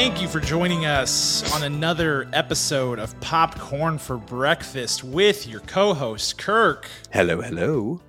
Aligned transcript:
Thank 0.00 0.22
you 0.22 0.28
for 0.28 0.40
joining 0.40 0.86
us 0.86 1.54
on 1.54 1.62
another 1.62 2.26
episode 2.32 2.98
of 2.98 3.20
Popcorn 3.20 3.98
for 3.98 4.16
Breakfast 4.16 5.04
with 5.04 5.46
your 5.46 5.60
co 5.60 5.92
host, 5.92 6.38
Kirk. 6.38 6.88
Hello, 7.12 7.42
hello. 7.42 8.00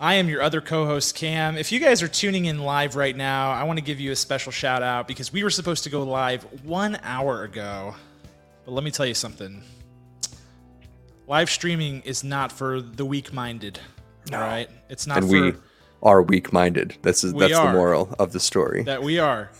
I 0.00 0.14
am 0.14 0.30
your 0.30 0.40
other 0.40 0.62
co 0.62 0.86
host, 0.86 1.14
Cam. 1.14 1.58
If 1.58 1.70
you 1.70 1.80
guys 1.80 2.02
are 2.02 2.08
tuning 2.08 2.46
in 2.46 2.60
live 2.60 2.96
right 2.96 3.14
now, 3.14 3.50
I 3.50 3.64
want 3.64 3.78
to 3.78 3.84
give 3.84 4.00
you 4.00 4.10
a 4.10 4.16
special 4.16 4.52
shout 4.52 4.82
out 4.82 5.06
because 5.06 5.30
we 5.30 5.44
were 5.44 5.50
supposed 5.50 5.84
to 5.84 5.90
go 5.90 6.02
live 6.02 6.44
one 6.64 6.98
hour 7.02 7.44
ago. 7.44 7.94
But 8.64 8.72
let 8.72 8.82
me 8.82 8.90
tell 8.90 9.04
you 9.04 9.12
something 9.12 9.62
live 11.26 11.50
streaming 11.50 12.00
is 12.06 12.24
not 12.24 12.50
for 12.50 12.80
the 12.80 13.04
weak 13.04 13.34
minded. 13.34 13.78
No. 14.30 14.38
All 14.38 14.44
right? 14.44 14.70
It's 14.88 15.06
not 15.06 15.18
And 15.18 15.26
for 15.26 15.42
we 15.42 15.54
are 16.02 16.22
weak 16.22 16.54
minded. 16.54 16.96
We 17.02 17.10
that's 17.10 17.22
are. 17.22 17.66
the 17.66 17.72
moral 17.74 18.16
of 18.18 18.32
the 18.32 18.40
story. 18.40 18.84
that 18.84 19.02
we 19.02 19.18
are. 19.18 19.50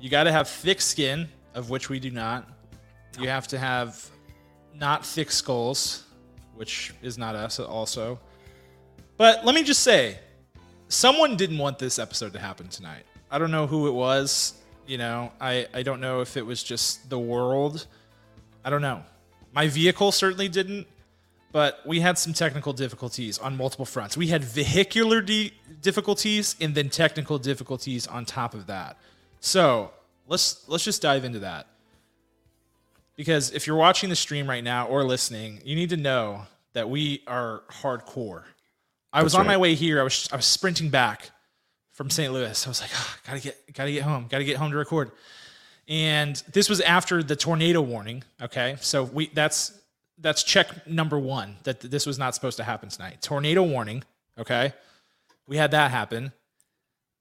You 0.00 0.08
got 0.08 0.24
to 0.24 0.32
have 0.32 0.48
thick 0.48 0.80
skin, 0.80 1.28
of 1.54 1.68
which 1.68 1.90
we 1.90 2.00
do 2.00 2.10
not. 2.10 2.48
You 3.18 3.28
have 3.28 3.46
to 3.48 3.58
have 3.58 4.10
not 4.74 5.04
thick 5.04 5.30
skulls, 5.30 6.04
which 6.54 6.94
is 7.02 7.18
not 7.18 7.34
us 7.34 7.60
also. 7.60 8.18
But 9.18 9.44
let 9.44 9.54
me 9.54 9.62
just 9.62 9.82
say, 9.82 10.18
someone 10.88 11.36
didn't 11.36 11.58
want 11.58 11.78
this 11.78 11.98
episode 11.98 12.32
to 12.32 12.38
happen 12.38 12.68
tonight. 12.68 13.04
I 13.30 13.38
don't 13.38 13.50
know 13.50 13.66
who 13.66 13.88
it 13.88 13.92
was. 13.92 14.54
You 14.86 14.96
know, 14.96 15.32
I, 15.38 15.66
I 15.74 15.82
don't 15.82 16.00
know 16.00 16.22
if 16.22 16.38
it 16.38 16.46
was 16.46 16.62
just 16.62 17.10
the 17.10 17.18
world. 17.18 17.86
I 18.64 18.70
don't 18.70 18.82
know. 18.82 19.02
My 19.52 19.68
vehicle 19.68 20.12
certainly 20.12 20.48
didn't, 20.48 20.86
but 21.52 21.80
we 21.86 22.00
had 22.00 22.16
some 22.16 22.32
technical 22.32 22.72
difficulties 22.72 23.38
on 23.38 23.56
multiple 23.56 23.84
fronts. 23.84 24.16
We 24.16 24.28
had 24.28 24.42
vehicular 24.42 25.20
de- 25.20 25.52
difficulties 25.82 26.56
and 26.58 26.74
then 26.74 26.88
technical 26.88 27.38
difficulties 27.38 28.06
on 28.06 28.24
top 28.24 28.54
of 28.54 28.66
that. 28.68 28.96
So 29.40 29.90
let's 30.26 30.68
let's 30.68 30.84
just 30.84 31.02
dive 31.02 31.24
into 31.24 31.40
that. 31.40 31.66
Because 33.16 33.50
if 33.50 33.66
you're 33.66 33.76
watching 33.76 34.08
the 34.08 34.16
stream 34.16 34.48
right 34.48 34.64
now 34.64 34.86
or 34.86 35.04
listening, 35.04 35.60
you 35.64 35.74
need 35.74 35.90
to 35.90 35.96
know 35.96 36.42
that 36.72 36.88
we 36.88 37.22
are 37.26 37.62
hardcore. 37.70 38.44
I 39.12 39.22
was 39.22 39.32
That's 39.32 39.40
on 39.40 39.46
my 39.46 39.56
way 39.56 39.74
here. 39.74 40.00
I 40.00 40.04
was 40.04 40.28
I 40.32 40.36
was 40.36 40.46
sprinting 40.46 40.88
back 40.88 41.30
from 41.92 42.08
St. 42.10 42.32
Louis. 42.32 42.66
I 42.66 42.70
was 42.70 42.80
like, 42.80 42.90
"Ah, 42.94 43.18
gotta 43.26 43.40
get 43.40 43.74
gotta 43.74 43.92
get 43.92 44.02
home, 44.04 44.26
gotta 44.28 44.44
get 44.44 44.56
home 44.56 44.70
to 44.70 44.76
record. 44.76 45.10
And 45.88 46.40
this 46.52 46.70
was 46.70 46.80
after 46.80 47.22
the 47.22 47.34
tornado 47.34 47.82
warning. 47.82 48.22
Okay, 48.40 48.76
so 48.80 49.04
we 49.04 49.26
that's 49.34 49.78
that's 50.18 50.42
check 50.44 50.86
number 50.86 51.18
one 51.18 51.56
that 51.64 51.80
this 51.80 52.06
was 52.06 52.18
not 52.18 52.34
supposed 52.34 52.56
to 52.58 52.64
happen 52.64 52.88
tonight. 52.88 53.20
Tornado 53.20 53.62
warning. 53.62 54.04
Okay, 54.38 54.72
we 55.46 55.56
had 55.56 55.72
that 55.72 55.90
happen, 55.90 56.32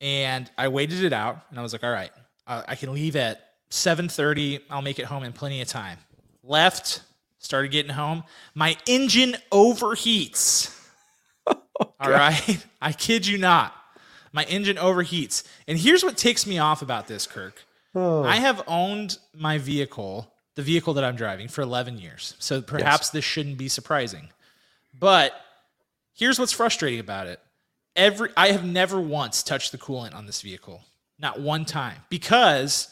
and 0.02 0.50
I 0.58 0.68
waited 0.70 1.04
it 1.04 1.14
out, 1.14 1.40
and 1.50 1.60
I 1.60 1.64
was 1.64 1.74
like, 1.74 1.84
all 1.84 1.92
right, 1.92 2.12
uh, 2.48 2.64
I 2.68 2.76
can 2.76 2.94
leave 2.94 3.16
at 3.16 3.42
seven 3.70 4.10
thirty. 4.10 4.60
I'll 4.70 4.82
make 4.82 5.00
it 5.00 5.06
home 5.06 5.24
in 5.24 5.34
plenty 5.34 5.62
of 5.62 5.68
time. 5.68 5.98
Left, 6.44 7.02
started 7.40 7.72
getting 7.72 7.92
home. 7.94 8.24
My 8.54 8.78
engine 8.86 9.36
overheats. 9.52 10.76
All 11.48 12.10
right. 12.10 12.66
I 12.82 12.92
kid 12.92 13.26
you 13.26 13.38
not. 13.38 13.74
My 14.32 14.44
engine 14.44 14.78
overheats. 14.78 15.44
And 15.68 15.78
here's 15.78 16.04
what 16.04 16.18
takes 16.18 16.46
me 16.46 16.60
off 16.60 16.82
about 16.82 17.08
this, 17.08 17.26
Kirk. 17.26 17.64
I 18.24 18.36
have 18.36 18.62
owned 18.68 19.18
my 19.34 19.58
vehicle, 19.58 20.32
the 20.56 20.62
vehicle 20.62 20.94
that 20.94 21.04
I'm 21.04 21.16
driving, 21.16 21.48
for 21.48 21.62
11 21.62 21.98
years. 21.98 22.36
So 22.38 22.62
perhaps 22.62 23.10
this 23.10 23.26
shouldn't 23.26 23.58
be 23.58 23.68
surprising. 23.68 24.30
But 24.98 25.34
here's 26.14 26.38
what's 26.38 26.52
frustrating 26.52 27.00
about 27.00 27.26
it. 27.28 27.40
Every 28.00 28.30
I 28.38 28.54
have 28.54 28.64
never 28.64 29.00
once 29.00 29.44
touched 29.44 29.74
the 29.74 29.78
coolant 29.78 30.16
on 30.16 30.26
this 30.26 30.42
vehicle. 30.42 30.86
Not 31.20 31.42
one 31.42 31.66
time. 31.66 31.98
Because 32.10 32.88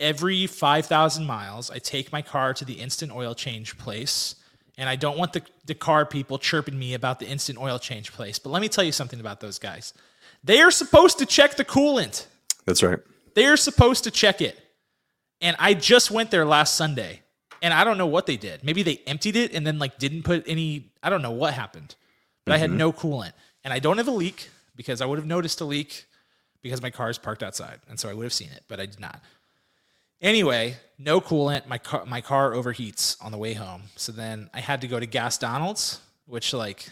every 0.00 0.48
5,000 0.48 1.24
miles, 1.24 1.70
I 1.70 1.78
take 1.78 2.10
my 2.10 2.20
car 2.20 2.52
to 2.54 2.64
the 2.64 2.74
instant 2.74 3.12
oil 3.12 3.32
change 3.36 3.78
place. 3.78 4.34
And 4.76 4.88
I 4.88 4.96
don't 4.96 5.16
want 5.16 5.34
the, 5.34 5.42
the 5.66 5.74
car 5.74 6.04
people 6.04 6.36
chirping 6.36 6.76
me 6.76 6.94
about 6.94 7.20
the 7.20 7.26
instant 7.26 7.60
oil 7.60 7.78
change 7.78 8.12
place. 8.12 8.40
But 8.40 8.50
let 8.50 8.60
me 8.60 8.68
tell 8.68 8.82
you 8.82 8.90
something 8.90 9.20
about 9.20 9.38
those 9.38 9.60
guys. 9.60 9.94
They 10.42 10.60
are 10.62 10.72
supposed 10.72 11.18
to 11.18 11.26
check 11.26 11.54
the 11.54 11.64
coolant. 11.64 12.26
That's 12.64 12.82
right. 12.82 12.98
They 13.34 13.46
are 13.46 13.56
supposed 13.56 14.02
to 14.04 14.10
check 14.10 14.40
it. 14.40 14.58
And 15.40 15.54
I 15.60 15.74
just 15.74 16.10
went 16.10 16.32
there 16.32 16.44
last 16.44 16.74
Sunday. 16.74 17.20
And 17.62 17.72
I 17.72 17.84
don't 17.84 17.98
know 17.98 18.06
what 18.06 18.26
they 18.26 18.36
did. 18.36 18.64
Maybe 18.64 18.82
they 18.82 19.00
emptied 19.06 19.36
it 19.36 19.54
and 19.54 19.64
then 19.64 19.78
like 19.78 19.98
didn't 19.98 20.24
put 20.24 20.42
any 20.48 20.90
I 21.04 21.10
don't 21.10 21.22
know 21.22 21.30
what 21.30 21.54
happened. 21.54 21.94
But 22.44 22.54
I 22.54 22.58
had 22.58 22.70
mm-hmm. 22.70 22.78
no 22.78 22.92
coolant. 22.92 23.32
And 23.64 23.72
I 23.72 23.78
don't 23.78 23.98
have 23.98 24.08
a 24.08 24.12
leak 24.12 24.48
because 24.76 25.00
I 25.00 25.06
would 25.06 25.18
have 25.18 25.26
noticed 25.26 25.60
a 25.60 25.64
leak 25.64 26.06
because 26.62 26.80
my 26.82 26.90
car 26.90 27.10
is 27.10 27.18
parked 27.18 27.42
outside. 27.42 27.80
And 27.88 27.98
so 27.98 28.08
I 28.08 28.14
would 28.14 28.24
have 28.24 28.32
seen 28.32 28.50
it, 28.52 28.64
but 28.68 28.80
I 28.80 28.86
did 28.86 29.00
not. 29.00 29.20
Anyway, 30.22 30.76
no 30.98 31.20
coolant. 31.20 31.66
My 31.66 31.78
car 31.78 32.04
my 32.06 32.20
car 32.20 32.52
overheats 32.52 33.16
on 33.24 33.32
the 33.32 33.38
way 33.38 33.54
home. 33.54 33.84
So 33.96 34.12
then 34.12 34.50
I 34.52 34.60
had 34.60 34.82
to 34.82 34.88
go 34.88 35.00
to 35.00 35.06
Gas 35.06 35.38
Donald's, 35.38 36.00
which 36.26 36.52
like 36.52 36.86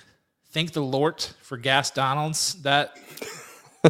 thank 0.51 0.73
the 0.73 0.81
Lord 0.83 1.23
for 1.43 1.59
Gas 1.59 1.91
Donald's. 1.91 2.55
That 2.62 2.97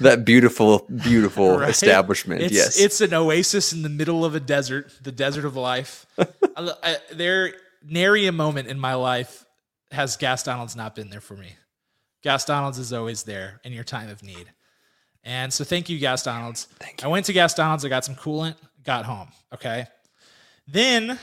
That 0.00 0.24
beautiful, 0.24 0.86
beautiful 1.02 1.58
Right? 1.58 1.70
establishment. 1.70 2.42
It's, 2.42 2.54
yes. 2.54 2.78
it's 2.78 3.00
an 3.00 3.14
oasis 3.14 3.72
in 3.72 3.82
the 3.82 3.88
middle 3.88 4.24
of 4.24 4.34
a 4.34 4.40
desert, 4.40 4.92
the 5.02 5.12
desert 5.12 5.44
of 5.44 5.56
life. 5.56 6.06
I, 6.18 6.72
I, 6.82 6.96
there, 7.12 7.54
nary 7.82 8.26
a 8.26 8.32
moment 8.32 8.68
in 8.68 8.78
my 8.78 8.94
life 8.94 9.44
has 9.90 10.16
Gas 10.16 10.42
Donald's 10.42 10.76
not 10.76 10.94
been 10.94 11.10
there 11.10 11.20
for 11.20 11.34
me. 11.36 11.50
Gas 12.22 12.44
Donald's 12.44 12.78
is 12.78 12.92
always 12.92 13.22
there 13.22 13.60
in 13.64 13.72
your 13.72 13.84
time 13.84 14.08
of 14.10 14.22
need. 14.22 14.52
And 15.24 15.52
so 15.52 15.64
thank 15.64 15.88
you, 15.88 15.98
Gas 15.98 16.22
Donald's. 16.22 16.64
Thank 16.78 17.02
you. 17.02 17.08
I 17.08 17.10
went 17.10 17.26
to 17.26 17.32
Gas 17.32 17.54
Donald's, 17.54 17.84
I 17.84 17.88
got 17.88 18.04
some 18.04 18.14
coolant, 18.14 18.56
got 18.82 19.04
home. 19.04 19.28
Okay. 19.52 19.86
Then 20.66 21.18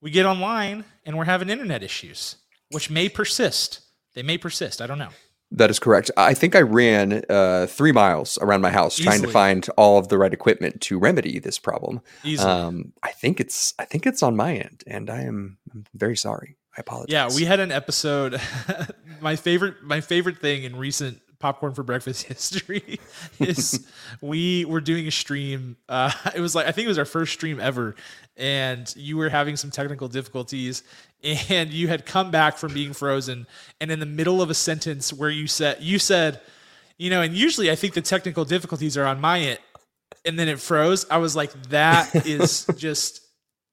we 0.00 0.10
get 0.10 0.26
online 0.26 0.84
and 1.04 1.16
we're 1.16 1.24
having 1.24 1.48
internet 1.50 1.82
issues, 1.82 2.36
which 2.70 2.90
may 2.90 3.08
persist. 3.08 3.80
They 4.14 4.22
may 4.22 4.38
persist. 4.38 4.80
I 4.80 4.86
don't 4.86 4.98
know. 4.98 5.10
that 5.50 5.70
is 5.70 5.78
correct. 5.78 6.10
I 6.16 6.34
think 6.34 6.54
I 6.56 6.62
ran 6.62 7.22
uh, 7.28 7.66
three 7.66 7.92
miles 7.92 8.38
around 8.40 8.60
my 8.60 8.70
house 8.70 8.96
trying 8.96 9.22
to 9.22 9.28
find 9.28 9.68
all 9.76 9.98
of 9.98 10.08
the 10.08 10.18
right 10.18 10.32
equipment 10.32 10.80
to 10.82 10.98
remedy 10.98 11.38
this 11.38 11.58
problem. 11.58 12.00
Easily. 12.22 12.50
Um, 12.50 12.92
I 13.02 13.10
think 13.12 13.40
it's 13.40 13.72
I 13.78 13.84
think 13.84 14.06
it's 14.06 14.22
on 14.22 14.36
my 14.36 14.54
end, 14.56 14.82
and 14.86 15.10
I 15.10 15.22
am 15.22 15.58
I'm 15.72 15.84
very 15.94 16.16
sorry. 16.16 16.56
I 16.76 16.80
apologize. 16.80 17.12
Yeah, 17.12 17.28
we 17.36 17.44
had 17.44 17.60
an 17.60 17.70
episode. 17.70 18.40
my 19.20 19.36
favorite, 19.36 19.82
my 19.82 20.00
favorite 20.00 20.38
thing 20.38 20.64
in 20.64 20.76
recent 20.76 21.20
popcorn 21.38 21.74
for 21.74 21.82
breakfast 21.82 22.22
history 22.28 22.98
is 23.38 23.86
we 24.22 24.64
were 24.64 24.80
doing 24.80 25.06
a 25.06 25.10
stream. 25.10 25.76
Uh, 25.88 26.10
it 26.34 26.40
was 26.40 26.54
like 26.54 26.66
I 26.66 26.72
think 26.72 26.86
it 26.86 26.88
was 26.88 26.98
our 26.98 27.04
first 27.04 27.32
stream 27.32 27.60
ever, 27.60 27.94
and 28.36 28.92
you 28.96 29.16
were 29.16 29.28
having 29.28 29.56
some 29.56 29.70
technical 29.70 30.08
difficulties, 30.08 30.82
and 31.22 31.70
you 31.70 31.88
had 31.88 32.06
come 32.06 32.30
back 32.30 32.56
from 32.56 32.72
being 32.72 32.92
frozen, 32.92 33.46
and 33.80 33.90
in 33.90 34.00
the 34.00 34.06
middle 34.06 34.42
of 34.42 34.50
a 34.50 34.54
sentence 34.54 35.12
where 35.12 35.30
you 35.30 35.46
said 35.46 35.76
you 35.80 35.98
said, 35.98 36.40
you 36.98 37.10
know, 37.10 37.22
and 37.22 37.34
usually 37.34 37.70
I 37.70 37.76
think 37.76 37.94
the 37.94 38.02
technical 38.02 38.44
difficulties 38.44 38.96
are 38.96 39.04
on 39.04 39.20
my 39.20 39.38
end, 39.40 39.58
and 40.24 40.38
then 40.38 40.48
it 40.48 40.58
froze. 40.58 41.06
I 41.10 41.18
was 41.18 41.36
like, 41.36 41.52
that 41.68 42.26
is 42.26 42.66
just 42.76 43.20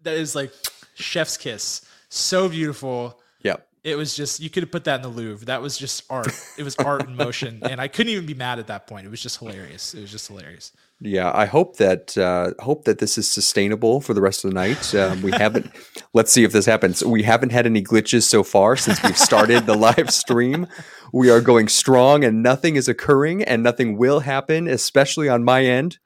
that 0.02 0.16
is 0.16 0.36
like 0.36 0.54
chef's 0.96 1.38
kiss. 1.38 1.86
So 2.14 2.50
beautiful. 2.50 3.22
Yep. 3.42 3.66
It 3.86 3.96
was 3.96 4.14
just 4.14 4.42
you 4.42 4.50
could 4.50 4.64
have 4.64 4.72
put 4.72 4.84
that 4.84 4.98
in 4.98 5.02
the 5.02 5.08
Louvre. 5.08 5.46
That 5.46 5.62
was 5.62 5.78
just 5.78 6.04
art. 6.10 6.28
It 6.58 6.64
was 6.64 6.76
art 6.76 7.08
in 7.08 7.16
motion, 7.16 7.62
and 7.68 7.80
I 7.80 7.88
couldn't 7.88 8.12
even 8.12 8.26
be 8.26 8.34
mad 8.34 8.60
at 8.60 8.68
that 8.68 8.86
point. 8.86 9.08
It 9.08 9.10
was 9.10 9.22
just 9.22 9.40
hilarious. 9.40 9.94
It 9.94 10.02
was 10.02 10.12
just 10.12 10.28
hilarious. 10.28 10.74
Yeah, 11.00 11.32
I 11.34 11.46
hope 11.46 11.78
that 11.78 12.16
uh, 12.18 12.52
hope 12.62 12.84
that 12.84 13.00
this 13.00 13.18
is 13.18 13.32
sustainable 13.32 14.02
for 14.02 14.14
the 14.14 14.22
rest 14.22 14.44
of 14.44 14.52
the 14.52 14.56
night. 14.56 14.94
Um, 14.94 15.22
we 15.22 15.32
haven't. 15.32 15.72
let's 16.14 16.34
see 16.34 16.44
if 16.44 16.52
this 16.52 16.66
happens. 16.66 17.04
We 17.04 17.24
haven't 17.24 17.54
had 17.54 17.66
any 17.66 17.82
glitches 17.82 18.24
so 18.24 18.44
far 18.44 18.76
since 18.76 19.02
we've 19.02 19.18
started 19.18 19.66
the 19.66 19.78
live 19.78 20.12
stream. 20.12 20.68
We 21.14 21.32
are 21.32 21.42
going 21.42 21.70
strong, 21.70 22.26
and 22.26 22.44
nothing 22.44 22.76
is 22.76 22.90
occurring, 22.90 23.42
and 23.42 23.64
nothing 23.64 23.98
will 23.98 24.20
happen, 24.20 24.68
especially 24.68 25.30
on 25.30 25.46
my 25.46 25.64
end. 25.64 25.98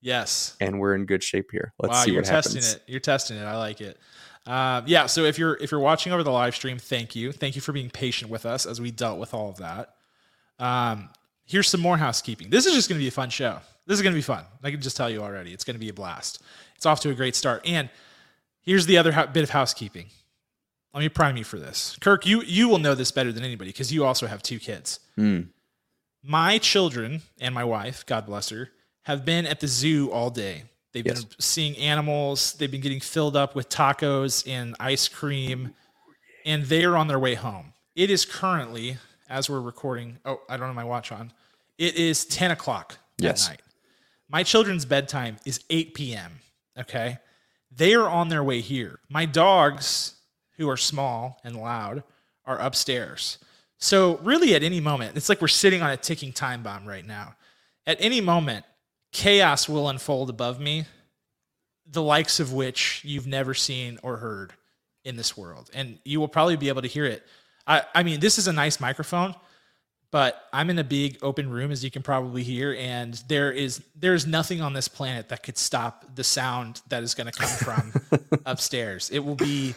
Yes. 0.00 0.56
And 0.60 0.78
we're 0.78 0.94
in 0.94 1.06
good 1.06 1.24
shape 1.24 1.48
here. 1.50 1.74
Let's 1.80 1.92
wow, 1.92 2.04
see 2.04 2.12
you're 2.12 2.22
testing 2.22 2.62
it. 2.62 2.82
You're 2.86 3.00
testing 3.00 3.36
it. 3.36 3.42
I 3.42 3.56
like 3.56 3.80
it. 3.80 3.98
Um, 4.48 4.84
yeah. 4.86 5.06
So 5.06 5.24
if 5.24 5.38
you're 5.38 5.58
if 5.60 5.70
you're 5.70 5.78
watching 5.80 6.12
over 6.12 6.22
the 6.22 6.32
live 6.32 6.54
stream, 6.54 6.78
thank 6.78 7.14
you. 7.14 7.32
Thank 7.32 7.54
you 7.54 7.60
for 7.60 7.72
being 7.72 7.90
patient 7.90 8.30
with 8.30 8.46
us 8.46 8.64
as 8.64 8.80
we 8.80 8.90
dealt 8.90 9.18
with 9.18 9.34
all 9.34 9.50
of 9.50 9.58
that. 9.58 9.94
Um, 10.58 11.10
here's 11.44 11.68
some 11.68 11.82
more 11.82 11.98
housekeeping. 11.98 12.48
This 12.48 12.64
is 12.64 12.74
just 12.74 12.88
going 12.88 12.98
to 12.98 13.02
be 13.04 13.08
a 13.08 13.12
fun 13.12 13.28
show. 13.28 13.58
This 13.86 13.96
is 13.98 14.02
going 14.02 14.14
to 14.14 14.18
be 14.18 14.22
fun. 14.22 14.44
I 14.62 14.70
can 14.70 14.80
just 14.80 14.96
tell 14.96 15.10
you 15.10 15.22
already. 15.22 15.52
It's 15.52 15.64
going 15.64 15.74
to 15.76 15.80
be 15.80 15.90
a 15.90 15.94
blast. 15.94 16.42
It's 16.76 16.86
off 16.86 17.00
to 17.00 17.10
a 17.10 17.14
great 17.14 17.36
start. 17.36 17.62
And 17.66 17.90
here's 18.62 18.86
the 18.86 18.96
other 18.96 19.12
hou- 19.12 19.26
bit 19.26 19.42
of 19.42 19.50
housekeeping. 19.50 20.06
Let 20.94 21.00
me 21.00 21.08
prime 21.10 21.36
you 21.36 21.44
for 21.44 21.58
this, 21.58 21.98
Kirk. 22.00 22.26
You 22.26 22.40
you 22.42 22.68
will 22.68 22.78
know 22.78 22.94
this 22.94 23.10
better 23.10 23.32
than 23.32 23.44
anybody 23.44 23.70
because 23.70 23.92
you 23.92 24.06
also 24.06 24.26
have 24.26 24.42
two 24.42 24.58
kids. 24.58 25.00
Hmm. 25.16 25.42
My 26.22 26.56
children 26.58 27.20
and 27.38 27.54
my 27.54 27.64
wife, 27.64 28.06
God 28.06 28.24
bless 28.24 28.48
her, 28.48 28.70
have 29.02 29.24
been 29.24 29.46
at 29.46 29.60
the 29.60 29.68
zoo 29.68 30.10
all 30.10 30.30
day. 30.30 30.64
They've 30.92 31.06
Yes. 31.06 31.24
been 31.24 31.40
seeing 31.40 31.76
animals. 31.76 32.54
They've 32.54 32.70
been 32.70 32.80
getting 32.80 33.00
filled 33.00 33.36
up 33.36 33.54
with 33.54 33.68
tacos 33.68 34.46
and 34.50 34.74
ice 34.80 35.08
cream, 35.08 35.74
and 36.44 36.64
they 36.64 36.84
are 36.84 36.96
on 36.96 37.08
their 37.08 37.18
way 37.18 37.34
home. 37.34 37.74
It 37.94 38.10
is 38.10 38.24
currently, 38.24 38.98
as 39.28 39.50
we're 39.50 39.60
recording. 39.60 40.18
Oh, 40.24 40.40
I 40.48 40.56
don't 40.56 40.66
have 40.66 40.74
my 40.74 40.84
watch 40.84 41.12
on. 41.12 41.32
It 41.76 41.96
is 41.96 42.24
ten 42.24 42.50
o'clock 42.50 42.98
Yes. 43.18 43.46
at 43.46 43.50
night. 43.52 43.60
My 44.28 44.42
children's 44.42 44.84
bedtime 44.84 45.38
is 45.44 45.60
8 45.70 45.94
p.m. 45.94 46.40
Okay. 46.78 47.18
They 47.70 47.94
are 47.94 48.08
on 48.08 48.28
their 48.28 48.42
way 48.44 48.60
here. 48.60 49.00
My 49.08 49.24
dogs, 49.26 50.14
who 50.56 50.68
are 50.68 50.76
small 50.76 51.40
and 51.44 51.56
loud, 51.56 52.02
are 52.44 52.58
upstairs. 52.58 53.38
So, 53.78 54.16
really, 54.18 54.54
at 54.54 54.62
any 54.62 54.80
moment, 54.80 55.16
it's 55.16 55.28
like 55.28 55.40
we're 55.40 55.48
sitting 55.48 55.82
on 55.82 55.90
a 55.90 55.96
ticking 55.96 56.32
time 56.32 56.62
bomb 56.62 56.86
right 56.86 57.06
now. 57.06 57.36
At 57.86 57.96
any 58.00 58.20
moment, 58.20 58.64
chaos 59.12 59.68
will 59.68 59.88
unfold 59.88 60.30
above 60.30 60.60
me, 60.60 60.86
the 61.86 62.02
likes 62.02 62.40
of 62.40 62.52
which 62.52 63.02
you've 63.04 63.26
never 63.26 63.54
seen 63.54 63.98
or 64.02 64.18
heard 64.18 64.52
in 65.04 65.16
this 65.16 65.36
world. 65.36 65.70
And 65.74 65.98
you 66.04 66.20
will 66.20 66.28
probably 66.28 66.56
be 66.56 66.68
able 66.68 66.82
to 66.82 66.88
hear 66.88 67.06
it. 67.06 67.24
I, 67.66 67.82
I 67.94 68.02
mean, 68.02 68.20
this 68.20 68.38
is 68.38 68.48
a 68.48 68.52
nice 68.52 68.80
microphone, 68.80 69.34
but 70.10 70.48
I'm 70.52 70.70
in 70.70 70.78
a 70.78 70.84
big 70.84 71.18
open 71.22 71.50
room, 71.50 71.70
as 71.70 71.84
you 71.84 71.90
can 71.90 72.02
probably 72.02 72.42
hear, 72.42 72.74
and 72.78 73.14
there 73.28 73.52
is 73.52 73.82
there 73.94 74.14
is 74.14 74.26
nothing 74.26 74.62
on 74.62 74.72
this 74.72 74.88
planet 74.88 75.28
that 75.28 75.42
could 75.42 75.58
stop 75.58 76.04
the 76.14 76.24
sound 76.24 76.80
that 76.88 77.02
is 77.02 77.14
going 77.14 77.30
to 77.30 77.38
come 77.38 77.48
from 77.48 77.92
upstairs. 78.46 79.10
It 79.10 79.18
will 79.18 79.34
be 79.34 79.74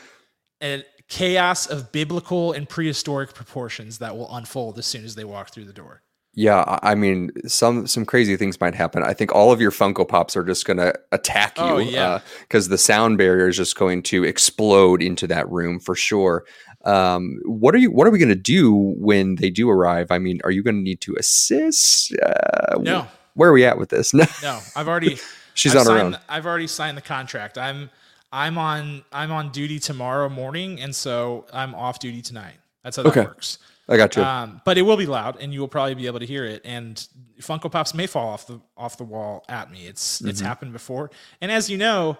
a 0.63 0.85
chaos 1.09 1.67
of 1.67 1.91
biblical 1.91 2.53
and 2.53 2.67
prehistoric 2.67 3.33
proportions 3.33 3.97
that 3.97 4.15
will 4.15 4.33
unfold 4.33 4.79
as 4.79 4.85
soon 4.85 5.03
as 5.03 5.15
they 5.15 5.25
walk 5.25 5.51
through 5.51 5.65
the 5.65 5.73
door. 5.73 6.01
Yeah, 6.33 6.79
I 6.81 6.95
mean, 6.95 7.31
some 7.45 7.85
some 7.87 8.05
crazy 8.05 8.37
things 8.37 8.59
might 8.61 8.73
happen. 8.73 9.03
I 9.03 9.13
think 9.13 9.35
all 9.35 9.51
of 9.51 9.59
your 9.59 9.71
Funko 9.71 10.07
Pops 10.07 10.37
are 10.37 10.43
just 10.45 10.65
going 10.65 10.77
to 10.77 10.93
attack 11.11 11.57
you 11.57 11.63
Oh, 11.65 11.77
yeah. 11.77 12.19
because 12.41 12.69
the 12.69 12.77
sound 12.77 13.17
barrier 13.17 13.49
is 13.49 13.57
just 13.57 13.75
going 13.75 14.01
to 14.03 14.23
explode 14.23 15.01
into 15.03 15.27
that 15.27 15.49
room 15.51 15.79
for 15.79 15.93
sure. 15.93 16.45
Um, 16.85 17.39
what 17.43 17.75
are 17.75 17.79
you? 17.79 17.91
What 17.91 18.07
are 18.07 18.11
we 18.11 18.17
going 18.17 18.29
to 18.29 18.35
do 18.35 18.73
when 18.97 19.35
they 19.35 19.49
do 19.49 19.69
arrive? 19.69 20.07
I 20.09 20.19
mean, 20.19 20.39
are 20.45 20.51
you 20.51 20.63
going 20.63 20.77
to 20.77 20.81
need 20.81 21.01
to 21.01 21.15
assist? 21.19 22.13
Uh, 22.23 22.79
No. 22.79 23.07
Where 23.33 23.49
are 23.49 23.53
we 23.53 23.65
at 23.65 23.77
with 23.77 23.89
this? 23.89 24.13
No, 24.13 24.25
No, 24.43 24.59
I've 24.75 24.87
already 24.87 25.17
she's 25.53 25.75
I've 25.75 25.81
on 25.87 25.93
her 25.93 25.99
signed- 26.01 26.15
own. 26.15 26.21
I've 26.29 26.45
already 26.45 26.67
signed 26.67 26.95
the 26.97 27.01
contract. 27.01 27.57
I'm 27.57 27.89
I'm 28.31 28.57
on 28.57 29.03
I'm 29.11 29.31
on 29.33 29.51
duty 29.51 29.79
tomorrow 29.79 30.29
morning, 30.29 30.79
and 30.79 30.95
so 30.95 31.45
I'm 31.53 31.75
off 31.75 31.99
duty 31.99 32.21
tonight. 32.21 32.55
That's 32.83 32.95
how 32.95 33.03
that 33.03 33.09
Okay. 33.09 33.25
works. 33.25 33.57
I 33.91 33.97
got 33.97 34.15
you. 34.15 34.23
Um, 34.23 34.61
but 34.65 34.77
it 34.77 34.83
will 34.83 34.97
be 34.97 35.05
loud, 35.05 35.37
and 35.41 35.53
you 35.53 35.59
will 35.59 35.67
probably 35.67 35.93
be 35.95 36.07
able 36.07 36.19
to 36.19 36.25
hear 36.25 36.45
it. 36.45 36.61
And 36.63 36.95
Funko 37.41 37.69
Pops 37.71 37.93
may 37.93 38.07
fall 38.07 38.29
off 38.29 38.47
the 38.47 38.61
off 38.77 38.97
the 38.97 39.03
wall 39.03 39.43
at 39.49 39.69
me. 39.71 39.85
It's 39.85 40.21
it's 40.21 40.39
Mm-hmm. 40.39 40.47
happened 40.47 40.73
before. 40.73 41.11
And 41.41 41.51
as 41.51 41.69
you 41.69 41.77
know, 41.77 42.17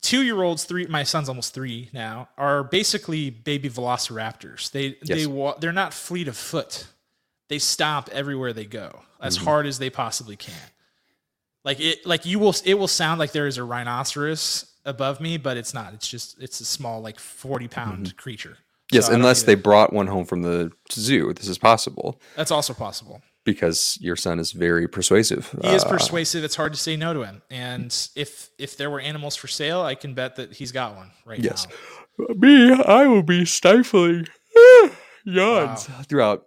two 0.00 0.22
year 0.22 0.42
olds, 0.42 0.64
three 0.64 0.86
my 0.86 1.02
son's 1.04 1.28
almost 1.28 1.54
three 1.54 1.90
now, 1.92 2.28
are 2.36 2.64
basically 2.64 3.30
baby 3.30 3.70
velociraptors. 3.70 4.70
They 4.72 4.90
they 5.06 5.20
Yes. 5.20 5.26
wa- 5.28 5.54
they're 5.58 5.72
not 5.72 5.94
fleet 5.94 6.28
of 6.28 6.36
foot. 6.36 6.86
They 7.48 7.58
stop 7.58 8.08
everywhere 8.12 8.52
they 8.52 8.64
go 8.66 9.02
as 9.20 9.36
Mm-hmm. 9.36 9.44
hard 9.44 9.66
as 9.66 9.78
they 9.78 9.90
possibly 9.90 10.36
can. 10.36 10.54
Like 11.64 11.78
it 11.80 12.04
like 12.04 12.26
you 12.26 12.38
will 12.38 12.54
it 12.64 12.74
will 12.78 12.88
sound 12.88 13.18
like 13.20 13.32
there 13.32 13.46
is 13.46 13.58
a 13.58 13.64
rhinoceros 13.64 14.66
above 14.84 15.20
me, 15.20 15.38
but 15.38 15.56
it's 15.56 15.72
not. 15.72 15.94
It's 15.94 16.08
just 16.08 16.42
it's 16.42 16.60
a 16.60 16.64
small 16.64 17.00
like 17.00 17.18
forty 17.20 17.68
pound 17.68 18.16
creature. 18.16 18.58
Yes, 18.92 19.06
So 19.06 19.12
unless 19.14 19.42
they 19.44 19.54
brought 19.54 19.92
one 19.92 20.06
home 20.08 20.24
from 20.24 20.42
the 20.42 20.70
zoo. 20.92 21.32
This 21.32 21.48
is 21.48 21.58
possible 21.58 22.20
that's 22.36 22.50
also 22.50 22.74
possible. 22.74 23.22
because 23.44 23.96
your 24.00 24.16
son 24.16 24.38
is 24.38 24.52
very 24.52 24.86
persuasive. 24.88 25.54
He 25.62 25.68
is 25.74 25.84
Uh, 25.84 25.88
persuasive. 25.88 26.44
It's 26.44 26.54
hard 26.56 26.72
to 26.74 26.78
say 26.78 26.96
no 26.96 27.12
to 27.14 27.22
him. 27.24 27.42
And 27.50 27.86
if 28.14 28.50
if 28.58 28.76
there 28.76 28.90
were 28.90 29.00
animals 29.00 29.36
for 29.36 29.48
sale, 29.48 29.80
I 29.82 29.94
can 29.94 30.14
bet 30.14 30.36
that 30.36 30.52
he's 30.54 30.70
got 30.72 30.96
one 30.96 31.10
right 31.24 31.40
Yes. 31.40 31.66
now. 32.18 32.26
Me, 32.36 32.72
I 32.72 33.06
will 33.06 33.22
be 33.22 33.44
stifling 33.44 34.28
yawns 35.24 35.88
throughout 36.08 36.44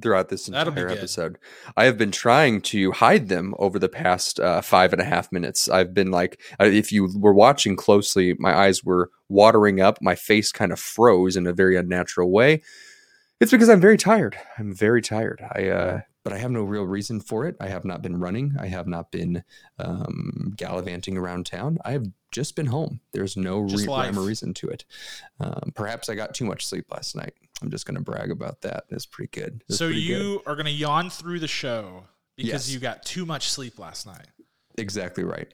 throughout 0.00 0.28
this 0.28 0.48
entire 0.48 0.88
episode. 0.88 1.38
I 1.76 1.84
have 1.84 1.96
been 1.96 2.10
trying 2.10 2.60
to 2.62 2.92
hide 2.92 3.28
them 3.28 3.54
over 3.58 3.78
the 3.78 3.88
past 3.88 4.40
uh, 4.40 4.60
five 4.60 4.92
and 4.92 5.00
a 5.00 5.04
half 5.04 5.30
minutes. 5.30 5.68
I've 5.68 5.94
been 5.94 6.10
like, 6.10 6.40
uh, 6.60 6.64
if 6.64 6.90
you 6.92 7.10
were 7.16 7.34
watching 7.34 7.76
closely, 7.76 8.34
my 8.38 8.56
eyes 8.56 8.84
were 8.84 9.10
watering 9.28 9.80
up. 9.80 9.98
My 10.00 10.14
face 10.14 10.52
kind 10.52 10.72
of 10.72 10.80
froze 10.80 11.36
in 11.36 11.46
a 11.46 11.52
very 11.52 11.76
unnatural 11.76 12.30
way. 12.30 12.62
It's 13.40 13.50
because 13.50 13.68
I'm 13.68 13.80
very 13.80 13.96
tired. 13.96 14.36
I'm 14.58 14.74
very 14.74 15.02
tired. 15.02 15.44
I, 15.54 15.68
uh, 15.68 16.00
but 16.22 16.32
I 16.32 16.38
have 16.38 16.50
no 16.50 16.62
real 16.62 16.84
reason 16.84 17.20
for 17.20 17.46
it. 17.46 17.56
I 17.60 17.68
have 17.68 17.84
not 17.84 18.00
been 18.00 18.18
running. 18.18 18.54
I 18.58 18.66
have 18.68 18.86
not 18.86 19.12
been 19.12 19.44
um, 19.78 20.54
gallivanting 20.56 21.18
around 21.18 21.46
town. 21.46 21.78
I 21.84 21.92
have 21.92 22.06
just 22.32 22.56
been 22.56 22.66
home. 22.66 23.00
There's 23.12 23.36
no 23.36 23.58
re- 23.58 23.86
rhyme 23.86 24.18
or 24.18 24.22
reason 24.22 24.54
to 24.54 24.68
it. 24.68 24.84
Um, 25.38 25.72
perhaps 25.74 26.08
I 26.08 26.14
got 26.14 26.34
too 26.34 26.46
much 26.46 26.66
sleep 26.66 26.86
last 26.90 27.14
night. 27.14 27.34
I'm 27.62 27.70
just 27.70 27.86
going 27.86 27.94
to 27.96 28.00
brag 28.02 28.30
about 28.30 28.60
that. 28.62 28.84
It's 28.90 29.06
pretty 29.06 29.30
good. 29.40 29.62
It's 29.68 29.78
So 29.78 29.86
pretty 29.86 30.06
good. 30.06 30.20
you 30.22 30.42
are 30.46 30.54
going 30.54 30.66
to 30.66 30.72
yawn 30.72 31.08
through 31.10 31.38
the 31.40 31.48
show 31.48 32.04
because 32.36 32.68
Yes. 32.68 32.70
you 32.74 32.80
got 32.80 33.04
too 33.04 33.24
much 33.24 33.48
sleep 33.50 33.78
last 33.78 34.06
night. 34.06 34.26
exactly 34.76 35.22
right. 35.24 35.52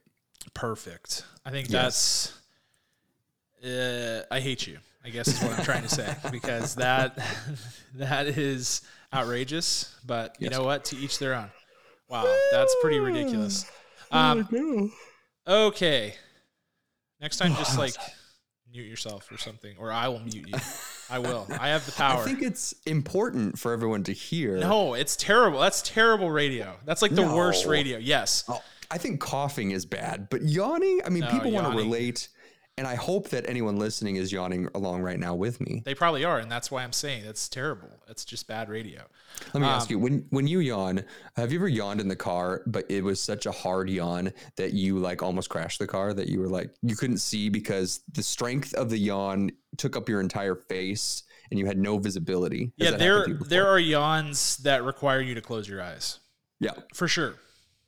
Perfect. 0.55 1.25
I 1.45 1.51
think 1.51 1.69
Yes. 1.71 2.33
that's. 3.63 3.71
Uh, 3.71 4.25
I 4.31 4.41
hate 4.41 4.67
you. 4.67 4.79
I 5.05 5.11
guess 5.11 5.29
is 5.29 5.41
what 5.43 5.59
I'm 5.59 5.65
trying 5.65 5.83
to 5.83 5.89
say 5.89 6.15
because 6.31 6.75
that 6.77 7.19
that 7.95 8.27
is 8.27 8.81
outrageous. 9.13 9.95
But 10.07 10.37
you 10.41 10.47
Yes. 10.51 10.59
know 10.59 10.65
what? 10.65 10.85
To 10.87 10.97
each 10.97 11.19
their 11.19 11.35
own. 11.35 11.51
Wow, 12.09 12.25
that's 12.51 12.75
pretty 12.81 12.99
ridiculous. 12.99 13.65
Um. 14.11 14.91
Okay. 15.47 16.15
Next 17.21 17.37
time, 17.37 17.55
just 17.57 17.77
like 17.79 17.95
mute 18.73 18.87
yourself 18.87 19.31
or 19.31 19.39
something, 19.39 19.75
or 19.79 19.93
I 19.93 20.09
will 20.09 20.21
mute 20.21 20.49
you. 20.49 20.59
I 21.11 21.19
will. 21.19 21.47
I 21.59 21.69
have 21.69 21.87
the 21.87 21.93
power. 21.97 22.23
I 22.23 22.25
think 22.25 22.43
it's 22.43 22.75
important 22.87 23.59
for 23.59 23.73
everyone 23.73 24.05
to 24.05 24.13
hear. 24.13 24.57
No, 24.59 24.95
it's 24.95 25.17
terrible. 25.17 25.61
That's 25.61 25.83
terrible 25.83 26.31
radio. 26.31 26.77
That's 26.85 27.03
like 27.03 27.15
the 27.15 27.23
worst 27.23 27.67
radio. 27.67 27.99
Yes. 27.99 28.45
Oh, 28.49 28.63
I 28.91 28.99
think 28.99 29.21
coughing 29.21 29.71
is 29.71 29.87
bad, 29.87 30.29
but 30.31 30.43
yawning, 30.43 31.01
I 31.05 31.11
mean, 31.11 31.21
No, 31.23 31.31
people 31.31 31.51
want 31.53 31.71
to 31.71 31.77
relate. 31.77 32.29
And 32.81 32.89
I 32.89 32.95
hope 32.95 33.29
that 33.29 33.45
anyone 33.47 33.79
listening 33.79 34.17
is 34.17 34.33
yawning 34.33 34.67
along 34.75 35.03
right 35.03 35.19
now 35.21 35.35
with 35.35 35.61
me. 35.61 35.83
They 35.85 35.95
probably 35.95 36.25
are, 36.25 36.39
and 36.39 36.51
that's 36.51 36.71
why 36.71 36.83
I'm 36.83 36.95
saying 36.95 37.27
it's 37.27 37.47
terrible. 37.47 37.91
It's 38.09 38.25
just 38.25 38.47
bad 38.49 38.71
radio. 38.71 39.03
Let 39.53 39.61
me 39.61 39.67
Um, 39.67 39.75
ask 39.75 39.91
you 39.91 39.99
when 39.99 40.25
when 40.31 40.47
you 40.47 40.61
yawn, 40.61 41.05
have 41.37 41.53
you 41.53 41.59
ever 41.59 41.69
yawned 41.69 42.01
in 42.01 42.09
the 42.09 42.17
car, 42.17 42.63
but 42.67 42.91
it 42.91 43.05
was 43.05 43.21
such 43.21 43.45
a 43.45 43.53
hard 43.53 43.91
yawn 43.91 44.33
that 44.57 44.73
you 44.73 44.99
like 44.99 45.23
almost 45.23 45.51
crashed 45.51 45.79
the 45.79 45.87
car 45.87 46.15
that 46.15 46.29
you 46.29 46.41
were 46.41 46.49
like 46.49 46.71
you 46.81 46.97
couldn't 46.97 47.19
see 47.19 47.51
because 47.51 48.01
the 48.15 48.23
strength 48.23 48.73
of 48.73 48.89
the 48.89 48.99
yawn 48.99 49.51
took 49.77 49.95
up 49.95 50.09
your 50.09 50.23
entire 50.23 50.55
face 50.55 51.25
and 51.51 51.61
you 51.61 51.67
had 51.67 51.77
no 51.77 51.99
visibility. 51.99 52.73
Has 52.79 52.93
yeah, 52.93 52.97
there 52.97 53.19
happened 53.19 53.27
to 53.27 53.33
you 53.33 53.39
before? 53.41 53.49
there 53.51 53.69
are 53.69 53.79
yawns 53.79 54.57
that 54.59 54.85
require 54.85 55.21
you 55.21 55.35
to 55.35 55.43
close 55.43 55.69
your 55.69 55.83
eyes. 55.83 56.19
Yeah. 56.61 56.73
For 56.95 57.09
sure. 57.09 57.35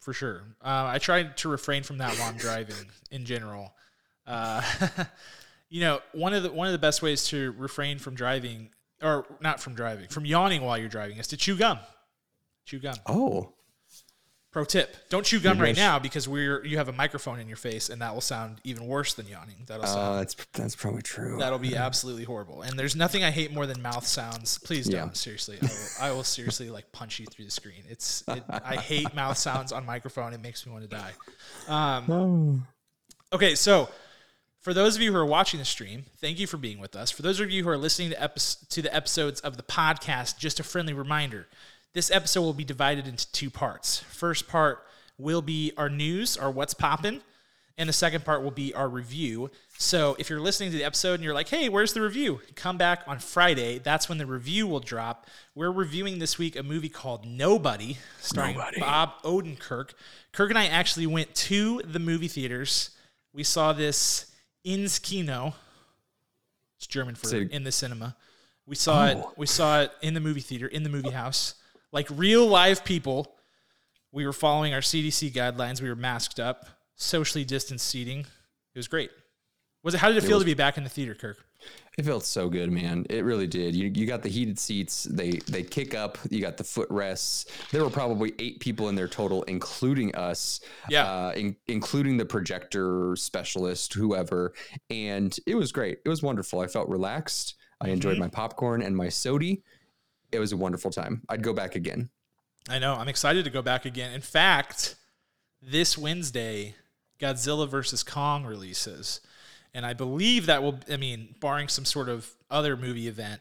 For 0.01 0.13
sure. 0.13 0.43
Uh, 0.61 0.85
I 0.93 0.99
try 0.99 1.23
to 1.23 1.49
refrain 1.49 1.83
from 1.83 1.97
that 1.97 2.15
while 2.19 2.29
I'm 2.29 2.37
driving 2.37 2.91
in 3.11 3.25
general. 3.25 3.73
Uh, 4.33 4.63
you 5.69 5.81
know, 5.81 6.01
one 6.13 6.33
of 6.35 6.43
the 6.43 6.51
one 6.53 6.67
of 6.67 6.73
the 6.73 6.79
best 6.79 7.03
ways 7.03 7.25
to 7.29 7.53
refrain 7.59 7.99
from 7.99 8.15
driving 8.15 8.71
or 9.03 9.27
not 9.41 9.61
from 9.61 9.75
driving, 9.75 10.09
from 10.09 10.25
yawning 10.25 10.63
while 10.63 10.79
you're 10.79 10.89
driving 10.89 11.19
is 11.19 11.27
to 11.29 11.37
chew 11.37 11.57
gum. 11.57 11.79
Chew 12.65 12.79
gum. 12.79 12.95
Oh. 13.07 13.53
Pro 14.53 14.65
tip: 14.67 14.95
Don't 15.09 15.25
chew 15.25 15.41
gum 15.41 15.59
right 15.59 15.75
sh- 15.75 15.79
now 15.79 15.99
because 15.99 16.29
we're 16.29 16.63
you 16.65 16.77
have 16.77 16.89
a 16.89 16.93
microphone 16.93 17.41
in 17.41 17.49
your 17.49 17.57
face, 17.57 17.89
and 17.89 18.03
that 18.03 18.13
will 18.13 18.21
sound 18.21 18.61
even 18.65 18.87
worse 18.87 19.15
than 19.15 19.27
yawning. 19.27 19.65
That'll 19.67 19.85
Uh, 19.85 19.89
sound 19.89 20.21
that's 20.21 20.37
that's 20.53 20.77
probably 20.77 21.01
true. 21.01 21.39
that'll 21.39 21.59
be 21.59 21.75
absolutely 21.75 22.25
horrible. 22.25 22.61
And 22.61 22.79
there's 22.79 22.95
nothing 22.95 23.25
I 23.25 23.31
hate 23.31 23.51
more 23.51 23.67
than 23.67 23.81
mouth 23.81 24.07
sounds. 24.07 24.59
Please 24.59 24.87
don't. 24.87 25.07
Yeah. 25.09 25.13
Seriously, 25.15 25.59
I 25.63 25.65
will, 25.67 25.79
I 26.03 26.13
will 26.13 26.25
seriously 26.25 26.69
like 26.69 26.93
punch 26.93 27.19
you 27.19 27.25
through 27.27 27.47
the 27.47 27.51
screen. 27.51 27.83
It's 27.89 28.25
it, 28.29 28.43
I 28.51 28.77
hate 28.77 29.15
mouth 29.15 29.39
sounds 29.39 29.73
on 29.73 29.87
microphone. 29.87 30.35
It 30.35 30.43
makes 30.43 30.67
me 30.67 30.73
want 30.73 30.89
to 30.89 30.97
die. 30.97 31.13
Um, 31.67 32.05
Oh. 33.33 33.37
Okay, 33.37 33.55
so 33.55 33.89
for 34.63 34.73
those 34.73 34.95
of 34.95 35.03
you 35.03 35.11
who 35.11 35.19
are 35.19 35.27
watching 35.27 35.59
the 35.59 35.67
stream, 35.67 36.05
thank 36.19 36.39
you 36.39 36.47
for 36.47 36.57
being 36.57 36.79
with 36.79 36.95
us. 36.95 37.11
For 37.11 37.23
those 37.23 37.41
of 37.41 37.51
you 37.51 37.65
who 37.65 37.69
are 37.69 37.77
listening 37.77 38.11
to, 38.11 38.23
epi- 38.23 38.41
to 38.71 38.81
the 38.81 38.95
episodes 38.95 39.41
of 39.41 39.57
the 39.57 39.63
podcast, 39.65 40.39
just 40.39 40.61
a 40.61 40.63
friendly 40.63 40.93
reminder 40.93 41.49
this 41.95 42.11
episode 42.11 42.43
will 42.43 42.55
be 42.55 42.65
divided 42.65 43.07
into 43.07 43.31
two 43.33 43.51
parts. 43.51 43.99
First 43.99 44.49
part 44.49 44.87
will 45.19 45.43
be 45.43 45.73
our 45.77 45.91
news, 45.91 46.37
our 46.37 46.51
what's 46.51 46.75
popping, 46.75 47.21
and 47.77 47.89
the 47.89 47.93
second 47.93 48.25
part 48.25 48.43
will 48.43 48.53
be 48.53 48.73
our 48.73 48.89
review. 48.89 49.51
So 49.79 50.15
if 50.21 50.31
you're 50.31 50.41
listening 50.41 50.71
to 50.71 50.79
the 50.79 50.85
episode 50.85 51.15
and 51.15 51.25
you're 51.25 51.35
like, 51.35 51.49
hey, 51.49 51.69
where's 51.69 51.93
the 51.93 52.01
review? 52.01 52.41
Come 52.55 52.79
back 52.79 53.03
on 53.09 53.19
Friday. 53.19 53.79
That's 53.79 54.09
when 54.09 54.19
the 54.19 54.27
review 54.27 54.69
will 54.69 54.81
drop. 54.81 55.27
We're 55.57 55.73
reviewing 55.73 56.19
this 56.21 56.39
week 56.39 56.55
a 56.55 56.63
movie 56.63 56.89
called 56.89 57.27
Nobody, 57.27 57.99
starring 58.21 58.57
Nobody. 58.57 58.81
Bob 58.81 59.15
Odenkirk. 59.25 59.91
Kirk 60.33 60.51
and 60.51 60.59
I 60.59 60.67
actually 60.67 61.09
went 61.09 61.35
to 61.35 61.83
the 61.85 61.99
movie 61.99 62.29
theaters. 62.29 62.91
We 63.35 63.43
saw 63.43 63.73
this 63.73 64.32
ins 64.65 64.99
Kino. 64.99 65.55
It's 66.77 66.87
German 66.87 67.15
for 67.15 67.29
Say- 67.29 67.49
in 67.51 67.65
the 67.65 67.73
cinema. 67.73 68.17
We 68.67 68.77
saw 68.77 69.07
it. 69.07 69.19
Oh. 69.19 69.33
We 69.37 69.47
saw 69.47 69.81
it 69.83 69.93
in 70.03 70.15
the 70.15 70.21
movie 70.21 70.41
theater, 70.41 70.67
in 70.69 70.83
the 70.85 70.89
movie 70.89 71.11
house, 71.11 71.55
like 71.91 72.07
real 72.11 72.47
live 72.47 72.85
people. 72.85 73.35
We 74.13 74.25
were 74.25 74.33
following 74.33 74.73
our 74.73 74.81
CDC 74.81 75.33
guidelines. 75.33 75.81
We 75.81 75.89
were 75.89 75.97
masked 75.97 76.39
up, 76.39 76.67
socially 76.95 77.45
distanced 77.45 77.87
seating. 77.89 78.21
It 78.21 78.79
was 78.79 78.89
great. 78.89 79.11
Was 79.83 79.95
it? 79.95 79.99
How 79.99 80.09
did 80.09 80.17
it 80.17 80.23
feel 80.23 80.39
to 80.39 80.45
be 80.45 80.55
back 80.55 80.77
in 80.77 80.85
the 80.85 80.91
theater, 80.91 81.15
Kirk? 81.15 81.45
It 81.99 82.05
felt 82.05 82.25
so 82.25 82.49
good, 82.49 82.71
man. 82.71 83.05
It 83.11 83.25
really 83.25 83.47
did. 83.47 83.75
You 83.75 83.91
you 83.95 84.07
got 84.07 84.23
the 84.23 84.29
heated 84.29 84.59
seats. 84.59 85.05
They 85.05 85.33
they 85.49 85.63
kick 85.63 85.95
up. 85.95 86.19
You 86.31 86.41
got 86.41 86.57
the 86.57 86.65
footrests. 86.65 87.47
There 87.71 87.83
were 87.83 87.91
probably 87.91 88.33
eight 88.39 88.61
people 88.61 88.89
in 88.89 88.95
there 88.95 89.09
total, 89.09 89.43
including 89.45 90.15
us. 90.15 90.61
Yeah. 90.89 91.05
Uh, 91.05 91.33
in, 91.33 91.57
including 91.67 92.17
the 92.17 92.25
projector 92.25 93.15
specialist, 93.17 93.95
whoever. 93.95 94.55
And 94.89 95.37
it 95.47 95.55
was 95.55 95.73
great. 95.73 95.99
It 96.05 96.09
was 96.09 96.23
wonderful. 96.23 96.61
I 96.61 96.67
felt 96.67 96.89
relaxed. 96.89 97.57
I 97.81 97.89
enjoyed 97.89 98.19
my 98.19 98.29
popcorn 98.29 98.81
and 98.81 98.97
my 98.97 99.09
sody. 99.09 99.63
It 100.31 100.39
was 100.39 100.53
a 100.53 100.57
wonderful 100.57 100.91
time. 100.91 101.23
I'd 101.29 101.43
go 101.43 101.53
back 101.53 101.75
again. 101.75 102.11
I 102.69 102.79
know. 102.79 102.95
I'm 102.95 103.09
excited 103.09 103.45
to 103.45 103.51
go 103.51 103.61
back 103.61 103.85
again. 103.85 104.13
In 104.13 104.21
fact, 104.21 104.95
this 105.61 105.99
Wednesday, 105.99 106.77
Godzilla 107.19 107.69
versus 107.69 108.05
Kong 108.05 108.45
releases. 108.45 109.21
And 109.75 109.87
I 109.87 109.95
believe 109.95 110.47
that 110.47 110.63
will, 110.63 110.79
I 110.91 110.97
mean, 110.97 111.35
barring 111.41 111.69
some 111.69 111.85
sort 111.85 112.09
of 112.09 112.31
other 112.51 112.77
movie 112.77 113.09
event, 113.09 113.41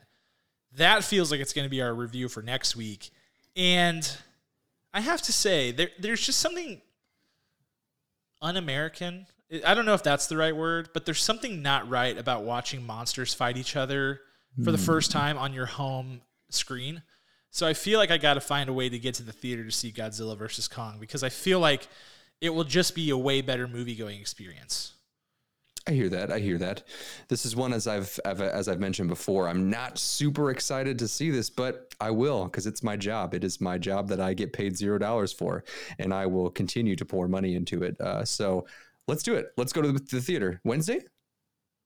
that 0.78 1.04
feels 1.04 1.32
like 1.32 1.40
it's 1.42 1.54
going 1.54 1.66
to 1.66 1.70
be 1.70 1.82
our 1.82 1.94
review 1.94 2.30
for 2.30 2.42
next 2.42 2.76
week. 2.76 3.10
And 3.56 4.10
I 4.94 5.02
have 5.02 5.22
to 5.24 5.34
say, 5.34 5.72
there, 5.72 5.90
there's 6.00 6.26
just 6.26 6.40
something 6.40 6.82
un 8.42 8.58
American. 8.58 9.26
I 9.66 9.74
don't 9.74 9.86
know 9.86 9.94
if 9.94 10.04
that's 10.04 10.28
the 10.28 10.38
right 10.38 10.56
word, 10.56 10.90
but 10.94 11.06
there's 11.06 11.22
something 11.22 11.62
not 11.62 11.90
right 11.90 12.18
about 12.18 12.44
watching 12.44 12.86
monsters 12.86 13.34
fight 13.34 13.58
each 13.58 13.76
other 13.76 14.22
for 14.64 14.72
the 14.72 14.78
mm. 14.78 14.86
first 14.86 15.12
time 15.12 15.38
on 15.38 15.54
your 15.54 15.66
home 15.66 16.22
screen. 16.50 17.02
So 17.52 17.68
I 17.68 17.74
feel 17.74 18.00
like 18.00 18.12
I 18.12 18.18
got 18.18 18.36
to 18.36 18.42
find 18.42 18.70
a 18.70 18.74
way 18.74 18.88
to 18.88 18.98
get 18.98 19.16
to 19.16 19.24
the 19.24 19.34
theater 19.34 19.64
to 19.66 19.72
see 19.72 19.92
Godzilla 19.92 20.38
versus 20.38 20.70
Kong 20.70 20.98
because 21.00 21.22
I 21.22 21.30
feel 21.30 21.60
like 21.60 21.88
it 22.40 22.50
will 22.50 22.64
just 22.64 22.96
be 22.96 23.10
a 23.10 23.18
way 23.18 23.42
better 23.42 23.68
movie 23.68 23.96
going 23.96 24.20
experience. 24.20 24.94
I 25.88 25.92
hear 25.94 26.10
that. 26.10 26.32
I 26.32 26.40
hear 26.40 26.58
that. 26.60 26.84
This 27.28 27.46
is 27.46 27.56
one 27.56 27.74
as 27.74 27.88
I've, 27.88 28.20
I've 28.24 28.40
as 28.40 28.68
I've 28.70 28.80
mentioned 28.80 29.10
before. 29.10 29.48
I'm 29.48 29.70
not 29.70 29.98
super 29.98 30.52
excited 30.52 31.00
to 31.00 31.08
see 31.08 31.32
this, 31.32 31.50
but 31.50 31.96
I 32.00 32.12
will 32.12 32.46
because 32.46 32.68
it's 32.68 32.84
my 32.84 32.96
job. 32.96 33.34
It 33.34 33.44
is 33.44 33.60
my 33.60 33.80
job 33.80 34.08
that 34.10 34.20
I 34.20 34.34
get 34.36 34.54
paid 34.54 34.78
zero 34.78 35.00
dollars 35.00 35.34
for, 35.34 35.64
and 35.98 36.14
I 36.14 36.28
will 36.28 36.52
continue 36.52 36.96
to 36.96 37.06
pour 37.06 37.28
money 37.28 37.56
into 37.56 37.82
it. 37.84 38.00
Uh, 38.00 38.24
so 38.24 38.68
let's 39.08 39.24
do 39.24 39.34
it. 39.34 39.54
Let's 39.58 39.74
go 39.74 39.82
to 39.82 39.92
the, 39.92 40.00
the 40.00 40.22
theater 40.22 40.62
Wednesday. 40.64 41.00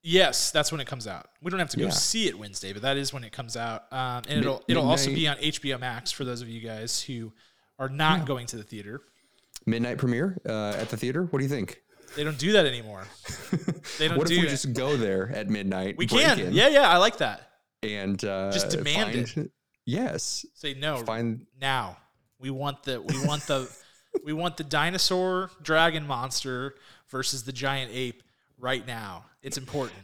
Yes, 0.03 0.51
that's 0.51 0.71
when 0.71 0.81
it 0.81 0.87
comes 0.87 1.07
out. 1.07 1.29
We 1.41 1.49
don't 1.49 1.59
have 1.59 1.69
to 1.71 1.77
go 1.77 1.85
Yeah. 1.85 1.89
see 1.91 2.27
it 2.27 2.37
Wednesday, 2.37 2.73
but 2.73 2.81
that 2.83 2.97
is 2.97 3.11
when 3.11 3.23
it 3.23 3.31
comes 3.31 3.57
out, 3.57 3.91
um, 3.91 4.21
and 4.27 4.39
it'll 4.39 4.61
it'll 4.67 4.87
also 4.87 5.09
be 5.09 5.27
on 5.27 5.37
HBO 5.37 5.79
Max 5.79 6.11
for 6.11 6.25
those 6.25 6.41
of 6.41 6.49
you 6.49 6.59
guys 6.61 7.01
who 7.01 7.31
are 7.79 7.89
not 7.89 8.25
going 8.25 8.45
to 8.47 8.57
the 8.57 8.63
theater. 8.63 9.01
Midnight 9.65 9.97
premiere 9.97 10.37
uh, 10.47 10.73
at 10.77 10.89
the 10.89 10.97
theater. 10.97 11.23
What 11.31 11.39
do 11.39 11.45
you 11.45 11.49
think? 11.49 11.81
They 12.15 12.23
don't 12.23 12.37
do 12.37 12.53
that 12.53 12.65
anymore. 12.65 13.03
They 13.99 14.07
don't 14.07 14.17
What 14.17 14.27
do 14.27 14.33
if 14.33 14.41
we 14.41 14.47
it. 14.47 14.49
just 14.49 14.73
go 14.73 14.97
there 14.97 15.29
at 15.33 15.47
midnight? 15.49 15.95
we 15.97 16.07
can. 16.07 16.39
in, 16.39 16.53
Yeah, 16.53 16.69
yeah, 16.69 16.89
I 16.89 16.97
like 16.97 17.17
that. 17.17 17.49
and 17.83 18.21
uh, 18.25 18.51
Just 18.51 18.69
demand 18.71 19.29
find- 19.29 19.51
Yes, 19.85 20.43
Say 20.55 20.73
no 20.73 20.97
find 20.97 21.45
now. 21.61 21.97
We 22.39 22.49
want 22.49 22.81
the 22.83 22.99
we 23.01 23.25
want 23.27 23.43
the 23.43 23.69
we 24.23 24.33
want 24.33 24.57
the 24.57 24.63
dinosaur 24.63 25.51
dragon 25.61 26.07
monster 26.07 26.75
versus 27.09 27.43
the 27.43 27.51
giant 27.51 27.91
ape 27.93 28.23
right 28.57 28.85
now. 28.87 29.25
It's 29.43 29.57
important. 29.57 29.99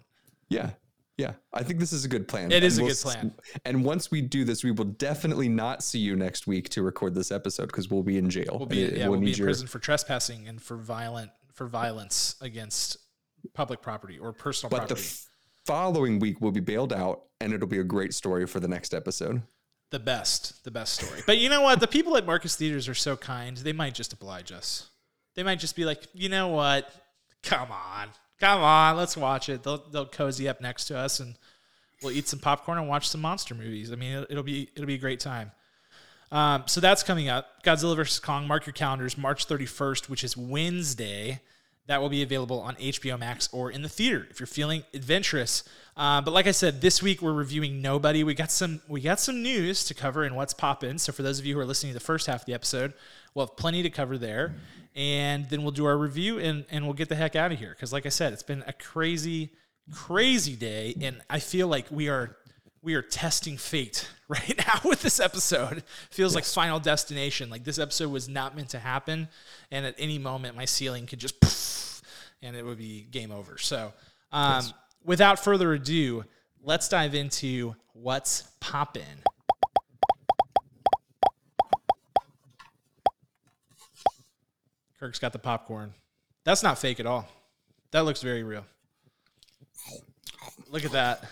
Yeah. 0.49 0.71
Yeah. 1.17 1.33
I 1.53 1.63
think 1.63 1.79
this 1.79 1.91
is 1.93 2.05
a 2.05 2.07
good 2.07 2.27
plan. 2.27 2.51
It 2.51 2.63
is 2.63 2.77
And 2.77 2.83
a 2.83 2.85
we'll 2.85 2.93
good 2.93 3.01
plan. 3.01 3.33
And 3.65 3.83
once 3.83 4.11
we 4.11 4.21
do 4.21 4.43
this, 4.45 4.63
we 4.63 4.69
will 4.71 4.85
definitely 4.85 5.49
not 5.49 5.83
see 5.83 5.99
you 5.99 6.15
next 6.15 6.45
week 6.47 6.69
to 6.69 6.83
record 6.83 7.15
this 7.15 7.31
episode 7.31 7.65
because 7.67 7.89
we'll 7.89 8.03
be 8.03 8.17
in 8.19 8.29
jail. 8.29 8.57
We'll 8.59 8.67
be 8.67 8.77
yeah, 8.77 9.03
we'll 9.07 9.11
we'll 9.13 9.21
be 9.21 9.31
in 9.31 9.37
your- 9.37 9.47
prison 9.47 9.67
for 9.67 9.79
trespassing 9.79 10.47
and 10.47 10.61
for 10.61 10.77
violent 10.77 11.31
for 11.61 11.67
violence 11.67 12.35
against 12.41 12.97
public 13.53 13.83
property 13.83 14.17
or 14.17 14.33
personal 14.33 14.71
But 14.71 14.87
the 14.87 14.95
property. 14.95 15.01
f- 15.07 15.27
following 15.63 16.17
week, 16.17 16.41
we'll 16.41 16.51
be 16.51 16.59
bailed 16.59 16.91
out 16.91 17.21
and 17.39 17.53
it'll 17.53 17.67
be 17.67 17.77
a 17.77 17.83
great 17.83 18.15
story 18.15 18.47
for 18.47 18.59
the 18.59 18.67
next 18.67 18.95
episode. 18.95 19.43
the 19.91 19.99
best, 19.99 20.63
the 20.63 20.71
best 20.71 20.93
story. 20.93 21.21
But 21.27 21.37
you 21.37 21.49
know 21.49 21.61
what? 21.61 21.79
The 21.79 21.87
people 21.87 22.17
at 22.17 22.25
Marcus 22.25 22.55
Theaters 22.55 22.87
are 22.89 22.95
so 22.95 23.15
kind. 23.15 23.57
They 23.57 23.73
might 23.73 23.93
just 23.93 24.11
oblige 24.11 24.51
us. 24.51 24.89
They 25.35 25.43
might 25.43 25.59
just 25.59 25.75
be 25.75 25.85
like, 25.85 26.01
you 26.15 26.29
know 26.29 26.47
what? 26.47 26.89
Come 27.43 27.71
on, 27.71 28.07
come 28.39 28.61
on, 28.61 28.97
let's 28.97 29.15
watch 29.15 29.49
it. 29.49 29.61
They'll 29.63 29.83
they'll 29.91 30.05
cozy 30.07 30.47
up 30.49 30.61
next 30.61 30.85
to 30.85 30.97
us 30.97 31.19
and 31.19 31.35
we'll 32.01 32.11
eat 32.13 32.27
some 32.27 32.39
popcorn 32.39 32.77
and 32.79 32.87
watch 32.89 33.07
some 33.07 33.21
monster 33.21 33.53
movies. 33.53 33.91
I 33.91 33.95
mean, 33.97 34.25
it'll 34.31 34.41
be 34.43 34.69
it'll 34.75 34.87
be 34.87 34.95
a 34.95 34.99
great 34.99 35.19
time. 35.19 35.51
Um, 36.31 36.63
so 36.65 36.79
that's 36.79 37.03
coming 37.03 37.29
up. 37.29 37.63
Godzilla 37.63 37.95
vs 37.95 38.19
Kong. 38.19 38.47
Mark 38.47 38.65
your 38.65 38.73
calendars. 38.73 39.17
March 39.17 39.47
31st, 39.47 40.09
which 40.09 40.23
is 40.23 40.37
Wednesday. 40.37 41.41
That 41.87 42.01
will 42.01 42.09
be 42.09 42.23
available 42.23 42.61
on 42.61 42.75
HBO 42.75 43.19
Max 43.19 43.49
or 43.51 43.69
in 43.69 43.81
the 43.81 43.89
theater 43.89 44.27
if 44.29 44.39
you're 44.39 44.47
feeling 44.47 44.83
adventurous. 44.93 45.63
Uh, 45.97 46.21
but 46.21 46.31
like 46.31 46.47
I 46.47 46.51
said, 46.51 46.79
this 46.79 47.01
week 47.03 47.21
we're 47.21 47.33
reviewing 47.33 47.81
Nobody. 47.81 48.23
We 48.23 48.33
got 48.33 48.51
some 48.51 48.81
we 48.87 49.01
got 49.01 49.19
some 49.19 49.41
news 49.41 49.83
to 49.85 49.93
cover 49.93 50.23
and 50.23 50.35
what's 50.35 50.53
poppin'. 50.53 50.99
So 50.99 51.11
for 51.11 51.23
those 51.23 51.39
of 51.39 51.45
you 51.45 51.55
who 51.55 51.59
are 51.59 51.65
listening 51.65 51.91
to 51.91 51.99
the 51.99 52.05
first 52.05 52.27
half 52.27 52.41
of 52.41 52.45
the 52.45 52.53
episode, 52.53 52.93
we'll 53.33 53.47
have 53.47 53.57
plenty 53.57 53.83
to 53.83 53.89
cover 53.89 54.17
there, 54.17 54.55
and 54.95 55.49
then 55.49 55.63
we'll 55.63 55.71
do 55.71 55.85
our 55.85 55.97
review 55.97 56.39
and 56.39 56.65
and 56.69 56.85
we'll 56.85 56.93
get 56.93 57.09
the 57.09 57.15
heck 57.15 57.35
out 57.35 57.51
of 57.51 57.59
here. 57.59 57.71
Because 57.71 57.91
like 57.91 58.05
I 58.05 58.09
said, 58.09 58.31
it's 58.31 58.43
been 58.43 58.63
a 58.67 58.73
crazy 58.73 59.51
crazy 59.91 60.55
day, 60.55 60.95
and 61.01 61.21
I 61.29 61.39
feel 61.39 61.67
like 61.67 61.87
we 61.91 62.07
are 62.09 62.37
we 62.81 62.95
are 62.95 63.01
testing 63.01 63.57
fate 63.57 64.09
right 64.27 64.55
now 64.57 64.79
with 64.83 65.01
this 65.01 65.19
episode. 65.19 65.83
Feels 66.09 66.35
like 66.35 66.45
Final 66.45 66.79
Destination. 66.79 67.49
Like 67.49 67.63
this 67.63 67.79
episode 67.79 68.11
was 68.11 68.27
not 68.27 68.55
meant 68.55 68.69
to 68.69 68.79
happen, 68.79 69.27
and 69.69 69.85
at 69.85 69.95
any 69.97 70.17
moment 70.17 70.55
my 70.55 70.65
ceiling 70.65 71.05
could 71.05 71.19
just 71.19 71.39
poof, 71.39 72.01
and 72.41 72.55
it 72.55 72.65
would 72.65 72.77
be 72.77 73.07
game 73.11 73.31
over. 73.31 73.57
So, 73.57 73.93
um, 74.31 74.63
without 75.03 75.43
further 75.43 75.73
ado, 75.73 76.25
let's 76.63 76.87
dive 76.87 77.15
into 77.15 77.75
what's 77.93 78.43
poppin'. 78.59 79.03
Kirk's 84.99 85.17
got 85.17 85.33
the 85.33 85.39
popcorn. 85.39 85.95
That's 86.43 86.61
not 86.61 86.77
fake 86.77 86.99
at 86.99 87.07
all. 87.07 87.27
That 87.89 88.01
looks 88.05 88.21
very 88.21 88.43
real. 88.43 88.65
Look 90.69 90.85
at 90.85 90.91
that. 90.91 91.25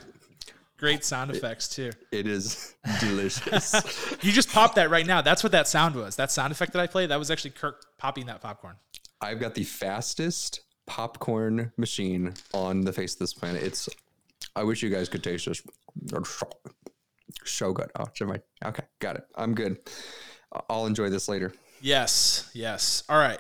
Great 0.79 1.03
sound 1.03 1.29
effects 1.29 1.67
too. 1.67 1.91
It 2.11 2.25
is 2.25 2.75
delicious. 2.99 4.15
You 4.23 4.31
just 4.33 4.49
popped 4.51 4.75
that 4.75 4.89
right 4.89 5.05
now. 5.05 5.21
That's 5.21 5.43
what 5.43 5.51
that 5.53 5.67
sound 5.67 5.95
was. 5.95 6.15
That 6.17 6.29
sound 6.31 6.51
effect 6.51 6.73
that 6.73 6.81
I 6.81 6.87
played, 6.87 7.09
that 7.09 7.19
was 7.19 7.31
actually 7.31 7.51
Kirk 7.51 7.85
popping 7.97 8.25
that 8.25 8.41
popcorn. 8.41 8.75
I've 9.21 9.39
got 9.39 9.55
the 9.55 9.63
fastest 9.63 10.61
popcorn 10.87 11.71
machine 11.77 12.33
on 12.53 12.81
the 12.81 12.91
face 12.91 13.13
of 13.13 13.19
this 13.19 13.33
planet. 13.33 13.63
It's. 13.63 13.87
I 14.55 14.63
wish 14.63 14.81
you 14.81 14.89
guys 14.89 15.07
could 15.07 15.23
taste 15.23 15.45
this. 15.45 15.61
So 17.45 17.71
good. 17.71 17.91
Oh, 17.97 18.05
Jimmy. 18.13 18.39
Okay, 18.65 18.83
got 18.99 19.15
it. 19.15 19.23
I'm 19.35 19.53
good. 19.53 19.77
I'll 20.69 20.85
enjoy 20.85 21.09
this 21.09 21.29
later. 21.29 21.53
Yes, 21.81 22.49
yes. 22.53 23.03
All 23.09 23.17
right. 23.17 23.39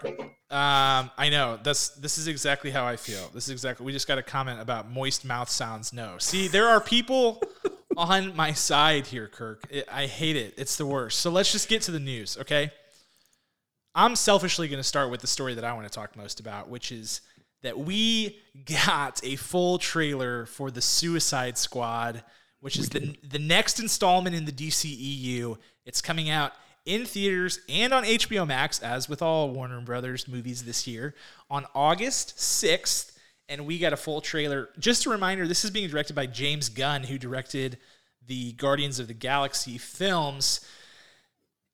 Um, 0.51 1.11
I 1.17 1.29
know 1.29 1.59
that's 1.61 1.89
this 1.89 2.17
is 2.17 2.27
exactly 2.27 2.71
how 2.71 2.85
I 2.85 2.95
feel. 2.95 3.29
This 3.33 3.45
is 3.45 3.51
exactly. 3.51 3.85
We 3.85 3.91
just 3.91 4.07
got 4.07 4.17
a 4.17 4.23
comment 4.23 4.59
about 4.59 4.89
moist 4.89 5.25
mouth 5.25 5.49
sounds. 5.49 5.93
No, 5.93 6.17
see, 6.17 6.47
there 6.47 6.67
are 6.67 6.81
people 6.81 7.41
on 7.97 8.35
my 8.35 8.53
side 8.53 9.07
here, 9.07 9.27
Kirk. 9.27 9.65
It, 9.69 9.87
I 9.91 10.07
hate 10.07 10.35
it. 10.35 10.55
It's 10.57 10.75
the 10.75 10.85
worst. 10.85 11.19
So 11.19 11.29
let's 11.29 11.51
just 11.51 11.69
get 11.69 11.83
to 11.83 11.91
the 11.91 11.99
news, 11.99 12.37
okay? 12.41 12.71
I'm 13.93 14.15
selfishly 14.15 14.67
going 14.67 14.79
to 14.79 14.83
start 14.83 15.11
with 15.11 15.21
the 15.21 15.27
story 15.27 15.55
that 15.55 15.63
I 15.63 15.73
want 15.73 15.87
to 15.87 15.93
talk 15.93 16.15
most 16.15 16.39
about, 16.39 16.69
which 16.69 16.91
is 16.91 17.21
that 17.63 17.77
we 17.77 18.39
got 18.65 19.19
a 19.23 19.35
full 19.35 19.77
trailer 19.77 20.45
for 20.45 20.71
the 20.71 20.81
Suicide 20.81 21.57
Squad, 21.57 22.23
which 22.59 22.77
is 22.77 22.89
the 22.89 23.15
the 23.27 23.39
next 23.39 23.79
installment 23.79 24.35
in 24.35 24.45
the 24.45 24.51
DCEU. 24.51 25.57
It's 25.85 26.01
coming 26.01 26.29
out 26.29 26.53
in 26.85 27.05
theaters 27.05 27.59
and 27.69 27.93
on 27.93 28.03
HBO 28.03 28.47
Max, 28.47 28.79
as 28.79 29.07
with 29.07 29.21
all 29.21 29.51
Warner 29.51 29.81
Brothers 29.81 30.27
movies 30.27 30.63
this 30.63 30.87
year, 30.87 31.15
on 31.49 31.65
August 31.75 32.37
6th. 32.37 33.15
And 33.47 33.65
we 33.65 33.79
got 33.79 33.93
a 33.93 33.97
full 33.97 34.21
trailer. 34.21 34.69
Just 34.77 35.05
a 35.05 35.09
reminder 35.09 35.47
this 35.47 35.65
is 35.65 35.71
being 35.71 35.89
directed 35.89 36.15
by 36.15 36.27
James 36.27 36.69
Gunn, 36.69 37.03
who 37.03 37.17
directed 37.17 37.77
the 38.27 38.53
Guardians 38.53 38.99
of 38.99 39.07
the 39.07 39.13
Galaxy 39.13 39.77
films. 39.77 40.65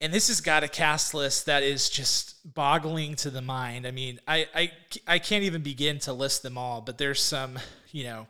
And 0.01 0.13
this 0.13 0.27
has 0.27 0.41
got 0.41 0.63
a 0.63 0.67
cast 0.67 1.13
list 1.13 1.45
that 1.45 1.63
is 1.63 1.89
just 1.89 2.53
boggling 2.53 3.15
to 3.17 3.29
the 3.29 3.41
mind. 3.41 3.87
I 3.87 3.91
mean, 3.91 4.19
I, 4.27 4.47
I, 4.53 4.71
I 5.07 5.19
can't 5.19 5.43
even 5.43 5.61
begin 5.61 5.99
to 5.99 6.13
list 6.13 6.43
them 6.43 6.57
all, 6.57 6.81
but 6.81 6.97
there's 6.97 7.21
some, 7.21 7.57
you 7.91 8.03
know, 8.03 8.27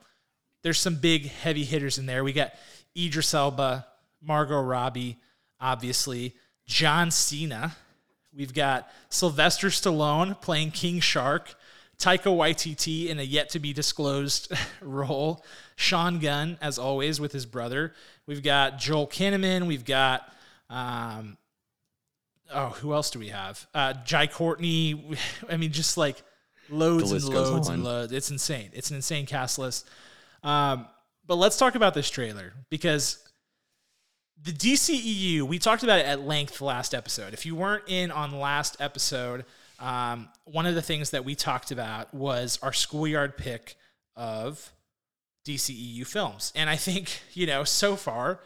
there's 0.63 0.79
some 0.79 0.95
big 0.95 1.27
heavy 1.27 1.63
hitters 1.63 1.97
in 1.97 2.05
there. 2.05 2.23
We 2.23 2.33
got 2.33 2.53
Idris 2.97 3.33
Elba, 3.33 3.85
Margot 4.21 4.61
Robbie, 4.61 5.17
obviously, 5.59 6.33
John 6.65 7.11
Cena. 7.11 7.75
We've 8.35 8.53
got 8.53 8.89
Sylvester 9.09 9.67
Stallone 9.67 10.39
playing 10.41 10.71
King 10.71 10.99
Shark, 10.99 11.55
Taika 11.97 12.25
Waititi 12.25 13.07
in 13.07 13.19
a 13.19 13.23
yet 13.23 13.49
to 13.51 13.59
be 13.59 13.71
disclosed 13.71 14.51
role, 14.81 15.45
Sean 15.75 16.19
Gunn, 16.19 16.57
as 16.61 16.77
always, 16.77 17.19
with 17.21 17.31
his 17.31 17.45
brother. 17.45 17.93
We've 18.27 18.43
got 18.43 18.77
Joel 18.77 19.07
Kinnaman. 19.07 19.67
We've 19.67 19.85
got, 19.85 20.29
um, 20.69 21.37
oh, 22.53 22.69
who 22.69 22.93
else 22.93 23.09
do 23.09 23.19
we 23.19 23.29
have? 23.29 23.65
Uh, 23.73 23.93
Jai 24.05 24.27
Courtney. 24.27 25.17
I 25.49 25.55
mean, 25.55 25.71
just 25.71 25.97
like 25.97 26.21
loads 26.69 27.11
and 27.11 27.23
loads 27.23 27.69
and 27.69 27.83
loads. 27.83 28.11
It's 28.11 28.31
insane. 28.31 28.69
It's 28.73 28.89
an 28.89 28.97
insane 28.97 29.25
cast 29.25 29.57
list. 29.57 29.87
Um, 30.43 30.87
but 31.25 31.35
let's 31.35 31.57
talk 31.57 31.75
about 31.75 31.93
this 31.93 32.09
trailer 32.09 32.53
because 32.69 33.24
the 34.41 34.51
DCEU, 34.51 35.41
we 35.43 35.59
talked 35.59 35.83
about 35.83 35.99
it 35.99 36.05
at 36.05 36.21
length 36.21 36.61
last 36.61 36.93
episode. 36.93 37.33
If 37.33 37.45
you 37.45 37.55
weren't 37.55 37.83
in 37.87 38.11
on 38.11 38.39
last 38.39 38.77
episode, 38.79 39.45
um, 39.79 40.29
one 40.45 40.65
of 40.65 40.75
the 40.75 40.81
things 40.81 41.11
that 41.11 41.25
we 41.25 41.35
talked 41.35 41.71
about 41.71 42.13
was 42.13 42.59
our 42.61 42.73
schoolyard 42.73 43.37
pick 43.37 43.75
of 44.15 44.71
DCEU 45.45 46.05
films. 46.05 46.51
And 46.55 46.69
I 46.69 46.75
think, 46.75 47.21
you 47.33 47.47
know, 47.47 47.63
so 47.63 47.95
far, 47.95 48.41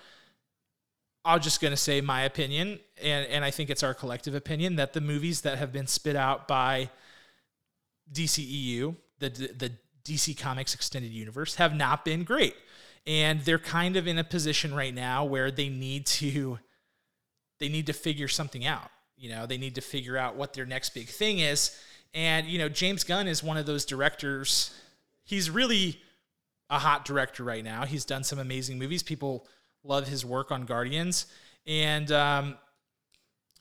I'm 1.26 1.42
just 1.42 1.62
going 1.62 1.72
to 1.72 1.78
say 1.78 2.02
my 2.02 2.22
opinion, 2.24 2.80
and, 3.02 3.28
and 3.28 3.44
I 3.44 3.52
think 3.52 3.70
it's 3.70 3.84
our 3.84 3.94
collective 3.94 4.34
opinion 4.34 4.78
that 4.78 4.94
the 4.94 5.02
movies 5.02 5.42
that 5.42 5.58
have 5.58 5.72
been 5.72 5.88
spit 5.88 6.16
out 6.16 6.48
by 6.48 6.90
DCEU, 8.12 8.96
the, 9.20 9.30
the 9.30 9.72
DC 10.04 10.38
Comics 10.38 10.74
Extended 10.74 11.12
Universe, 11.12 11.56
have 11.56 11.76
not 11.76 12.06
been 12.06 12.24
great. 12.24 12.56
And 13.08 13.42
they're 13.42 13.60
kind 13.60 13.96
of 13.96 14.08
in 14.08 14.18
a 14.18 14.24
position 14.24 14.74
right 14.74 14.94
now 14.94 15.26
where 15.26 15.52
they 15.52 15.70
need 15.70 16.06
to 16.08 16.60
they 17.60 17.70
need 17.70 17.88
to 17.88 17.94
figure 17.94 18.28
something 18.28 18.66
out. 18.66 18.90
You 19.18 19.30
know, 19.30 19.46
they 19.46 19.58
need 19.58 19.76
to 19.76 19.82
figure 19.82 20.18
out 20.18 20.36
what 20.36 20.54
their 20.54 20.66
next 20.66 20.92
big 20.92 21.10
thing 21.10 21.40
is. 21.40 21.78
And, 22.14 22.48
you 22.48 22.58
know, 22.58 22.70
James 22.70 23.04
Gunn 23.04 23.28
is 23.28 23.44
one 23.44 23.58
of 23.58 23.66
those 23.66 23.86
directors. 23.86 24.74
He's 25.26 25.50
really 25.50 26.00
a 26.70 26.80
hot 26.80 27.06
director 27.06 27.44
right 27.44 27.64
now. 27.64 27.86
He's 27.86 28.06
done 28.06 28.24
some 28.24 28.40
amazing 28.40 28.80
movies. 28.80 29.04
People 29.04 29.46
love 29.84 30.08
his 30.08 30.26
work 30.26 30.52
on 30.52 30.66
Guardians. 30.66 31.26
And 31.68 32.12
um, 32.12 32.58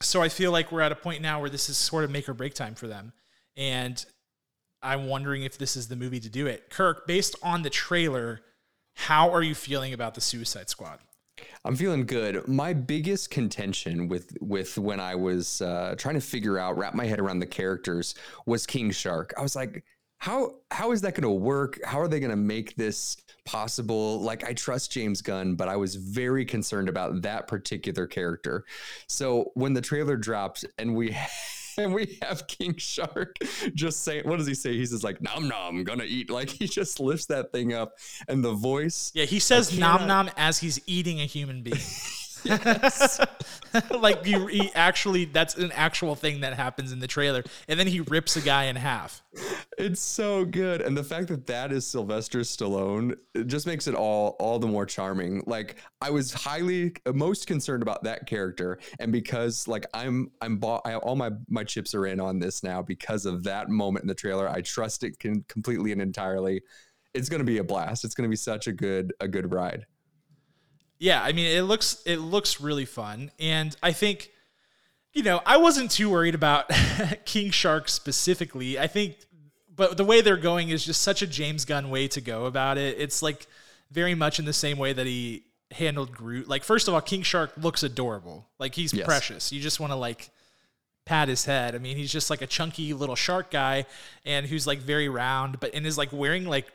so 0.01 0.21
I 0.21 0.29
feel 0.29 0.51
like 0.51 0.71
we're 0.71 0.81
at 0.81 0.91
a 0.91 0.95
point 0.95 1.21
now 1.21 1.41
where 1.41 1.49
this 1.49 1.69
is 1.69 1.77
sort 1.77 2.03
of 2.03 2.11
make 2.11 2.29
or 2.29 2.33
break 2.33 2.53
time 2.53 2.75
for 2.75 2.87
them. 2.87 3.11
And 3.57 4.03
I'm 4.81 5.07
wondering 5.07 5.43
if 5.43 5.57
this 5.57 5.75
is 5.75 5.89
the 5.89 5.95
movie 5.95 6.21
to 6.21 6.29
do 6.29 6.47
it. 6.47 6.69
Kirk, 6.69 7.05
based 7.05 7.35
on 7.43 7.63
the 7.63 7.69
trailer, 7.69 8.41
how 8.95 9.31
are 9.31 9.41
you 9.41 9.55
feeling 9.55 9.93
about 9.93 10.15
the 10.15 10.21
Suicide 10.21 10.69
Squad? 10.69 10.99
I'm 11.65 11.75
feeling 11.75 12.05
good. 12.05 12.47
My 12.47 12.73
biggest 12.73 13.29
contention 13.29 14.07
with 14.07 14.37
with 14.41 14.77
when 14.77 14.99
I 14.99 15.15
was 15.15 15.61
uh, 15.61 15.95
trying 15.97 16.15
to 16.15 16.21
figure 16.21 16.57
out, 16.57 16.77
wrap 16.77 16.93
my 16.93 17.05
head 17.05 17.19
around 17.19 17.39
the 17.39 17.45
characters, 17.45 18.15
was 18.45 18.65
King 18.65 18.91
Shark. 18.91 19.33
I 19.37 19.41
was 19.41 19.55
like, 19.55 19.83
how 20.19 20.55
how 20.71 20.91
is 20.91 21.01
that 21.01 21.15
going 21.15 21.23
to 21.23 21.29
work? 21.29 21.79
How 21.85 21.99
are 21.99 22.07
they 22.07 22.19
going 22.19 22.31
to 22.31 22.35
make 22.35 22.75
this 22.75 23.17
possible? 23.45 24.21
Like, 24.21 24.43
I 24.43 24.53
trust 24.53 24.91
James 24.91 25.21
Gunn, 25.21 25.55
but 25.55 25.67
I 25.67 25.75
was 25.75 25.95
very 25.95 26.45
concerned 26.45 26.89
about 26.89 27.21
that 27.21 27.47
particular 27.47 28.07
character. 28.07 28.65
So 29.07 29.51
when 29.55 29.73
the 29.73 29.81
trailer 29.81 30.17
dropped 30.17 30.65
and 30.77 30.95
we. 30.95 31.15
And 31.79 31.93
we 31.93 32.17
have 32.21 32.45
King 32.47 32.75
Shark 32.77 33.37
just 33.73 34.03
saying, 34.03 34.23
what 34.27 34.37
does 34.37 34.47
he 34.47 34.53
say? 34.53 34.75
He 34.75 34.85
says 34.85 35.03
like, 35.03 35.21
"Nom 35.21 35.47
nom, 35.47 35.83
gonna 35.83 36.03
eat." 36.03 36.29
Like 36.39 36.49
he 36.49 36.67
just 36.67 36.99
lifts 36.99 37.25
that 37.25 37.51
thing 37.51 37.73
up, 37.73 37.93
and 38.27 38.43
the 38.43 38.53
voice 38.53 39.11
Yeah, 39.13 39.25
he 39.25 39.39
says 39.39 39.77
nom 39.77 40.07
nom 40.07 40.29
as 40.37 40.59
he's 40.59 40.79
eating 40.85 41.19
a 41.19 41.25
human 41.25 41.63
being. 41.63 41.77
like 43.91 44.25
you, 44.25 44.47
he 44.47 44.71
actually, 44.73 45.25
that's 45.25 45.55
an 45.55 45.71
actual 45.73 46.15
thing 46.15 46.41
that 46.41 46.53
happens 46.53 46.91
in 46.91 46.99
the 46.99 47.07
trailer, 47.07 47.43
and 47.67 47.79
then 47.79 47.87
he 47.87 48.01
rips 48.01 48.35
a 48.35 48.41
guy 48.41 48.65
in 48.65 48.75
half. 48.75 49.21
It's 49.77 50.01
so 50.01 50.45
good, 50.45 50.81
and 50.81 50.97
the 50.97 51.03
fact 51.03 51.27
that 51.29 51.47
that 51.47 51.71
is 51.71 51.85
Sylvester 51.85 52.39
Stallone 52.39 53.15
it 53.39 53.47
just 53.47 53.65
makes 53.65 53.87
it 53.87 53.95
all 53.95 54.35
all 54.39 54.59
the 54.59 54.67
more 54.67 54.85
charming. 54.85 55.43
Like 55.45 55.77
I 56.01 56.09
was 56.09 56.33
highly 56.33 56.93
most 57.13 57.47
concerned 57.47 57.81
about 57.81 58.03
that 58.03 58.27
character, 58.27 58.79
and 58.99 59.11
because 59.11 59.67
like 59.67 59.85
I'm 59.93 60.31
I'm 60.41 60.57
bought, 60.57 60.81
I, 60.85 60.95
all 60.95 61.15
my 61.15 61.31
my 61.47 61.63
chips 61.63 61.95
are 61.95 62.05
in 62.05 62.19
on 62.19 62.39
this 62.39 62.63
now 62.63 62.81
because 62.81 63.25
of 63.25 63.43
that 63.43 63.69
moment 63.69 64.03
in 64.03 64.07
the 64.07 64.15
trailer. 64.15 64.47
I 64.49 64.61
trust 64.61 65.03
it 65.03 65.19
can 65.19 65.43
completely 65.47 65.91
and 65.91 66.01
entirely. 66.01 66.61
It's 67.13 67.29
going 67.29 67.39
to 67.39 67.45
be 67.45 67.57
a 67.57 67.63
blast. 67.63 68.05
It's 68.05 68.13
going 68.13 68.27
to 68.27 68.31
be 68.31 68.35
such 68.35 68.67
a 68.67 68.71
good 68.71 69.13
a 69.19 69.27
good 69.27 69.51
ride. 69.51 69.85
Yeah, 70.99 71.23
I 71.23 71.31
mean, 71.31 71.45
it 71.45 71.61
looks 71.63 72.01
it 72.05 72.17
looks 72.17 72.59
really 72.59 72.85
fun, 72.85 73.31
and 73.39 73.75
I 73.81 73.93
think, 73.93 74.31
you 75.13 75.23
know, 75.23 75.41
I 75.45 75.57
wasn't 75.57 75.91
too 75.91 76.09
worried 76.09 76.35
about 76.35 76.69
King 77.25 77.51
Shark 77.51 77.87
specifically. 77.87 78.77
I 78.77 78.87
think, 78.87 79.15
but 79.73 79.95
the 79.95 80.03
way 80.03 80.19
they're 80.21 80.35
going 80.37 80.69
is 80.69 80.83
just 80.85 81.01
such 81.01 81.21
a 81.21 81.27
James 81.27 81.63
Gunn 81.65 81.89
way 81.89 82.07
to 82.09 82.19
go 82.21 82.45
about 82.45 82.77
it. 82.77 82.97
It's 82.99 83.21
like 83.21 83.47
very 83.91 84.13
much 84.13 84.39
in 84.39 84.45
the 84.45 84.53
same 84.53 84.77
way 84.77 84.91
that 84.91 85.05
he 85.07 85.43
handled 85.71 86.11
Groot. 86.11 86.49
Like, 86.49 86.63
first 86.65 86.87
of 86.89 86.93
all, 86.93 87.01
King 87.01 87.21
Shark 87.21 87.53
looks 87.55 87.81
adorable. 87.81 88.47
Like 88.59 88.75
he's 88.75 88.93
Yes. 88.93 89.05
precious. 89.05 89.51
You 89.53 89.61
just 89.61 89.79
want 89.79 89.91
to 89.93 89.95
like 89.97 90.29
pat 91.05 91.29
his 91.29 91.45
head. 91.45 91.75
I 91.75 91.77
mean, 91.77 91.95
he's 91.95 92.11
just 92.11 92.29
like 92.29 92.41
a 92.41 92.47
chunky 92.47 92.93
little 92.93 93.15
shark 93.15 93.51
guy, 93.51 93.85
and 94.25 94.45
who's 94.45 94.67
like 94.67 94.79
very 94.79 95.07
round, 95.07 95.61
but 95.61 95.73
and 95.73 95.85
is 95.87 95.97
like 95.97 96.11
wearing 96.11 96.45
like 96.45 96.67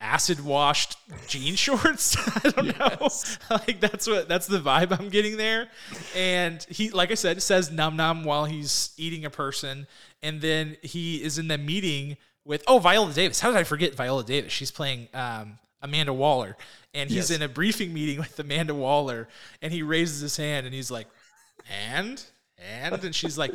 acid 0.00 0.44
washed 0.44 0.96
jean 1.26 1.54
shorts. 1.64 2.16
I 2.44 2.50
don't 2.50 2.78
know. 2.78 3.08
Like 3.50 3.80
that's 3.80 4.06
what 4.06 4.28
that's 4.28 4.46
the 4.46 4.58
vibe 4.58 4.98
I'm 4.98 5.08
getting 5.08 5.36
there. 5.36 5.68
And 6.14 6.64
he, 6.68 6.90
like 6.90 7.10
I 7.10 7.14
said, 7.14 7.42
says 7.42 7.70
num 7.70 7.96
num 7.96 8.24
while 8.24 8.44
he's 8.44 8.92
eating 8.96 9.24
a 9.24 9.30
person, 9.30 9.86
and 10.22 10.40
then 10.40 10.76
he 10.82 11.22
is 11.22 11.38
in 11.38 11.48
the 11.48 11.58
meeting 11.58 12.16
with 12.44 12.62
oh 12.66 12.78
Viola 12.78 13.12
Davis. 13.12 13.40
How 13.40 13.48
did 13.50 13.58
I 13.58 13.64
forget 13.64 13.94
Viola 13.94 14.22
Davis? 14.24 14.52
She's 14.52 14.70
playing 14.70 15.08
um, 15.14 15.58
Amanda 15.82 16.12
Waller, 16.12 16.56
and 16.94 17.08
he's 17.10 17.30
Yes. 17.30 17.38
in 17.38 17.42
a 17.42 17.48
briefing 17.48 17.92
meeting 17.94 18.18
with 18.18 18.38
Amanda 18.38 18.74
Waller, 18.74 19.28
and 19.62 19.72
he 19.72 19.82
raises 19.82 20.20
his 20.20 20.36
hand 20.36 20.66
and 20.66 20.74
he's 20.74 20.90
like, 20.90 21.06
and 21.90 22.22
and 22.58 23.02
and 23.04 23.14
she's 23.14 23.38
like 23.38 23.52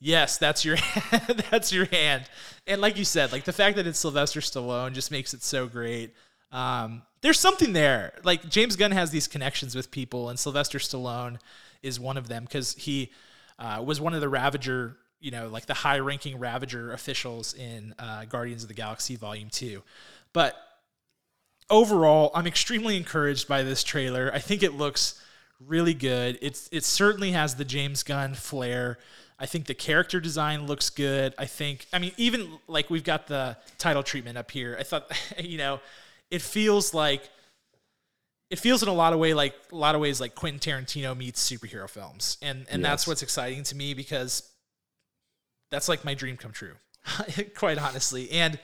yes 0.00 0.38
that's 0.38 0.64
your 0.64 0.76
that's 1.50 1.72
your 1.72 1.86
hand 1.86 2.24
and 2.66 2.80
like 2.80 2.96
you 2.96 3.04
said 3.04 3.32
like 3.32 3.44
the 3.44 3.52
fact 3.52 3.76
that 3.76 3.86
it's 3.86 3.98
sylvester 3.98 4.40
stallone 4.40 4.92
just 4.92 5.10
makes 5.10 5.34
it 5.34 5.42
so 5.42 5.66
great 5.66 6.12
um, 6.52 7.02
there's 7.22 7.38
something 7.38 7.72
there 7.72 8.12
like 8.24 8.48
james 8.48 8.76
gunn 8.76 8.92
has 8.92 9.10
these 9.10 9.26
connections 9.26 9.74
with 9.74 9.90
people 9.90 10.28
and 10.28 10.38
sylvester 10.38 10.78
stallone 10.78 11.38
is 11.82 11.98
one 11.98 12.16
of 12.16 12.28
them 12.28 12.44
because 12.44 12.74
he 12.74 13.10
uh, 13.58 13.82
was 13.84 14.00
one 14.00 14.14
of 14.14 14.20
the 14.20 14.28
ravager 14.28 14.96
you 15.20 15.30
know 15.30 15.48
like 15.48 15.66
the 15.66 15.74
high 15.74 15.98
ranking 15.98 16.38
ravager 16.38 16.92
officials 16.92 17.54
in 17.54 17.94
uh, 17.98 18.24
guardians 18.26 18.62
of 18.62 18.68
the 18.68 18.74
galaxy 18.74 19.16
volume 19.16 19.48
2 19.50 19.82
but 20.32 20.56
overall, 21.70 22.30
I'm 22.34 22.46
extremely 22.46 22.96
encouraged 22.96 23.48
by 23.48 23.62
this 23.62 23.82
trailer. 23.82 24.30
I 24.32 24.38
think 24.38 24.62
it 24.62 24.74
looks 24.74 25.20
really 25.64 25.94
good. 25.94 26.38
It's 26.42 26.68
it 26.72 26.84
certainly 26.84 27.32
has 27.32 27.56
the 27.56 27.64
James 27.64 28.02
Gunn 28.02 28.34
flair. 28.34 28.98
I 29.38 29.46
think 29.46 29.66
the 29.66 29.74
character 29.74 30.20
design 30.20 30.66
looks 30.66 30.90
good. 30.90 31.34
I 31.38 31.46
think 31.46 31.86
I 31.92 31.98
mean 31.98 32.12
even 32.16 32.58
like 32.66 32.88
we've 32.90 33.04
got 33.04 33.26
the 33.26 33.56
title 33.78 34.02
treatment 34.02 34.38
up 34.38 34.50
here. 34.50 34.76
I 34.78 34.82
thought 34.82 35.10
you 35.42 35.58
know, 35.58 35.80
it 36.30 36.42
feels 36.42 36.94
like 36.94 37.28
it 38.50 38.58
feels 38.58 38.82
in 38.82 38.88
a 38.88 38.94
lot 38.94 39.12
of 39.12 39.18
way 39.18 39.34
like 39.34 39.54
a 39.72 39.76
lot 39.76 39.94
of 39.94 40.00
ways 40.00 40.20
like 40.20 40.34
Quentin 40.34 40.60
Tarantino 40.60 41.16
meets 41.16 41.48
superhero 41.48 41.88
films. 41.88 42.38
And 42.40 42.66
and 42.70 42.84
that's 42.84 43.06
what's 43.06 43.22
exciting 43.22 43.62
to 43.64 43.76
me 43.76 43.94
because 43.94 44.50
that's 45.70 45.88
like 45.88 46.04
my 46.04 46.14
dream 46.14 46.36
come 46.36 46.52
true. 46.52 46.74
Quite 47.56 47.78
honestly. 47.78 48.30
And 48.30 48.58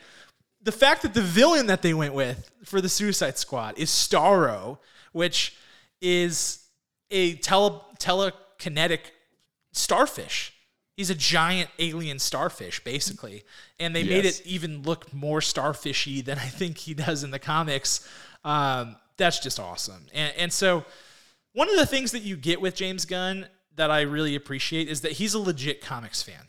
the 0.62 0.72
fact 0.72 1.02
that 1.02 1.14
the 1.14 1.22
villain 1.22 1.66
that 1.66 1.82
they 1.82 1.92
went 1.92 2.14
with 2.14 2.50
for 2.64 2.80
the 2.80 2.88
Suicide 2.88 3.36
Squad 3.36 3.78
is 3.78 3.90
Starro, 3.90 4.78
which 5.12 5.56
is 6.00 6.64
a 7.10 7.34
tele- 7.34 7.84
telekinetic 7.98 9.00
starfish. 9.72 10.51
He's 10.96 11.10
a 11.10 11.14
giant 11.14 11.70
alien 11.78 12.18
starfish, 12.18 12.84
basically. 12.84 13.44
And 13.80 13.96
they 13.96 14.04
made 14.04 14.26
it 14.26 14.42
even 14.44 14.82
look 14.82 15.12
more 15.12 15.40
starfishy 15.40 16.24
than 16.24 16.38
I 16.38 16.46
think 16.46 16.78
he 16.78 16.94
does 16.94 17.24
in 17.24 17.30
the 17.30 17.38
comics. 17.38 18.06
Um, 18.44 18.96
that's 19.16 19.38
just 19.38 19.58
awesome. 19.58 20.06
And, 20.12 20.34
and 20.36 20.52
so, 20.52 20.84
one 21.54 21.68
of 21.68 21.76
the 21.76 21.86
things 21.86 22.12
that 22.12 22.22
you 22.22 22.36
get 22.36 22.60
with 22.60 22.74
James 22.74 23.04
Gunn 23.04 23.46
that 23.76 23.90
I 23.90 24.02
really 24.02 24.34
appreciate 24.34 24.88
is 24.88 25.02
that 25.02 25.12
he's 25.12 25.34
a 25.34 25.38
legit 25.38 25.80
comics 25.80 26.22
fan. 26.22 26.48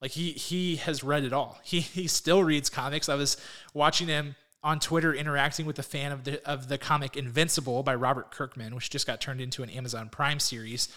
Like 0.00 0.12
he 0.12 0.32
he 0.32 0.76
has 0.76 1.02
read 1.02 1.24
it 1.24 1.32
all. 1.32 1.58
He 1.62 1.80
he 1.80 2.08
still 2.08 2.44
reads 2.44 2.68
comics. 2.68 3.08
I 3.08 3.14
was 3.14 3.36
watching 3.72 4.08
him 4.08 4.36
on 4.62 4.80
Twitter 4.80 5.14
interacting 5.14 5.66
with 5.66 5.78
a 5.78 5.82
fan 5.82 6.12
of 6.12 6.24
the 6.24 6.46
of 6.46 6.68
the 6.68 6.76
comic 6.76 7.16
Invincible 7.16 7.82
by 7.82 7.94
Robert 7.94 8.30
Kirkman, 8.30 8.74
which 8.74 8.90
just 8.90 9.06
got 9.06 9.20
turned 9.20 9.40
into 9.40 9.62
an 9.62 9.70
Amazon 9.70 10.10
Prime 10.10 10.40
series. 10.40 10.88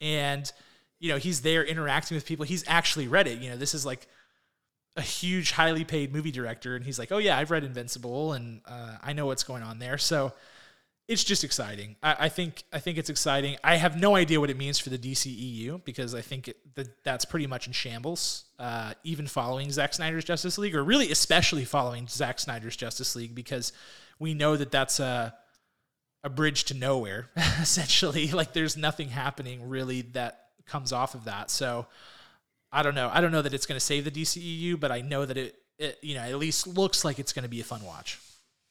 And 0.00 0.50
you 0.98 1.10
know, 1.10 1.18
he's 1.18 1.42
there 1.42 1.64
interacting 1.64 2.14
with 2.16 2.26
people. 2.26 2.44
He's 2.44 2.64
actually 2.66 3.08
read 3.08 3.26
it. 3.26 3.40
You 3.40 3.50
know, 3.50 3.56
this 3.56 3.74
is 3.74 3.84
like 3.84 4.06
a 4.96 5.02
huge, 5.02 5.52
highly 5.52 5.84
paid 5.84 6.12
movie 6.12 6.30
director, 6.30 6.76
and 6.76 6.84
he's 6.84 6.98
like, 6.98 7.10
"Oh 7.12 7.18
yeah, 7.18 7.36
I've 7.38 7.50
read 7.50 7.64
Invincible, 7.64 8.32
and 8.32 8.60
uh, 8.66 8.96
I 9.02 9.12
know 9.12 9.26
what's 9.26 9.42
going 9.44 9.62
on 9.62 9.78
there." 9.78 9.98
So 9.98 10.32
it's 11.06 11.24
just 11.24 11.44
exciting. 11.44 11.96
I, 12.02 12.16
I 12.20 12.28
think 12.28 12.62
I 12.72 12.78
think 12.78 12.96
it's 12.96 13.10
exciting. 13.10 13.56
I 13.62 13.76
have 13.76 14.00
no 14.00 14.14
idea 14.16 14.40
what 14.40 14.50
it 14.50 14.56
means 14.56 14.78
for 14.78 14.90
the 14.90 14.98
DCEU 14.98 15.84
because 15.84 16.14
I 16.14 16.20
think 16.20 16.48
it, 16.48 16.74
that 16.76 17.04
that's 17.04 17.24
pretty 17.24 17.46
much 17.46 17.66
in 17.66 17.72
shambles. 17.72 18.44
Uh, 18.58 18.94
even 19.02 19.26
following 19.26 19.70
Zack 19.70 19.94
Snyder's 19.94 20.24
Justice 20.24 20.56
League, 20.58 20.74
or 20.74 20.82
really 20.82 21.10
especially 21.10 21.64
following 21.64 22.06
Zack 22.08 22.38
Snyder's 22.38 22.76
Justice 22.76 23.14
League, 23.16 23.34
because 23.34 23.72
we 24.18 24.32
know 24.32 24.56
that 24.56 24.70
that's 24.70 25.00
a 25.00 25.34
a 26.22 26.30
bridge 26.30 26.64
to 26.64 26.74
nowhere. 26.74 27.28
Essentially, 27.36 28.30
like 28.30 28.52
there's 28.52 28.76
nothing 28.76 29.08
happening 29.08 29.68
really 29.68 30.02
that 30.12 30.43
comes 30.66 30.92
off 30.92 31.14
of 31.14 31.24
that. 31.24 31.50
So 31.50 31.86
I 32.72 32.82
don't 32.82 32.94
know. 32.94 33.10
I 33.12 33.20
don't 33.20 33.32
know 33.32 33.42
that 33.42 33.54
it's 33.54 33.66
going 33.66 33.76
to 33.76 33.84
save 33.84 34.04
the 34.04 34.10
DCEU, 34.10 34.78
but 34.78 34.90
I 34.90 35.00
know 35.00 35.24
that 35.24 35.36
it, 35.36 35.56
it, 35.78 35.98
you 36.02 36.14
know, 36.14 36.22
at 36.22 36.38
least 36.38 36.66
looks 36.66 37.04
like 37.04 37.18
it's 37.18 37.32
going 37.32 37.44
to 37.44 37.48
be 37.48 37.60
a 37.60 37.64
fun 37.64 37.84
watch. 37.84 38.18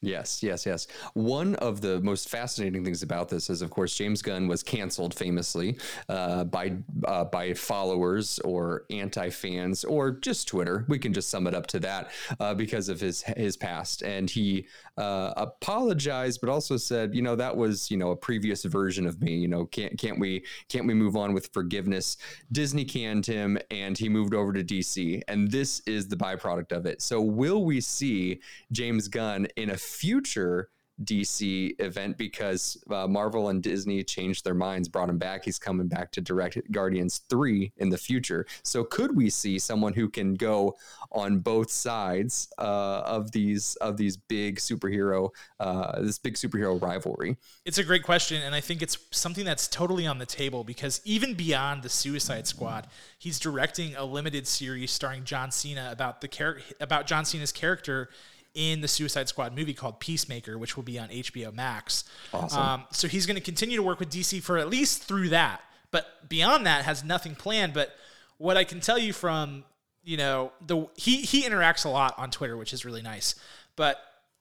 Yes, 0.04 0.42
yes, 0.42 0.66
yes. 0.66 0.86
One 1.14 1.54
of 1.56 1.80
the 1.80 2.00
most 2.00 2.28
fascinating 2.28 2.84
things 2.84 3.02
about 3.02 3.28
this 3.28 3.48
is, 3.48 3.62
of 3.62 3.70
course, 3.70 3.94
James 3.94 4.22
Gunn 4.22 4.48
was 4.48 4.62
canceled 4.62 5.14
famously 5.14 5.78
uh, 6.08 6.44
by 6.44 6.76
uh, 7.06 7.24
by 7.24 7.54
followers 7.54 8.38
or 8.40 8.84
anti 8.90 9.30
fans 9.30 9.84
or 9.84 10.10
just 10.10 10.48
Twitter. 10.48 10.84
We 10.88 10.98
can 10.98 11.12
just 11.12 11.30
sum 11.30 11.46
it 11.46 11.54
up 11.54 11.66
to 11.68 11.80
that 11.80 12.10
uh, 12.38 12.54
because 12.54 12.88
of 12.88 13.00
his 13.00 13.22
his 13.22 13.56
past, 13.56 14.02
and 14.02 14.28
he 14.28 14.66
uh, 14.98 15.32
apologized, 15.36 16.40
but 16.40 16.50
also 16.50 16.76
said, 16.76 17.14
you 17.14 17.22
know, 17.22 17.36
that 17.36 17.56
was 17.56 17.90
you 17.90 17.96
know 17.96 18.10
a 18.10 18.16
previous 18.16 18.64
version 18.64 19.06
of 19.06 19.22
me. 19.22 19.36
You 19.36 19.48
know, 19.48 19.64
can't 19.66 19.98
can't 19.98 20.20
we 20.20 20.44
can't 20.68 20.86
we 20.86 20.94
move 20.94 21.16
on 21.16 21.32
with 21.32 21.50
forgiveness? 21.52 22.16
Disney 22.52 22.84
canned 22.84 23.26
him, 23.26 23.58
and 23.70 23.96
he 23.96 24.08
moved 24.08 24.34
over 24.34 24.52
to 24.52 24.62
DC, 24.62 25.22
and 25.28 25.50
this 25.50 25.80
is 25.86 26.08
the 26.08 26.16
byproduct 26.16 26.72
of 26.72 26.86
it. 26.86 27.00
So, 27.00 27.20
will 27.20 27.64
we 27.64 27.80
see 27.80 28.40
James 28.72 29.08
Gunn 29.08 29.46
in 29.56 29.70
a 29.70 29.76
future 29.94 30.68
DC 31.02 31.74
event 31.80 32.16
because 32.16 32.82
uh, 32.90 33.06
Marvel 33.08 33.48
and 33.48 33.62
Disney 33.62 34.04
changed 34.04 34.44
their 34.44 34.54
minds, 34.54 34.88
brought 34.88 35.08
him 35.08 35.18
back. 35.18 35.44
He's 35.44 35.58
coming 35.58 35.88
back 35.88 36.12
to 36.12 36.20
direct 36.20 36.58
Guardians 36.70 37.22
3 37.28 37.72
in 37.78 37.88
the 37.88 37.98
future. 37.98 38.46
So 38.62 38.84
could 38.84 39.16
we 39.16 39.28
see 39.30 39.58
someone 39.58 39.92
who 39.92 40.08
can 40.08 40.34
go 40.34 40.76
on 41.10 41.40
both 41.40 41.70
sides 41.70 42.48
uh, 42.58 43.02
of 43.04 43.32
these 43.32 43.76
of 43.76 43.96
these 43.96 44.16
big 44.16 44.56
superhero 44.56 45.30
uh, 45.58 46.00
this 46.00 46.18
big 46.18 46.34
superhero 46.34 46.80
rivalry? 46.80 47.36
It's 47.64 47.78
a 47.78 47.84
great 47.84 48.04
question 48.04 48.42
and 48.42 48.54
I 48.54 48.60
think 48.60 48.80
it's 48.80 48.96
something 49.10 49.44
that's 49.44 49.66
totally 49.66 50.06
on 50.06 50.18
the 50.18 50.26
table 50.26 50.62
because 50.62 51.00
even 51.04 51.34
beyond 51.34 51.82
the 51.82 51.88
Suicide 51.88 52.46
Squad, 52.46 52.86
he's 53.18 53.40
directing 53.40 53.96
a 53.96 54.04
limited 54.04 54.46
series 54.46 54.92
starring 54.92 55.24
John 55.24 55.50
Cena 55.50 55.88
about 55.90 56.20
the 56.20 56.28
char- 56.28 56.58
about 56.80 57.06
John 57.06 57.24
Cena's 57.24 57.52
character 57.52 58.10
in 58.54 58.80
the 58.80 58.88
Suicide 58.88 59.28
Squad 59.28 59.54
movie 59.54 59.74
called 59.74 60.00
Peacemaker, 60.00 60.56
which 60.56 60.76
will 60.76 60.84
be 60.84 60.98
on 60.98 61.08
HBO 61.08 61.52
Max. 61.52 62.04
Awesome. 62.32 62.60
Um, 62.60 62.84
so 62.92 63.08
he's 63.08 63.26
going 63.26 63.36
to 63.36 63.42
continue 63.42 63.76
to 63.76 63.82
work 63.82 63.98
with 63.98 64.10
DC 64.10 64.42
for 64.42 64.58
at 64.58 64.68
least 64.68 65.02
through 65.02 65.30
that. 65.30 65.60
But 65.90 66.28
beyond 66.28 66.66
that, 66.66 66.84
has 66.84 67.04
nothing 67.04 67.34
planned. 67.34 67.74
But 67.74 67.94
what 68.38 68.56
I 68.56 68.64
can 68.64 68.80
tell 68.80 68.98
you 68.98 69.12
from 69.12 69.64
you 70.04 70.16
know 70.16 70.52
the 70.64 70.86
he 70.96 71.22
he 71.22 71.42
interacts 71.42 71.84
a 71.84 71.88
lot 71.88 72.14
on 72.18 72.30
Twitter, 72.30 72.56
which 72.56 72.72
is 72.72 72.84
really 72.84 73.02
nice. 73.02 73.34
But 73.76 73.98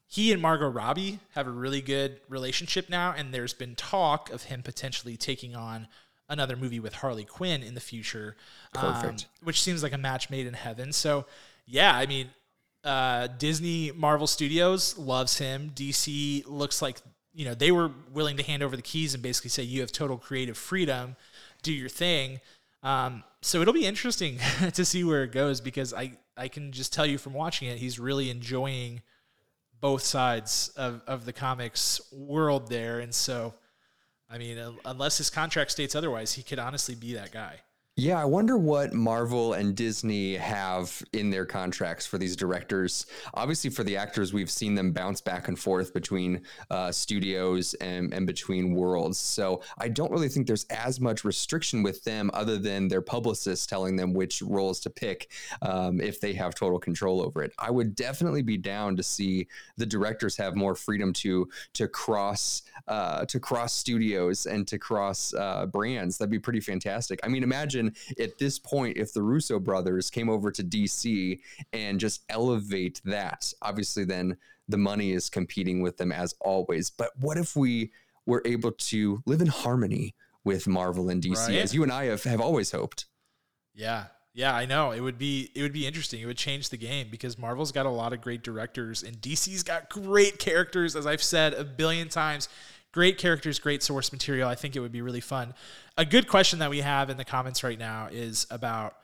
he 0.08 0.32
and 0.32 0.42
Margot 0.42 0.70
Robbie 0.70 1.20
have 1.34 1.48
a 1.48 1.52
really 1.52 1.82
good 1.82 2.20
relationship 2.30 2.90
now, 2.90 3.14
and 3.18 3.34
there's 3.34 3.54
been 3.54 3.76
talk 3.76 4.30
of 4.32 4.44
him 4.44 4.62
potentially 4.62 5.18
taking 5.18 5.56
on 5.56 5.88
another 6.30 6.56
movie 6.56 6.80
with 6.80 6.96
Harley 6.96 7.26
Quinn 7.26 7.64
in 7.64 7.74
the 7.74 7.82
future. 7.82 8.36
Perfect. 8.74 9.22
Um, 9.24 9.46
which 9.46 9.62
seems 9.62 9.82
like 9.82 9.94
a 9.94 9.98
match 9.98 10.30
made 10.30 10.46
in 10.46 10.54
heaven. 10.54 10.94
So 10.94 11.26
yeah, 11.66 11.96
I 11.96 12.06
mean, 12.06 12.30
uh, 12.84 13.28
Disney 13.38 13.92
Marvel 13.92 14.28
Studios 14.28 14.98
loves 14.98 15.38
him. 15.38 15.72
DC 15.74 16.44
looks 16.48 16.82
like 16.82 16.98
you 17.34 17.46
know 17.46 17.54
they 17.54 17.72
were 17.72 17.92
willing 18.12 18.38
to 18.38 18.44
hand 18.44 18.64
over 18.64 18.76
the 18.76 18.82
keys 18.82 19.14
and 19.14 19.24
basically 19.24 19.50
say 19.50 19.64
you 19.64 19.82
have 19.82 19.92
total 19.92 20.18
creative 20.18 20.58
freedom, 20.58 21.16
do 21.62 21.74
your 21.74 21.90
thing. 21.90 22.40
Um, 22.84 23.24
so 23.42 23.62
it'll 23.62 23.74
be 23.74 23.86
interesting 23.86 24.40
to 24.74 24.86
see 24.86 25.04
where 25.04 25.24
it 25.24 25.32
goes 25.32 25.62
because 25.62 25.94
I 25.94 26.14
I 26.36 26.48
can 26.48 26.72
just 26.72 26.94
tell 26.94 27.06
you 27.06 27.18
from 27.18 27.34
watching 27.34 27.68
it, 27.70 27.78
he's 27.78 28.00
really 28.00 28.30
enjoying 28.30 29.02
both 29.80 30.02
sides 30.02 30.72
of, 30.78 31.02
of 31.08 31.26
the 31.26 31.34
comics 31.34 32.02
world 32.12 32.70
there, 32.70 33.00
and 33.00 33.14
so 33.14 33.54
I 34.30 34.38
mean, 34.38 34.58
unless 34.86 35.20
his 35.20 35.30
contract 35.30 35.72
states 35.72 35.96
otherwise, 35.96 36.34
he 36.34 36.42
could 36.42 36.58
honestly 36.58 36.96
be 36.96 37.14
that 37.14 37.32
guy. 37.32 37.60
Yeah, 37.96 38.20
I 38.20 38.26
wonder 38.26 38.58
what 38.58 38.92
Marvel 38.96 39.54
and 39.54 39.76
Disney 39.76 40.36
have 40.36 41.04
in 41.14 41.30
their 41.30 41.46
contracts 41.46 42.08
for 42.08 42.18
these 42.18 42.36
directors. 42.36 43.06
Obviously, 43.36 43.70
for 43.70 43.84
the 43.84 43.98
actors, 43.98 44.34
we've 44.34 44.50
seen 44.50 44.74
them 44.74 44.92
bounce 44.92 45.22
back 45.22 45.48
and 45.48 45.60
forth 45.60 45.94
between 45.94 46.42
uh, 46.72 46.92
studios 46.92 47.76
and, 47.76 48.12
and 48.12 48.26
between 48.26 48.74
worlds. 48.74 49.20
So 49.20 49.62
I 49.78 49.90
don't 49.90 50.12
really 50.12 50.28
think 50.28 50.48
there's 50.48 50.66
as 50.72 51.00
much 51.00 51.24
restriction 51.24 51.84
with 51.84 52.04
them 52.04 52.32
other 52.34 52.58
than 52.58 52.88
their 52.88 53.04
publicists 53.04 53.68
telling 53.68 53.96
them 53.96 54.16
which 54.16 54.42
roles 54.42 54.80
to 54.80 54.90
pick 54.90 55.30
um, 55.62 56.02
if 56.02 56.20
they 56.20 56.34
have 56.34 56.56
total 56.56 56.80
control 56.80 57.22
over 57.22 57.44
it. 57.44 57.54
I 57.60 57.70
would 57.70 57.94
definitely 57.94 58.42
be 58.42 58.58
down 58.58 58.96
to 58.96 59.04
see 59.04 59.48
the 59.78 59.86
directors 59.86 60.36
have 60.38 60.56
more 60.56 60.74
freedom 60.74 61.14
to 61.14 61.48
to 61.74 61.88
cross 61.88 62.64
uh, 62.88 63.26
to 63.26 63.40
cross 63.40 63.72
studios 63.72 64.48
and 64.48 64.68
to 64.68 64.80
cross 64.80 65.32
uh, 65.36 65.68
brands. 65.68 66.18
That'd 66.18 66.32
be 66.32 66.40
pretty 66.40 66.60
fantastic. 66.60 67.20
I 67.24 67.28
mean, 67.28 67.44
imagine 67.44 67.83
imagine 67.84 67.96
at 68.20 68.38
this 68.38 68.60
point 68.60 68.98
if 68.98 69.14
the 69.14 69.22
Russo 69.22 69.60
brothers 69.60 70.10
came 70.10 70.30
over 70.30 70.52
to 70.52 70.64
DC 70.64 71.40
and 71.72 72.00
just 72.00 72.24
elevate 72.30 73.02
that. 73.06 73.52
Obviously, 73.62 74.06
then 74.06 74.38
the 74.68 74.78
money 74.78 75.12
is 75.12 75.30
competing 75.30 75.82
with 75.82 75.98
them 75.98 76.12
as 76.12 76.36
always. 76.42 76.90
But 76.90 77.12
what 77.20 77.38
if 77.38 77.56
we 77.56 77.92
were 78.26 78.42
able 78.46 78.72
to 78.72 79.22
live 79.26 79.42
in 79.42 79.48
harmony 79.48 80.16
with 80.44 80.68
Marvel 80.68 81.10
and 81.10 81.22
DC, 81.22 81.48
right. 81.48 81.58
as 81.58 81.74
you 81.74 81.84
and 81.84 81.92
I 81.92 82.06
have, 82.06 82.24
have 82.24 82.42
always 82.42 82.72
hoped? 82.72 83.06
Yeah, 83.74 84.06
yeah, 84.34 84.56
I 84.56 84.66
know. 84.66 84.92
It 84.92 85.00
would 85.00 85.18
be 85.18 85.52
it 85.56 85.62
would 85.62 85.74
be 85.74 85.86
interesting. 85.86 86.22
It 86.22 86.26
would 86.26 86.38
change 86.38 86.70
the 86.70 86.78
game 86.78 87.08
because 87.12 87.38
Marvel's 87.38 87.72
got 87.72 87.86
a 87.86 87.90
lot 87.90 88.14
of 88.14 88.22
great 88.22 88.44
directors 88.44 89.04
and 89.04 89.18
DC's 89.18 89.64
got 89.64 89.90
great 89.90 90.40
characters 90.40 90.96
as 90.96 91.06
I've 91.06 91.24
said 91.24 91.54
a 91.54 91.64
billion 91.64 92.10
times. 92.10 92.50
Great 92.94 93.18
characters, 93.18 93.60
great 93.60 93.84
source 93.84 94.12
material. 94.12 94.48
I 94.48 94.56
think 94.56 94.76
it 94.76 94.80
would 94.80 94.92
be 94.92 95.02
really 95.02 95.20
fun. 95.20 95.54
A 95.98 96.06
good 96.06 96.28
question 96.28 96.60
that 96.60 96.70
we 96.70 96.82
have 96.82 97.10
in 97.10 97.18
the 97.18 97.26
comments 97.26 97.64
right 97.64 97.78
now 97.78 98.08
is 98.12 98.48
about 98.50 98.96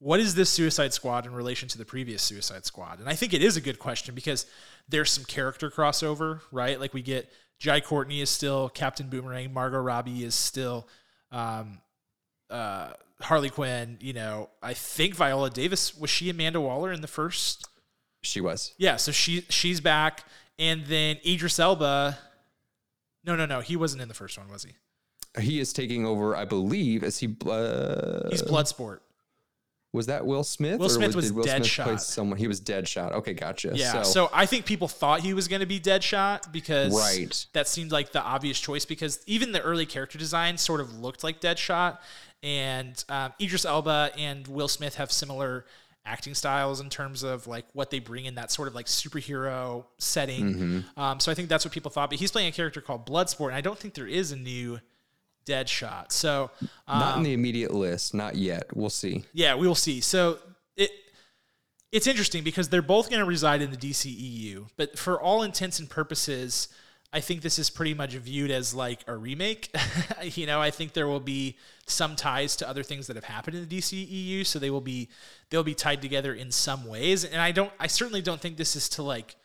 what 0.00 0.20
is 0.20 0.34
this 0.34 0.50
Suicide 0.50 0.92
Squad 0.92 1.26
in 1.26 1.32
relation 1.32 1.68
to 1.70 1.78
the 1.78 1.84
previous 1.84 2.22
Suicide 2.22 2.64
Squad? 2.64 3.00
And 3.00 3.08
I 3.08 3.14
think 3.14 3.34
it 3.34 3.42
is 3.42 3.56
a 3.56 3.60
good 3.60 3.78
question 3.78 4.14
because 4.14 4.46
there's 4.88 5.10
some 5.10 5.24
character 5.24 5.70
crossover, 5.70 6.40
right? 6.52 6.78
Like 6.78 6.94
we 6.94 7.02
get 7.02 7.32
Jai 7.58 7.80
Courtney 7.80 8.20
is 8.20 8.30
still 8.30 8.68
Captain 8.68 9.08
Boomerang, 9.08 9.52
Margot 9.52 9.80
Robbie 9.80 10.24
is 10.24 10.34
still 10.34 10.86
um, 11.32 11.80
uh, 12.50 12.92
Harley 13.20 13.50
Quinn. 13.50 13.98
You 14.00 14.12
know, 14.12 14.50
I 14.62 14.74
think 14.74 15.16
Viola 15.16 15.50
Davis 15.50 15.96
was 15.96 16.10
she 16.10 16.30
Amanda 16.30 16.60
Waller 16.60 16.92
in 16.92 17.00
the 17.00 17.08
first? 17.08 17.66
She 18.22 18.40
was. 18.40 18.74
Yeah, 18.78 18.96
so 18.96 19.10
she 19.10 19.42
she's 19.48 19.80
back, 19.80 20.24
and 20.58 20.84
then 20.86 21.16
Idris 21.26 21.58
Elba 21.58 22.18
no, 23.28 23.36
no, 23.36 23.46
no. 23.46 23.60
He 23.60 23.76
wasn't 23.76 24.02
in 24.02 24.08
the 24.08 24.14
first 24.14 24.38
one, 24.38 24.48
was 24.48 24.64
he? 24.64 24.72
He 25.40 25.60
is 25.60 25.72
taking 25.72 26.06
over, 26.06 26.34
I 26.34 26.46
believe. 26.46 27.04
Is 27.04 27.18
he? 27.18 27.26
Uh, 27.46 28.30
He's 28.30 28.42
Bloodsport. 28.42 29.00
Was 29.92 30.06
that 30.06 30.26
Will 30.26 30.44
Smith? 30.44 30.78
Will 30.78 30.88
Smith 30.88 31.14
was, 31.14 31.26
was 31.26 31.32
Will 31.32 31.44
Deadshot. 31.44 31.84
Smith 31.84 32.00
someone. 32.00 32.38
He 32.38 32.46
was 32.46 32.60
Deadshot. 32.60 33.12
Okay, 33.12 33.34
gotcha. 33.34 33.72
Yeah. 33.74 34.02
So, 34.02 34.02
so 34.02 34.30
I 34.32 34.46
think 34.46 34.66
people 34.66 34.88
thought 34.88 35.20
he 35.20 35.32
was 35.32 35.48
going 35.48 35.60
to 35.60 35.66
be 35.66 35.78
Deadshot 35.80 36.52
because 36.52 36.94
right. 36.94 37.46
that 37.52 37.68
seemed 37.68 37.92
like 37.92 38.12
the 38.12 38.22
obvious 38.22 38.58
choice 38.58 38.84
because 38.84 39.20
even 39.26 39.52
the 39.52 39.62
early 39.62 39.86
character 39.86 40.18
design 40.18 40.58
sort 40.58 40.80
of 40.80 40.98
looked 40.98 41.24
like 41.24 41.40
Deadshot, 41.40 41.98
and 42.42 43.02
um, 43.08 43.32
Idris 43.40 43.64
Elba 43.64 44.10
and 44.16 44.46
Will 44.46 44.68
Smith 44.68 44.96
have 44.96 45.10
similar 45.10 45.64
acting 46.08 46.34
styles 46.34 46.80
in 46.80 46.88
terms 46.88 47.22
of 47.22 47.46
like 47.46 47.66
what 47.74 47.90
they 47.90 47.98
bring 47.98 48.24
in 48.24 48.36
that 48.36 48.50
sort 48.50 48.66
of 48.66 48.74
like 48.74 48.86
superhero 48.86 49.84
setting. 49.98 50.54
Mm-hmm. 50.54 51.00
Um, 51.00 51.20
so 51.20 51.30
I 51.30 51.34
think 51.34 51.48
that's 51.48 51.64
what 51.64 51.72
people 51.72 51.90
thought. 51.90 52.10
But 52.10 52.18
he's 52.18 52.30
playing 52.30 52.48
a 52.48 52.52
character 52.52 52.80
called 52.80 53.06
Bloodsport, 53.06 53.48
and 53.48 53.56
I 53.56 53.60
don't 53.60 53.78
think 53.78 53.94
there 53.94 54.06
is 54.06 54.32
a 54.32 54.36
new 54.36 54.80
Deadshot. 55.46 56.12
So 56.12 56.50
um, 56.86 56.98
not 56.98 57.16
in 57.18 57.22
the 57.22 57.32
immediate 57.32 57.72
list, 57.72 58.14
not 58.14 58.36
yet. 58.36 58.64
We'll 58.76 58.90
see. 58.90 59.24
Yeah, 59.32 59.54
we 59.54 59.66
will 59.66 59.74
see. 59.74 60.00
So 60.00 60.38
it 60.76 60.90
it's 61.90 62.06
interesting 62.06 62.44
because 62.44 62.68
they're 62.68 62.82
both 62.82 63.08
going 63.08 63.20
to 63.20 63.26
reside 63.26 63.62
in 63.62 63.70
the 63.70 63.76
DCEU, 63.76 64.68
but 64.76 64.98
for 64.98 65.20
all 65.20 65.42
intents 65.42 65.78
and 65.78 65.88
purposes 65.88 66.68
I 67.12 67.20
think 67.20 67.40
this 67.40 67.58
is 67.58 67.70
pretty 67.70 67.94
much 67.94 68.12
viewed 68.14 68.50
as 68.50 68.74
like 68.74 69.00
a 69.06 69.16
remake. 69.16 69.74
you 70.22 70.46
know, 70.46 70.60
I 70.60 70.70
think 70.70 70.92
there 70.92 71.06
will 71.06 71.20
be 71.20 71.56
some 71.86 72.16
ties 72.16 72.54
to 72.56 72.68
other 72.68 72.82
things 72.82 73.06
that 73.06 73.16
have 73.16 73.24
happened 73.24 73.56
in 73.56 73.66
the 73.66 73.78
DCEU, 73.78 74.44
so 74.44 74.58
they 74.58 74.70
will 74.70 74.82
be 74.82 75.08
they'll 75.48 75.64
be 75.64 75.74
tied 75.74 76.02
together 76.02 76.34
in 76.34 76.50
some 76.50 76.86
ways. 76.86 77.24
And 77.24 77.40
I 77.40 77.52
don't 77.52 77.72
I 77.80 77.86
certainly 77.86 78.20
don't 78.20 78.40
think 78.40 78.56
this 78.56 78.76
is 78.76 78.88
to 78.90 79.02
like 79.02 79.36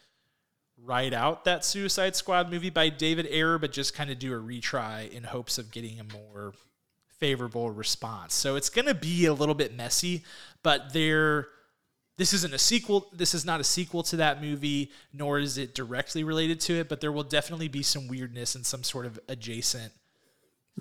write 0.77 1.13
out 1.13 1.45
that 1.45 1.63
Suicide 1.63 2.15
Squad 2.15 2.51
movie 2.51 2.69
by 2.69 2.89
David 2.89 3.27
Ayer, 3.27 3.57
but 3.57 3.71
just 3.71 3.95
kind 3.95 4.09
of 4.09 4.19
do 4.19 4.33
a 4.33 4.39
retry 4.39 5.09
in 5.09 5.23
hopes 5.23 5.57
of 5.57 5.71
getting 5.71 5.99
a 5.99 6.03
more 6.03 6.53
favorable 7.17 7.71
response. 7.71 8.33
So 8.33 8.57
it's 8.57 8.69
going 8.69 8.87
to 8.87 8.93
be 8.93 9.25
a 9.25 9.33
little 9.33 9.55
bit 9.55 9.73
messy, 9.73 10.25
but 10.61 10.91
they're 10.91 11.47
this 12.17 12.33
isn't 12.33 12.53
a 12.53 12.59
sequel. 12.59 13.09
This 13.13 13.33
is 13.33 13.45
not 13.45 13.59
a 13.59 13.63
sequel 13.63 14.03
to 14.03 14.17
that 14.17 14.41
movie, 14.41 14.91
nor 15.13 15.39
is 15.39 15.57
it 15.57 15.73
directly 15.73 16.23
related 16.23 16.59
to 16.61 16.73
it. 16.73 16.89
But 16.89 17.01
there 17.01 17.11
will 17.11 17.23
definitely 17.23 17.67
be 17.67 17.83
some 17.83 18.07
weirdness 18.07 18.55
and 18.55 18.65
some 18.65 18.83
sort 18.83 19.05
of 19.05 19.19
adjacent 19.27 19.93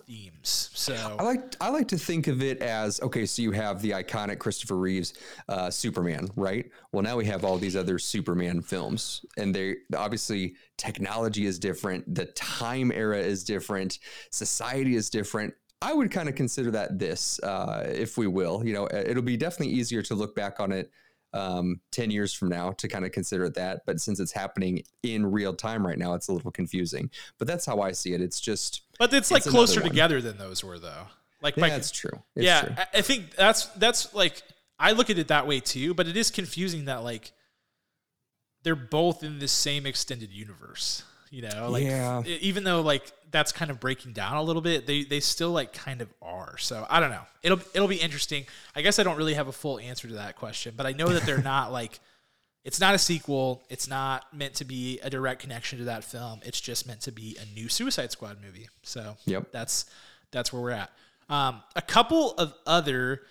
themes. 0.07 0.71
So 0.73 0.95
I 1.19 1.23
like 1.23 1.57
I 1.61 1.69
like 1.69 1.89
to 1.89 1.99
think 1.99 2.27
of 2.27 2.43
it 2.43 2.61
as 2.61 3.01
okay. 3.01 3.25
So 3.27 3.43
you 3.43 3.53
have 3.53 3.81
the 3.81 3.91
iconic 3.91 4.39
Christopher 4.39 4.77
Reeves 4.77 5.15
uh, 5.49 5.71
Superman, 5.71 6.29
right? 6.37 6.71
Well, 6.93 7.03
now 7.03 7.17
we 7.17 7.25
have 7.27 7.45
all 7.45 7.57
these 7.59 7.77
other 7.77 7.99
Superman 7.99 8.61
films, 8.61 9.25
and 9.37 9.55
they 9.55 9.77
obviously 9.97 10.57
technology 10.77 11.47
is 11.47 11.59
different, 11.59 12.15
the 12.15 12.27
time 12.27 12.93
era 12.93 13.19
is 13.19 13.45
different, 13.45 13.99
society 14.31 14.97
is 14.97 15.09
different 15.09 15.55
I 15.83 15.93
would 15.93 16.13
kind 16.13 16.29
of 16.29 16.37
consider 16.37 16.71
that 16.71 16.99
this, 16.99 17.41
uh, 17.41 17.85
if 17.89 18.17
we 18.17 18.29
will. 18.29 18.65
You 18.65 18.73
know, 18.73 18.89
it'll 18.93 19.23
be 19.23 19.37
definitely 19.37 19.75
easier 19.75 20.01
to 20.03 20.15
look 20.15 20.37
back 20.37 20.61
on 20.61 20.71
it 20.71 20.93
um, 21.33 21.81
10 21.93 22.11
years 22.11 22.33
from 22.33 22.49
now 22.49 22.73
to 22.73 22.89
kind 22.89 23.05
of 23.05 23.13
consider 23.13 23.45
it 23.45 23.55
that. 23.55 23.83
But 23.87 24.01
since 24.01 24.21
it's 24.21 24.33
happening 24.33 24.83
in 25.03 25.31
real 25.31 25.55
time 25.55 25.87
right 25.87 25.99
now, 25.99 26.15
it's 26.15 26.29
a 26.29 26.33
little 26.33 26.51
confusing. 26.51 27.11
But 27.39 27.49
that's 27.49 27.67
how 27.67 27.81
I 27.81 27.93
see 27.93 28.13
it. 28.13 28.21
It's 28.21 28.41
just. 28.41 28.83
But 28.99 29.13
it's 29.13 29.31
like 29.31 29.45
closer 29.45 29.81
together 29.81 30.21
than 30.21 30.39
those 30.39 30.63
were, 30.63 30.79
though. 30.79 31.07
Like, 31.43 31.57
yeah, 31.57 31.69
that's 31.71 31.91
true. 31.91 32.23
It's 32.37 32.45
yeah, 32.45 32.61
true. 32.63 32.75
I 32.95 33.03
think 33.03 33.35
that's 33.35 33.67
that's 33.67 34.15
like 34.15 34.43
I 34.79 34.93
look 34.93 35.11
at 35.11 35.19
it 35.19 35.29
that 35.29 35.47
way 35.47 35.61
too. 35.61 35.93
But 35.93 36.07
it 36.07 36.17
is 36.17 36.31
confusing 36.31 36.85
that 36.85 37.03
like 37.03 37.33
they're 38.63 38.77
both 38.77 39.23
in 39.23 39.39
the 39.41 39.49
same 39.49 39.87
extended 39.87 40.31
universe. 40.31 41.03
You 41.31 41.43
know, 41.43 41.71
like 41.71 41.85
Yeah. 41.85 42.23
even 42.25 42.65
though 42.65 42.83
like 42.83 43.11
that's 43.33 43.51
kind 43.51 43.71
of 43.71 43.81
breaking 43.81 44.13
down 44.13 44.37
a 44.37 44.43
little 44.43 44.63
bit, 44.63 44.87
they 44.87 45.05
they 45.05 45.21
still 45.21 45.51
like 45.51 45.73
kind 45.73 46.01
of 46.01 46.09
are. 46.23 46.57
So 46.59 46.87
I 46.89 47.01
don't 47.01 47.11
know. 47.11 47.23
It'll 47.43 47.61
it'll 47.75 47.89
be 47.89 47.97
interesting. 47.97 48.47
I 48.77 48.83
guess 48.83 48.99
I 48.99 49.03
don't 49.03 49.17
really 49.17 49.35
have 49.35 49.49
a 49.49 49.53
full 49.53 49.79
answer 49.81 50.07
to 50.09 50.15
that 50.15 50.37
question, 50.37 50.75
but 50.77 50.87
I 50.87 50.93
know 50.93 51.09
that 51.09 51.25
they're 51.25 51.43
not 51.43 51.73
like 51.73 51.99
it's 52.65 52.79
not 52.81 52.95
a 52.95 52.99
sequel. 52.99 53.65
It's 53.69 53.89
not 53.89 54.33
meant 54.33 54.55
to 54.55 54.65
be 54.65 55.01
a 55.01 55.11
direct 55.11 55.41
connection 55.43 55.79
to 55.81 55.85
that 55.87 56.05
film. 56.05 56.41
It's 56.45 56.61
just 56.61 56.87
meant 56.87 57.01
to 57.03 57.11
be 57.13 57.37
a 57.41 57.55
new 57.55 57.69
Suicide 57.69 58.13
Squad 58.13 58.37
movie. 58.45 58.69
So 58.83 59.17
Yep. 59.25 59.51
that's 59.51 59.87
that's 60.31 60.53
where 60.53 60.63
we're 60.63 60.71
at. 60.71 60.91
Um, 61.29 61.63
a 61.75 61.83
couple 61.83 62.33
of 62.35 62.55
other 62.67 63.23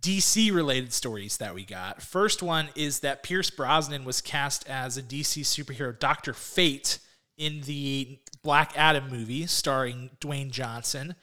DC 0.00 0.54
related 0.54 0.92
stories 0.92 1.38
that 1.38 1.54
we 1.54 1.64
got. 1.64 2.00
First 2.00 2.42
one 2.42 2.68
is 2.76 3.00
that 3.00 3.22
Pierce 3.22 3.50
Brosnan 3.50 4.04
was 4.04 4.20
cast 4.20 4.68
as 4.68 4.96
a 4.96 5.02
DC 5.02 5.42
superhero, 5.42 5.98
Doctor 5.98 6.32
Fate, 6.32 6.98
in 7.36 7.62
the 7.62 8.18
Black 8.42 8.72
Adam 8.76 9.10
movie 9.10 9.46
starring 9.46 10.10
Dwayne 10.20 10.50
Johnson. 10.50 11.14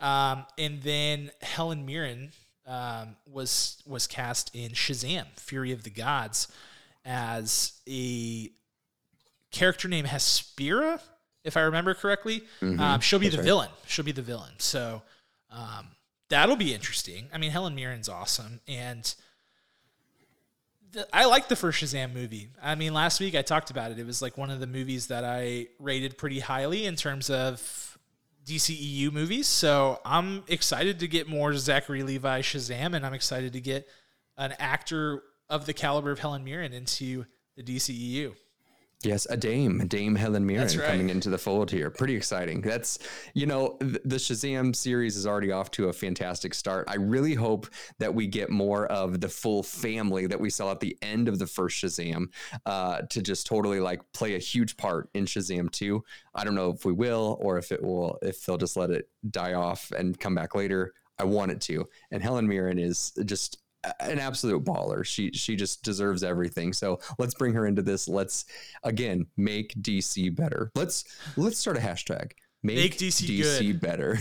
Um, 0.00 0.44
and 0.58 0.82
then 0.82 1.30
Helen 1.40 1.86
Mirren 1.86 2.32
um, 2.66 3.16
was 3.26 3.82
was 3.86 4.06
cast 4.06 4.54
in 4.54 4.72
Shazam: 4.72 5.26
Fury 5.36 5.72
of 5.72 5.84
the 5.84 5.90
Gods 5.90 6.48
as 7.04 7.72
a 7.88 8.50
character 9.50 9.88
named 9.88 10.08
Hespera, 10.08 11.00
if 11.44 11.56
I 11.56 11.60
remember 11.62 11.94
correctly. 11.94 12.42
Um, 12.80 13.00
she'll 13.00 13.18
be 13.18 13.28
the 13.28 13.42
villain. 13.42 13.70
She'll 13.86 14.04
be 14.04 14.12
the 14.12 14.22
villain. 14.22 14.52
So 14.58 15.02
um, 15.50 15.88
that'll 16.28 16.56
be 16.56 16.74
interesting. 16.74 17.28
I 17.32 17.38
mean, 17.38 17.50
Helen 17.50 17.74
Mirren's 17.76 18.08
awesome, 18.08 18.60
and 18.66 19.14
I 21.12 21.26
like 21.26 21.48
the 21.48 21.56
first 21.56 21.82
Shazam 21.82 22.14
movie. 22.14 22.50
I 22.62 22.74
mean, 22.74 22.94
last 22.94 23.20
week 23.20 23.34
I 23.34 23.42
talked 23.42 23.70
about 23.70 23.90
it. 23.90 23.98
It 23.98 24.06
was 24.06 24.22
like 24.22 24.38
one 24.38 24.50
of 24.50 24.60
the 24.60 24.66
movies 24.66 25.08
that 25.08 25.24
I 25.24 25.68
rated 25.78 26.18
pretty 26.18 26.40
highly 26.40 26.86
in 26.86 26.96
terms 26.96 27.30
of 27.30 27.98
DCEU 28.46 29.12
movies. 29.12 29.48
So 29.48 30.00
I'm 30.04 30.44
excited 30.48 31.00
to 31.00 31.08
get 31.08 31.28
more 31.28 31.54
Zachary 31.54 32.02
Levi 32.02 32.42
Shazam, 32.42 32.94
and 32.94 33.04
I'm 33.04 33.14
excited 33.14 33.52
to 33.54 33.60
get 33.60 33.88
an 34.36 34.54
actor 34.58 35.22
of 35.48 35.66
the 35.66 35.72
caliber 35.72 36.10
of 36.10 36.18
Helen 36.18 36.44
Mirren 36.44 36.72
into 36.72 37.26
the 37.56 37.62
DCEU. 37.62 38.34
Yes, 39.04 39.26
a 39.28 39.36
Dame, 39.36 39.86
Dame 39.86 40.14
Helen 40.14 40.46
Mirren 40.46 40.66
right. 40.66 40.88
coming 40.88 41.10
into 41.10 41.30
the 41.30 41.38
fold 41.38 41.70
here. 41.70 41.90
Pretty 41.90 42.14
exciting. 42.14 42.60
That's, 42.60 42.98
you 43.34 43.46
know, 43.46 43.76
the 43.80 44.16
Shazam 44.16 44.74
series 44.74 45.16
is 45.16 45.26
already 45.26 45.52
off 45.52 45.70
to 45.72 45.88
a 45.88 45.92
fantastic 45.92 46.54
start. 46.54 46.86
I 46.88 46.96
really 46.96 47.34
hope 47.34 47.68
that 47.98 48.14
we 48.14 48.26
get 48.26 48.50
more 48.50 48.86
of 48.86 49.20
the 49.20 49.28
full 49.28 49.62
family 49.62 50.26
that 50.26 50.40
we 50.40 50.50
saw 50.50 50.70
at 50.70 50.80
the 50.80 50.96
end 51.02 51.28
of 51.28 51.38
the 51.38 51.46
first 51.46 51.82
Shazam 51.82 52.26
uh, 52.66 53.02
to 53.10 53.22
just 53.22 53.46
totally 53.46 53.80
like 53.80 54.00
play 54.12 54.34
a 54.34 54.38
huge 54.38 54.76
part 54.76 55.10
in 55.14 55.24
Shazam 55.26 55.70
2. 55.70 56.02
I 56.34 56.44
don't 56.44 56.54
know 56.54 56.70
if 56.70 56.84
we 56.84 56.92
will 56.92 57.38
or 57.40 57.58
if 57.58 57.72
it 57.72 57.82
will, 57.82 58.18
if 58.22 58.44
they'll 58.44 58.56
just 58.56 58.76
let 58.76 58.90
it 58.90 59.08
die 59.30 59.54
off 59.54 59.90
and 59.90 60.18
come 60.18 60.34
back 60.34 60.54
later. 60.54 60.94
I 61.18 61.24
want 61.24 61.52
it 61.52 61.60
to. 61.62 61.86
And 62.10 62.22
Helen 62.22 62.48
Mirren 62.48 62.78
is 62.78 63.12
just 63.24 63.58
an 64.00 64.18
absolute 64.18 64.64
baller. 64.64 65.04
She 65.04 65.30
she 65.32 65.56
just 65.56 65.82
deserves 65.82 66.22
everything. 66.22 66.72
So 66.72 67.00
let's 67.18 67.34
bring 67.34 67.54
her 67.54 67.66
into 67.66 67.82
this. 67.82 68.08
Let's 68.08 68.44
again 68.82 69.26
make 69.36 69.74
DC 69.80 70.34
better. 70.34 70.70
Let's 70.74 71.04
let's 71.36 71.58
start 71.58 71.76
a 71.76 71.80
hashtag. 71.80 72.32
Make, 72.62 72.76
Make 72.76 72.96
DC 72.96 73.42
good. 73.42 73.80
better. 73.80 74.18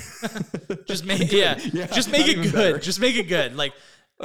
Just 0.85 1.05
make 1.05 1.31
yeah, 1.31 1.57
Yeah, 1.73 1.87
just 1.87 2.11
make 2.11 2.27
it 2.27 2.41
good. 2.43 2.53
better. 2.53 2.77
Just 2.77 2.99
make 2.99 3.15
it 3.15 3.29
good. 3.29 3.55
Like 3.55 3.73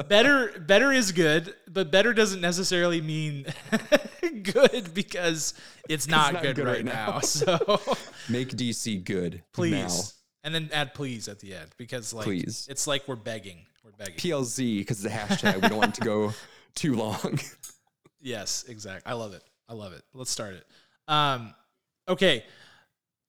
better 0.09 0.59
better 0.59 0.91
is 0.93 1.13
good, 1.13 1.55
but 1.69 1.93
better 1.93 2.13
doesn't 2.13 2.41
necessarily 2.41 3.01
mean 3.01 3.47
good 4.43 4.93
because 4.93 5.55
it's 5.89 6.09
not, 6.09 6.33
not 6.35 6.43
good, 6.43 6.57
good 6.57 6.67
right, 6.67 6.77
right 6.77 6.85
now. 6.85 7.07
now. 7.13 7.21
So 7.21 7.81
make 8.29 8.51
DC 8.51 9.05
good. 9.05 9.43
please. 9.53 9.73
Now. 9.73 10.03
And 10.45 10.55
then 10.55 10.71
add 10.73 10.95
please 10.95 11.29
at 11.29 11.41
the 11.41 11.53
end 11.55 11.69
because 11.77 12.13
like 12.15 12.25
Please. 12.25 12.67
it's 12.71 12.87
like 12.87 13.07
we're 13.07 13.17
begging. 13.17 13.67
Begging. 13.99 14.15
PLZ 14.15 14.79
because 14.79 15.05
it's 15.05 15.13
a 15.13 15.17
hashtag. 15.17 15.63
We 15.63 15.69
don't 15.69 15.79
want 15.79 15.97
it 15.97 16.01
to 16.01 16.05
go 16.05 16.33
too 16.75 16.95
long. 16.95 17.41
Yes, 18.21 18.65
exactly. 18.69 19.11
I 19.11 19.15
love 19.15 19.35
it. 19.35 19.43
I 19.69 19.75
love 19.75 19.93
it. 19.93 20.03
Let's 20.15 20.31
start 20.31 20.55
it. 20.55 20.67
Um, 21.09 21.55
okay. 22.09 22.45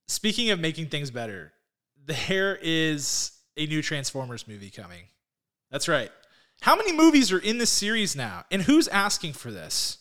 Speaking 0.08 0.52
of 0.52 0.60
making 0.60 0.88
things 0.88 1.12
better, 1.12 1.54
there 2.06 2.58
is 2.62 3.32
a 3.58 3.66
new 3.66 3.82
Transformers 3.82 4.48
movie 4.48 4.70
coming. 4.70 5.04
That's 5.72 5.88
right. 5.88 6.12
How 6.62 6.76
many 6.76 6.94
movies 6.94 7.32
are 7.32 7.40
in 7.40 7.58
this 7.58 7.70
series 7.70 8.16
now? 8.16 8.46
And 8.52 8.62
who's 8.62 8.88
asking 8.88 9.34
for 9.34 9.52
this? 9.52 10.00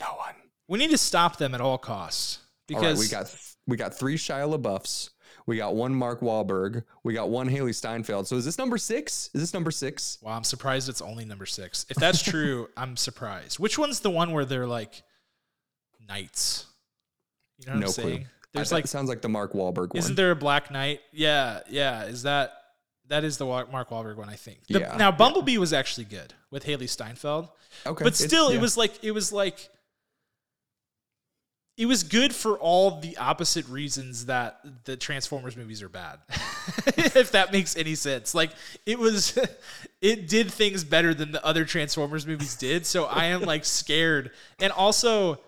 No 0.00 0.06
one. 0.06 0.34
We 0.68 0.78
need 0.78 0.90
to 0.90 0.98
stop 0.98 1.36
them 1.38 1.54
at 1.54 1.60
all 1.60 1.78
costs. 1.78 2.38
Because 2.66 2.98
right, 2.98 2.98
we 2.98 3.08
got 3.08 3.36
we 3.66 3.76
got 3.76 3.98
three 3.98 4.16
Shia 4.16 4.58
LaBeoufs. 4.58 5.10
We 5.48 5.56
got 5.56 5.74
one 5.74 5.94
Mark 5.94 6.20
Wahlberg. 6.20 6.84
We 7.04 7.14
got 7.14 7.30
one 7.30 7.48
Hailee 7.48 7.74
Steinfeld. 7.74 8.26
So 8.26 8.36
is 8.36 8.44
this 8.44 8.58
number 8.58 8.76
six? 8.76 9.30
Is 9.32 9.40
this 9.40 9.54
number 9.54 9.70
six? 9.70 10.18
wow, 10.20 10.32
I'm 10.36 10.44
surprised 10.44 10.90
it's 10.90 11.00
only 11.00 11.24
number 11.24 11.46
six. 11.46 11.86
If 11.88 11.96
that's 11.96 12.22
true, 12.22 12.68
I'm 12.76 12.98
surprised. 12.98 13.58
Which 13.58 13.78
one's 13.78 14.00
the 14.00 14.10
one 14.10 14.32
where 14.32 14.44
they're 14.44 14.66
like 14.66 15.02
knights? 16.06 16.66
You 17.58 17.64
know 17.66 17.72
what 17.72 17.80
no 17.80 17.86
I'm 17.86 17.92
clue. 17.94 18.04
saying? 18.04 18.26
There's 18.52 18.68
That 18.68 18.74
like 18.74 18.86
sounds 18.88 19.08
like 19.08 19.22
the 19.22 19.30
Mark 19.30 19.54
Wahlberg 19.54 19.94
one. 19.94 19.96
Isn't 19.96 20.16
there 20.16 20.32
a 20.32 20.36
Black 20.36 20.70
Knight? 20.70 21.00
Yeah, 21.12 21.60
yeah. 21.70 22.04
Is 22.04 22.24
that 22.24 22.52
that 23.06 23.24
is 23.24 23.38
the 23.38 23.46
Mark 23.46 23.88
Wahlberg 23.88 24.16
one? 24.16 24.28
I 24.28 24.36
think. 24.36 24.66
The- 24.66 24.80
Yeah, 24.80 24.96
now 24.98 25.10
Bumblebee 25.10 25.56
was 25.56 25.72
actually 25.72 26.04
good 26.04 26.34
with 26.50 26.66
Hailee 26.66 26.90
Steinfeld, 26.90 27.48
okay, 27.86 28.04
but 28.04 28.14
still, 28.14 28.50
it 28.50 28.56
yeah. 28.56 28.60
was 28.60 28.76
like 28.76 29.02
it 29.02 29.12
was 29.12 29.32
like 29.32 29.70
it 31.78 31.86
was 31.86 32.02
good 32.02 32.34
for 32.34 32.58
all 32.58 32.98
the 32.98 33.16
opposite 33.18 33.66
reasons 33.68 34.26
that 34.26 34.58
the 34.84 34.96
Transformers 34.96 35.56
movies 35.56 35.80
are 35.80 35.88
bad. 35.88 36.18
if 36.96 37.30
that 37.30 37.52
makes 37.52 37.76
any 37.76 37.94
sense. 37.94 38.34
Like 38.34 38.50
it 38.84 38.98
was 38.98 39.38
it 40.02 40.26
did 40.26 40.50
things 40.50 40.82
better 40.82 41.14
than 41.14 41.30
the 41.30 41.44
other 41.46 41.64
Transformers 41.64 42.26
movies 42.26 42.56
did. 42.56 42.84
So 42.84 43.04
I 43.04 43.26
am 43.26 43.42
like 43.42 43.64
scared. 43.64 44.32
And 44.58 44.72
also 44.72 45.38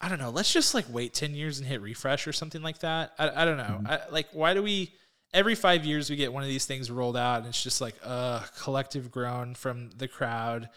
I 0.00 0.08
don't 0.08 0.20
know, 0.20 0.30
let's 0.30 0.52
just 0.52 0.74
like 0.74 0.84
wait 0.88 1.12
10 1.12 1.34
years 1.34 1.58
and 1.58 1.66
hit 1.66 1.80
refresh 1.80 2.28
or 2.28 2.32
something 2.32 2.62
like 2.62 2.78
that. 2.78 3.14
I, 3.18 3.42
I 3.42 3.44
don't 3.44 3.56
know. 3.56 3.64
Mm-hmm. 3.64 3.86
I, 3.88 4.00
like 4.12 4.28
why 4.32 4.54
do 4.54 4.62
we 4.62 4.94
every 5.32 5.56
5 5.56 5.84
years 5.84 6.08
we 6.08 6.14
get 6.14 6.32
one 6.32 6.44
of 6.44 6.48
these 6.48 6.66
things 6.66 6.88
rolled 6.88 7.16
out 7.16 7.38
and 7.38 7.48
it's 7.48 7.60
just 7.60 7.80
like 7.80 7.96
uh 8.04 8.42
collective 8.62 9.10
groan 9.10 9.56
from 9.56 9.90
the 9.96 10.06
crowd 10.06 10.68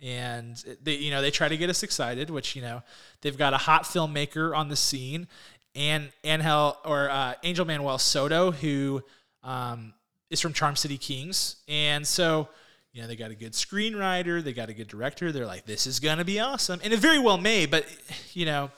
and 0.00 0.62
they 0.82 0.94
you 0.96 1.10
know 1.10 1.22
they 1.22 1.30
try 1.30 1.48
to 1.48 1.56
get 1.56 1.70
us 1.70 1.82
excited 1.82 2.28
which 2.30 2.54
you 2.54 2.62
know 2.62 2.82
they've 3.22 3.38
got 3.38 3.54
a 3.54 3.56
hot 3.58 3.84
filmmaker 3.84 4.54
on 4.56 4.68
the 4.68 4.76
scene 4.76 5.26
and 5.74 6.10
Angel 6.24 6.76
or 6.84 7.08
uh, 7.10 7.34
Angel 7.42 7.64
Manuel 7.64 7.98
Soto 7.98 8.50
who 8.50 9.02
um, 9.42 9.94
is 10.30 10.40
from 10.40 10.52
Charm 10.52 10.76
City 10.76 10.98
Kings 10.98 11.56
and 11.68 12.06
so 12.06 12.48
you 12.92 13.00
know 13.02 13.08
they 13.08 13.16
got 13.16 13.30
a 13.30 13.34
good 13.34 13.52
screenwriter 13.52 14.42
they 14.42 14.52
got 14.52 14.68
a 14.68 14.74
good 14.74 14.88
director 14.88 15.32
they're 15.32 15.46
like 15.46 15.64
this 15.66 15.86
is 15.86 16.00
gonna 16.00 16.24
be 16.24 16.40
awesome 16.40 16.80
and 16.84 16.92
it 16.92 16.98
very 16.98 17.18
well 17.18 17.38
may 17.38 17.64
but 17.66 17.86
you 18.32 18.44
know 18.44 18.70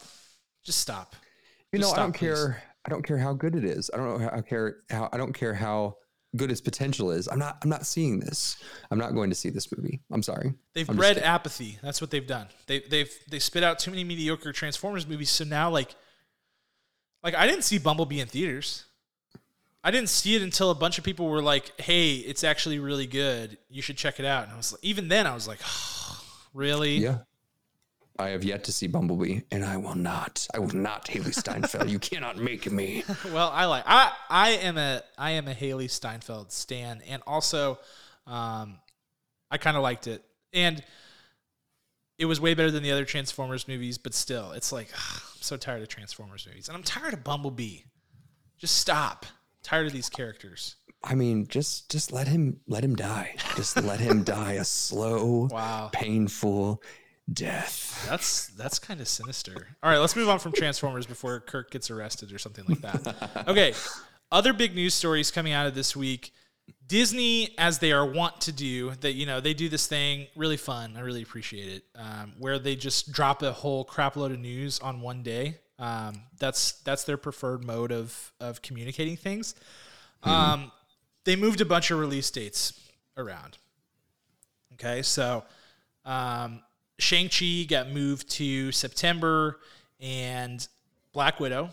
just 0.64 0.78
stop 0.80 1.14
You 1.72 1.78
Just 1.80 1.94
know, 1.96 2.00
I 2.00 2.04
don't 2.04 2.12
please. 2.12 2.20
care. 2.26 2.62
I 2.84 2.90
don't 2.90 3.02
care 3.04 3.18
how 3.18 3.32
good 3.32 3.54
it 3.54 3.64
is. 3.64 3.90
I 3.92 3.96
don't 3.96 4.20
know 4.20 4.28
how 4.30 4.40
care 4.40 4.76
how 4.90 5.08
I 5.12 5.16
don't 5.18 5.32
care 5.34 5.52
how 5.54 5.96
good 6.38 6.50
its 6.50 6.60
potential 6.60 7.10
is. 7.10 7.28
I'm 7.28 7.38
not. 7.38 7.58
I'm 7.62 7.68
not 7.68 7.84
seeing 7.84 8.20
this. 8.20 8.56
I'm 8.90 8.98
not 8.98 9.14
going 9.14 9.28
to 9.28 9.36
see 9.36 9.50
this 9.50 9.70
movie. 9.76 10.00
I'm 10.10 10.22
sorry. 10.22 10.54
They've 10.74 10.88
I'm 10.88 10.96
bred 10.96 11.18
apathy. 11.18 11.78
That's 11.82 12.00
what 12.00 12.10
they've 12.10 12.26
done. 12.26 12.46
They 12.66 12.80
they've 12.80 13.12
they 13.28 13.38
spit 13.38 13.62
out 13.62 13.78
too 13.78 13.90
many 13.90 14.04
mediocre 14.04 14.52
Transformers 14.52 15.06
movies. 15.06 15.30
So 15.30 15.44
now 15.44 15.68
like 15.68 15.94
like 17.22 17.34
I 17.34 17.46
didn't 17.46 17.64
see 17.64 17.78
Bumblebee 17.78 18.20
in 18.20 18.28
theaters. 18.28 18.84
I 19.84 19.90
didn't 19.90 20.08
see 20.08 20.34
it 20.34 20.42
until 20.42 20.70
a 20.70 20.74
bunch 20.74 20.98
of 20.98 21.04
people 21.04 21.28
were 21.28 21.42
like, 21.42 21.78
"Hey, 21.80 22.14
it's 22.14 22.42
actually 22.44 22.78
really 22.78 23.06
good. 23.06 23.58
You 23.68 23.82
should 23.82 23.96
check 23.96 24.18
it 24.18 24.26
out." 24.26 24.44
And 24.44 24.52
I 24.52 24.56
was 24.56 24.72
like, 24.72 24.84
even 24.84 25.08
then 25.08 25.26
I 25.26 25.34
was 25.34 25.46
like, 25.46 25.60
"Really?" 26.54 26.96
Yeah. 26.96 27.18
I 28.20 28.30
have 28.30 28.42
yet 28.42 28.64
to 28.64 28.72
see 28.72 28.88
Bumblebee, 28.88 29.40
and 29.52 29.64
I 29.64 29.76
will 29.76 29.94
not. 29.94 30.46
I 30.52 30.58
will 30.58 30.74
not, 30.74 31.06
Hailee 31.06 31.32
Steinfeld. 31.34 31.88
you 31.88 31.98
cannot 32.00 32.36
make 32.36 32.70
me. 32.70 33.04
Well, 33.32 33.50
I 33.54 33.66
like 33.66 33.84
I 33.86 34.12
I 34.28 34.50
am 34.50 34.76
a 34.76 35.02
I 35.16 35.32
am 35.32 35.46
a 35.48 35.54
Hailee 35.54 35.88
Steinfeld 35.90 36.50
stan, 36.50 37.00
and 37.08 37.22
also 37.26 37.78
um, 38.26 38.78
I 39.50 39.58
kind 39.58 39.76
of 39.76 39.82
liked 39.82 40.06
it, 40.08 40.24
and 40.52 40.82
it 42.18 42.24
was 42.26 42.40
way 42.40 42.54
better 42.54 42.70
than 42.72 42.82
the 42.82 42.90
other 42.90 43.04
Transformers 43.04 43.68
movies. 43.68 43.98
But 43.98 44.14
still, 44.14 44.50
it's 44.52 44.72
like 44.72 44.88
I'm 44.94 45.20
so 45.40 45.56
tired 45.56 45.82
of 45.82 45.88
Transformers 45.88 46.44
movies, 46.46 46.68
and 46.68 46.76
I'm 46.76 46.82
tired 46.82 47.14
of 47.14 47.22
Bumblebee. 47.22 47.80
Just 48.58 48.78
stop. 48.78 49.26
tired 49.62 49.86
of 49.86 49.92
these 49.92 50.08
characters. 50.10 50.74
I 51.04 51.14
mean, 51.14 51.46
just 51.46 51.88
just 51.88 52.10
let 52.12 52.26
him 52.26 52.58
let 52.66 52.82
him 52.82 52.96
die. 52.96 53.36
Just 53.54 53.80
let 53.80 54.00
him 54.00 54.24
die 54.24 54.54
a 54.54 54.64
slow, 54.64 55.46
Wow. 55.52 55.90
painful 55.92 56.82
death. 57.32 58.06
That's 58.08 58.48
that's 58.48 58.78
kind 58.78 59.00
of 59.00 59.08
sinister. 59.08 59.68
All 59.82 59.90
right, 59.90 59.98
let's 59.98 60.16
move 60.16 60.28
on 60.28 60.38
from 60.38 60.52
Transformers 60.52 61.06
before 61.06 61.40
Kirk 61.40 61.70
gets 61.70 61.90
arrested 61.90 62.32
or 62.32 62.38
something 62.38 62.64
like 62.68 62.80
that. 62.80 63.44
Okay, 63.48 63.72
other 64.30 64.52
big 64.52 64.74
news 64.74 64.94
stories 64.94 65.30
coming 65.30 65.52
out 65.52 65.66
of 65.66 65.74
this 65.74 65.96
week. 65.96 66.32
Disney, 66.86 67.54
as 67.56 67.78
they 67.78 67.92
are 67.92 68.04
wont 68.04 68.40
to 68.42 68.52
do, 68.52 68.92
that 69.00 69.12
you 69.12 69.26
know 69.26 69.40
they 69.40 69.54
do 69.54 69.68
this 69.68 69.86
thing 69.86 70.26
really 70.36 70.56
fun. 70.56 70.94
I 70.96 71.00
really 71.00 71.22
appreciate 71.22 71.68
it, 71.68 71.84
um, 71.94 72.32
where 72.38 72.58
they 72.58 72.76
just 72.76 73.12
drop 73.12 73.42
a 73.42 73.52
whole 73.52 73.84
crap 73.84 74.16
load 74.16 74.32
of 74.32 74.38
news 74.38 74.80
on 74.80 75.00
one 75.00 75.22
day. 75.22 75.58
Um, 75.78 76.22
that's 76.38 76.72
that's 76.82 77.04
their 77.04 77.16
preferred 77.16 77.64
mode 77.64 77.92
of 77.92 78.32
of 78.40 78.62
communicating 78.62 79.16
things. 79.16 79.54
Um, 80.22 80.72
they 81.24 81.36
moved 81.36 81.60
a 81.60 81.64
bunch 81.64 81.90
of 81.90 81.98
release 81.98 82.30
dates 82.30 82.80
around. 83.16 83.58
Okay, 84.74 85.02
so 85.02 85.44
um, 86.04 86.62
Shang-Chi 86.98 87.64
got 87.68 87.90
moved 87.90 88.28
to 88.30 88.72
September 88.72 89.60
and 90.00 90.66
Black 91.12 91.40
Widow, 91.40 91.70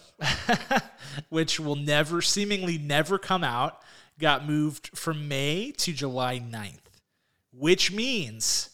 which 1.30 1.60
will 1.60 1.76
never, 1.76 2.22
seemingly 2.22 2.78
never 2.78 3.18
come 3.18 3.44
out, 3.44 3.82
got 4.20 4.48
moved 4.48 4.98
from 4.98 5.28
May 5.28 5.72
to 5.78 5.94
July 5.94 6.40
9th, 6.40 6.80
which 7.52 7.92
means 7.92 8.70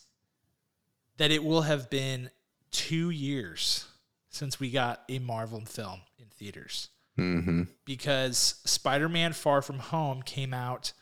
that 1.18 1.32
it 1.32 1.44
will 1.44 1.64
have 1.64 1.90
been 1.90 2.30
two 2.72 3.10
years 3.10 3.86
since 4.30 4.60
we 4.60 4.72
got 4.72 5.04
a 5.10 5.20
Marvel 5.20 5.62
film 5.66 6.02
in 6.18 6.26
theaters. 6.28 6.90
Mm-hmm. 7.18 7.64
Because 7.86 8.56
Spider 8.66 9.10
Man 9.10 9.34
Far 9.34 9.62
From 9.62 9.80
Home 9.80 10.22
came 10.22 10.54
out 10.54 10.94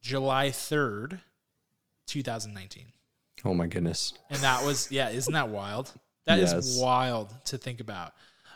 July 0.00 0.48
3rd, 0.48 1.20
2019. 2.06 2.86
Oh 3.44 3.54
my 3.54 3.66
goodness. 3.66 4.14
And 4.30 4.38
that 4.40 4.64
was, 4.64 4.90
yeah, 4.90 5.10
isn't 5.10 5.32
that 5.34 5.48
wild? 5.50 5.92
That 6.26 6.38
is 6.38 6.52
Yes. 6.52 6.78
wild 6.80 7.34
to 7.46 7.58
think 7.58 7.80
about. 7.80 8.12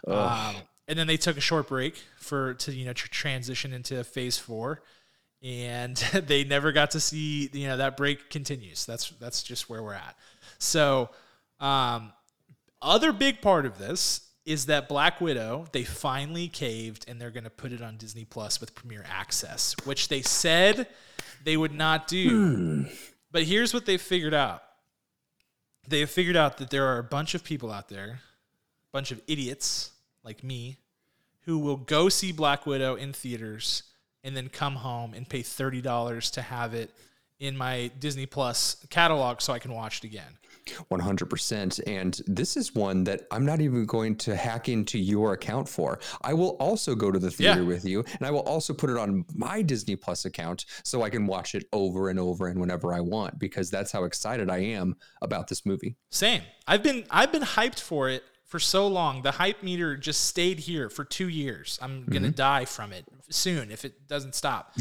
Um, 0.06 0.56
and 0.86 0.98
then 0.98 1.06
they 1.06 1.16
took 1.18 1.36
a 1.36 1.40
short 1.40 1.68
break 1.68 1.96
for 2.18 2.54
to 2.54 2.72
you 2.72 2.86
know 2.86 2.92
tr- 2.94 3.08
transition 3.08 3.72
into 3.74 4.02
phase 4.04 4.38
four, 4.38 4.82
and 5.42 5.96
they 6.26 6.44
never 6.44 6.72
got 6.72 6.92
to 6.92 7.00
see 7.00 7.50
you 7.52 7.66
know 7.68 7.76
that 7.76 7.96
break 7.96 8.30
continues. 8.30 8.86
That's 8.86 9.10
that's 9.20 9.42
just 9.42 9.68
where 9.68 9.82
we're 9.82 9.94
at. 9.94 10.16
So, 10.58 11.10
um, 11.60 12.12
other 12.80 13.12
big 13.12 13.42
part 13.42 13.66
of 13.66 13.76
this 13.78 14.22
is 14.46 14.64
that 14.66 14.88
Black 14.88 15.20
Widow 15.20 15.66
they 15.72 15.84
finally 15.84 16.48
caved 16.48 17.04
and 17.06 17.20
they're 17.20 17.30
going 17.30 17.44
to 17.44 17.50
put 17.50 17.72
it 17.72 17.82
on 17.82 17.98
Disney 17.98 18.24
Plus 18.24 18.60
with 18.60 18.74
Premiere 18.74 19.04
Access, 19.10 19.74
which 19.84 20.08
they 20.08 20.22
said 20.22 20.86
they 21.44 21.58
would 21.58 21.74
not 21.74 22.08
do. 22.08 22.86
But 23.30 23.42
here's 23.42 23.74
what 23.74 23.84
they 23.84 23.98
figured 23.98 24.32
out 24.32 24.62
they 25.88 26.00
have 26.00 26.10
figured 26.10 26.36
out 26.36 26.58
that 26.58 26.70
there 26.70 26.86
are 26.86 26.98
a 26.98 27.04
bunch 27.04 27.34
of 27.34 27.44
people 27.44 27.70
out 27.70 27.88
there, 27.88 28.20
a 28.20 28.92
bunch 28.92 29.10
of 29.10 29.20
idiots 29.26 29.92
like 30.22 30.44
me, 30.44 30.76
who 31.42 31.58
will 31.58 31.76
go 31.76 32.08
see 32.08 32.32
Black 32.32 32.66
Widow 32.66 32.94
in 32.94 33.12
theaters 33.12 33.84
and 34.22 34.36
then 34.36 34.48
come 34.48 34.76
home 34.76 35.14
and 35.14 35.28
pay 35.28 35.42
thirty 35.42 35.80
dollars 35.80 36.30
to 36.32 36.42
have 36.42 36.74
it 36.74 36.90
in 37.40 37.56
my 37.56 37.90
Disney 37.98 38.26
Plus 38.26 38.84
catalog 38.90 39.40
so 39.40 39.52
I 39.52 39.58
can 39.58 39.72
watch 39.72 39.98
it 39.98 40.04
again. 40.04 40.38
100%. 40.90 41.80
And 41.86 42.20
this 42.26 42.56
is 42.56 42.74
one 42.74 43.04
that 43.04 43.22
I'm 43.30 43.44
not 43.44 43.60
even 43.60 43.86
going 43.86 44.16
to 44.16 44.36
hack 44.36 44.68
into 44.68 44.98
your 44.98 45.32
account 45.32 45.68
for. 45.68 45.98
I 46.22 46.34
will 46.34 46.56
also 46.60 46.94
go 46.94 47.10
to 47.10 47.18
the 47.18 47.30
theater 47.30 47.62
Yeah. 47.62 47.66
with 47.66 47.84
you 47.84 48.04
and 48.18 48.26
I 48.26 48.30
will 48.30 48.40
also 48.40 48.72
put 48.74 48.90
it 48.90 48.96
on 48.96 49.24
my 49.34 49.62
Disney 49.62 49.96
Plus 49.96 50.24
account 50.24 50.64
so 50.84 51.02
I 51.02 51.10
can 51.10 51.26
watch 51.26 51.54
it 51.54 51.64
over 51.72 52.08
and 52.08 52.18
over 52.18 52.48
and 52.48 52.60
whenever 52.60 52.92
I 52.92 53.00
want 53.00 53.38
because 53.38 53.70
that's 53.70 53.92
how 53.92 54.04
excited 54.04 54.50
I 54.50 54.58
am 54.58 54.96
about 55.22 55.48
this 55.48 55.64
movie. 55.64 55.96
Same. 56.10 56.42
I've 56.66 56.82
been 56.82 57.04
I've 57.10 57.32
been 57.32 57.42
hyped 57.42 57.80
for 57.80 58.08
it 58.08 58.22
for 58.44 58.58
so 58.58 58.86
long. 58.86 59.22
The 59.22 59.32
hype 59.32 59.62
meter 59.62 59.96
just 59.96 60.24
stayed 60.24 60.58
here 60.58 60.88
for 60.90 61.04
two 61.04 61.28
years. 61.28 61.78
I'm 61.82 62.04
gonna 62.04 62.28
mm-hmm. 62.28 62.34
die 62.36 62.64
from 62.64 62.92
it 62.92 63.04
soon 63.30 63.70
if 63.70 63.84
it 63.84 64.08
doesn't 64.08 64.34
stop. 64.34 64.74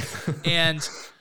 and 0.46 0.88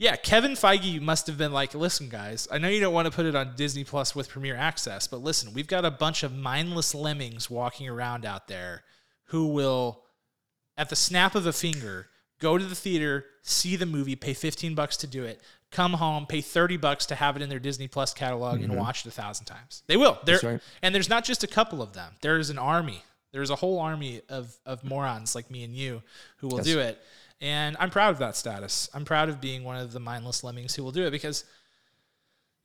yeah, 0.00 0.16
Kevin 0.16 0.52
Feige 0.52 0.98
must 0.98 1.26
have 1.26 1.36
been 1.36 1.52
like, 1.52 1.74
listen, 1.74 2.08
guys, 2.08 2.48
I 2.50 2.56
know 2.56 2.68
you 2.68 2.80
don't 2.80 2.94
want 2.94 3.04
to 3.04 3.12
put 3.12 3.26
it 3.26 3.34
on 3.34 3.52
Disney 3.54 3.84
Plus 3.84 4.16
with 4.16 4.30
Premiere 4.30 4.56
Access, 4.56 5.06
but 5.06 5.22
listen, 5.22 5.52
we've 5.52 5.66
got 5.66 5.84
a 5.84 5.90
bunch 5.90 6.22
of 6.22 6.34
mindless 6.34 6.94
lemmings 6.94 7.50
walking 7.50 7.86
around 7.86 8.24
out 8.24 8.48
there 8.48 8.82
who 9.24 9.48
will, 9.48 10.04
at 10.78 10.88
the 10.88 10.96
snap 10.96 11.34
of 11.34 11.44
a 11.44 11.52
finger, 11.52 12.08
go 12.38 12.56
to 12.56 12.64
the 12.64 12.74
theater, 12.74 13.26
see 13.42 13.76
the 13.76 13.84
movie, 13.84 14.16
pay 14.16 14.32
15 14.32 14.74
bucks 14.74 14.96
to 14.96 15.06
do 15.06 15.24
it, 15.24 15.42
come 15.70 15.92
home, 15.92 16.24
pay 16.24 16.40
30 16.40 16.78
bucks 16.78 17.04
to 17.04 17.14
have 17.14 17.36
it 17.36 17.42
in 17.42 17.50
their 17.50 17.58
Disney 17.58 17.86
Plus 17.86 18.14
catalog 18.14 18.62
and 18.62 18.70
mm-hmm. 18.70 18.80
watch 18.80 19.04
it 19.04 19.08
a 19.08 19.12
thousand 19.12 19.44
times. 19.44 19.82
They 19.86 19.98
will. 19.98 20.18
They're, 20.24 20.40
right. 20.42 20.60
And 20.80 20.94
there's 20.94 21.10
not 21.10 21.24
just 21.24 21.44
a 21.44 21.46
couple 21.46 21.82
of 21.82 21.92
them. 21.92 22.14
There 22.22 22.38
is 22.38 22.48
an 22.48 22.58
army. 22.58 23.04
There's 23.32 23.50
a 23.50 23.56
whole 23.56 23.78
army 23.78 24.22
of, 24.30 24.56
of 24.64 24.82
morons 24.82 25.34
like 25.34 25.50
me 25.50 25.62
and 25.62 25.74
you 25.74 26.02
who 26.38 26.48
will 26.48 26.56
Yes. 26.56 26.66
do 26.66 26.80
it. 26.80 27.02
And 27.40 27.76
I'm 27.80 27.90
proud 27.90 28.10
of 28.10 28.18
that 28.18 28.36
status. 28.36 28.88
I'm 28.92 29.04
proud 29.04 29.28
of 29.30 29.40
being 29.40 29.64
one 29.64 29.76
of 29.76 29.92
the 29.92 30.00
mindless 30.00 30.44
lemmings 30.44 30.74
who 30.74 30.84
will 30.84 30.92
do 30.92 31.04
it 31.06 31.10
because 31.10 31.44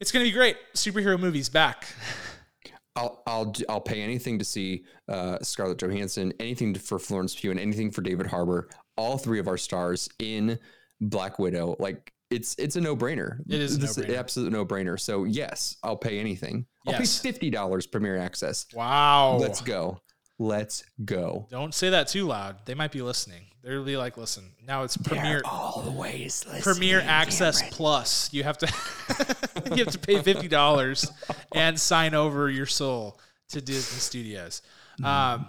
it's 0.01 0.11
going 0.11 0.25
to 0.25 0.29
be 0.29 0.35
great. 0.35 0.57
Superhero 0.75 1.19
movies 1.19 1.47
back. 1.49 1.87
I'll 2.97 3.21
I'll 3.27 3.53
I'll 3.67 3.81
pay 3.81 4.01
anything 4.01 4.39
to 4.39 4.45
see 4.45 4.85
uh, 5.09 5.37
Scarlett 5.41 5.77
Johansson, 5.79 6.31
anything 6.39 6.73
to, 6.73 6.79
for 6.79 6.97
Florence 6.97 7.35
Pugh, 7.35 7.51
and 7.51 7.59
anything 7.59 7.91
for 7.91 8.01
David 8.01 8.25
Harbour. 8.27 8.69
All 8.95 9.17
three 9.17 9.39
of 9.39 9.49
our 9.49 9.57
stars 9.57 10.07
in 10.19 10.57
Black 11.01 11.37
Widow. 11.37 11.75
Like 11.77 12.13
it's 12.31 12.55
it's 12.57 12.77
a 12.77 12.81
no 12.81 12.95
brainer. 12.95 13.39
It 13.49 13.59
is 13.59 13.77
This 13.79 13.97
no-brainer. 13.97 14.17
absolute 14.17 14.53
no 14.53 14.65
brainer. 14.65 14.97
So 14.97 15.25
yes, 15.25 15.75
I'll 15.83 15.97
pay 15.97 16.19
anything. 16.19 16.65
I'll 16.87 16.93
Yes. 16.93 17.19
pay 17.19 17.31
fifty 17.31 17.49
dollars 17.49 17.85
Premiere 17.85 18.17
Access. 18.17 18.65
Wow. 18.73 19.37
Let's 19.41 19.59
go. 19.59 19.99
Let's 20.37 20.83
go. 21.03 21.47
Don't 21.49 21.73
say 21.73 21.89
that 21.91 22.09
too 22.09 22.25
loud. 22.25 22.57
They 22.65 22.73
might 22.73 22.91
be 22.91 23.01
listening. 23.01 23.45
They'll 23.63 23.85
be 23.85 23.97
like, 23.97 24.17
listen, 24.17 24.51
now 24.65 24.83
it's 24.83 24.97
Premiere 24.97 25.41
all 25.45 25.81
the 25.81 25.91
ways. 25.91 26.45
Premiere 26.61 27.01
Access 27.01 27.67
Plus. 27.71 28.31
You 28.33 28.43
have 28.43 28.57
to 28.59 28.67
you 29.71 29.83
have 29.83 29.93
to 29.93 29.99
pay 29.99 30.21
fifty 30.21 30.47
dollars 30.47 31.09
and 31.53 31.79
sign 31.79 32.13
over 32.13 32.49
your 32.49 32.65
soul 32.65 33.19
to 33.49 33.61
Disney 33.61 33.99
Studios. 33.99 34.61
Um, 35.03 35.47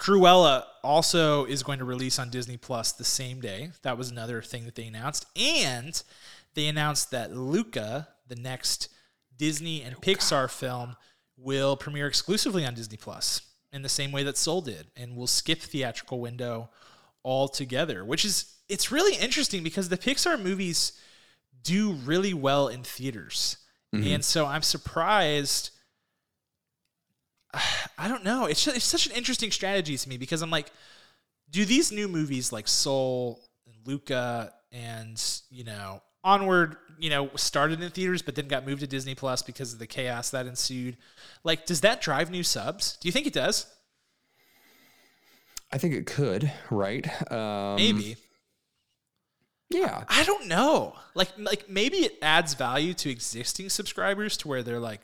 Cruella 0.00 0.64
also 0.82 1.44
is 1.44 1.62
going 1.62 1.80
to 1.80 1.84
release 1.84 2.18
on 2.18 2.30
Disney 2.30 2.56
Plus 2.56 2.92
the 2.92 3.04
same 3.04 3.40
day. 3.40 3.70
That 3.82 3.98
was 3.98 4.10
another 4.10 4.42
thing 4.42 4.64
that 4.64 4.74
they 4.74 4.86
announced, 4.86 5.26
and 5.36 6.00
they 6.54 6.68
announced 6.68 7.10
that 7.10 7.32
Luca, 7.32 8.08
the 8.26 8.36
next 8.36 8.88
Disney 9.36 9.82
and 9.82 9.96
Pixar 9.96 10.50
film, 10.50 10.96
will 11.36 11.76
premiere 11.76 12.06
exclusively 12.06 12.64
on 12.64 12.74
Disney 12.74 12.96
Plus 12.96 13.42
in 13.72 13.82
the 13.82 13.88
same 13.88 14.12
way 14.12 14.22
that 14.22 14.36
Soul 14.36 14.60
did, 14.60 14.88
and 14.96 15.16
we'll 15.16 15.26
skip 15.26 15.60
theatrical 15.60 16.20
window 16.20 16.70
altogether. 17.24 18.04
Which 18.04 18.24
is 18.24 18.54
it's 18.68 18.90
really 18.90 19.16
interesting 19.16 19.62
because 19.62 19.88
the 19.88 19.98
Pixar 19.98 20.40
movies 20.40 20.92
do 21.62 21.92
really 21.92 22.34
well 22.34 22.68
in 22.68 22.82
theaters, 22.82 23.58
mm-hmm. 23.94 24.06
and 24.06 24.24
so 24.24 24.46
I'm 24.46 24.62
surprised. 24.62 25.70
I 27.98 28.08
don't 28.08 28.24
know. 28.24 28.46
It's, 28.46 28.66
it's 28.66 28.84
such 28.84 29.06
an 29.06 29.12
interesting 29.12 29.50
strategy 29.50 29.96
to 29.96 30.08
me 30.08 30.18
because 30.18 30.42
I'm 30.42 30.50
like, 30.50 30.70
do 31.50 31.64
these 31.64 31.90
new 31.90 32.06
movies 32.06 32.52
like 32.52 32.68
Soul 32.68 33.42
and 33.66 33.74
Luca 33.86 34.52
and 34.70 35.40
you 35.50 35.64
know 35.64 36.02
Onward, 36.24 36.76
you 36.98 37.10
know, 37.10 37.30
started 37.36 37.82
in 37.82 37.90
theaters 37.90 38.22
but 38.22 38.34
then 38.34 38.48
got 38.48 38.66
moved 38.66 38.80
to 38.80 38.86
Disney 38.86 39.14
Plus 39.14 39.42
because 39.42 39.72
of 39.72 39.78
the 39.78 39.86
chaos 39.86 40.30
that 40.30 40.46
ensued? 40.46 40.96
Like, 41.44 41.66
does 41.66 41.80
that 41.82 42.00
drive 42.00 42.30
new 42.30 42.42
subs? 42.42 42.96
Do 43.00 43.08
you 43.08 43.12
think 43.12 43.26
it 43.26 43.32
does? 43.32 43.66
I 45.72 45.78
think 45.78 45.94
it 45.94 46.06
could, 46.06 46.50
right? 46.70 47.06
Um, 47.30 47.76
Maybe. 47.76 48.16
Yeah. 49.70 50.04
I 50.08 50.24
don't 50.24 50.46
know. 50.48 50.94
Like, 51.14 51.30
like 51.38 51.68
maybe 51.68 51.98
it 51.98 52.18
adds 52.22 52.54
value 52.54 52.94
to 52.94 53.10
existing 53.10 53.68
subscribers 53.68 54.36
to 54.38 54.48
where 54.48 54.62
they're 54.62 54.80
like, 54.80 55.00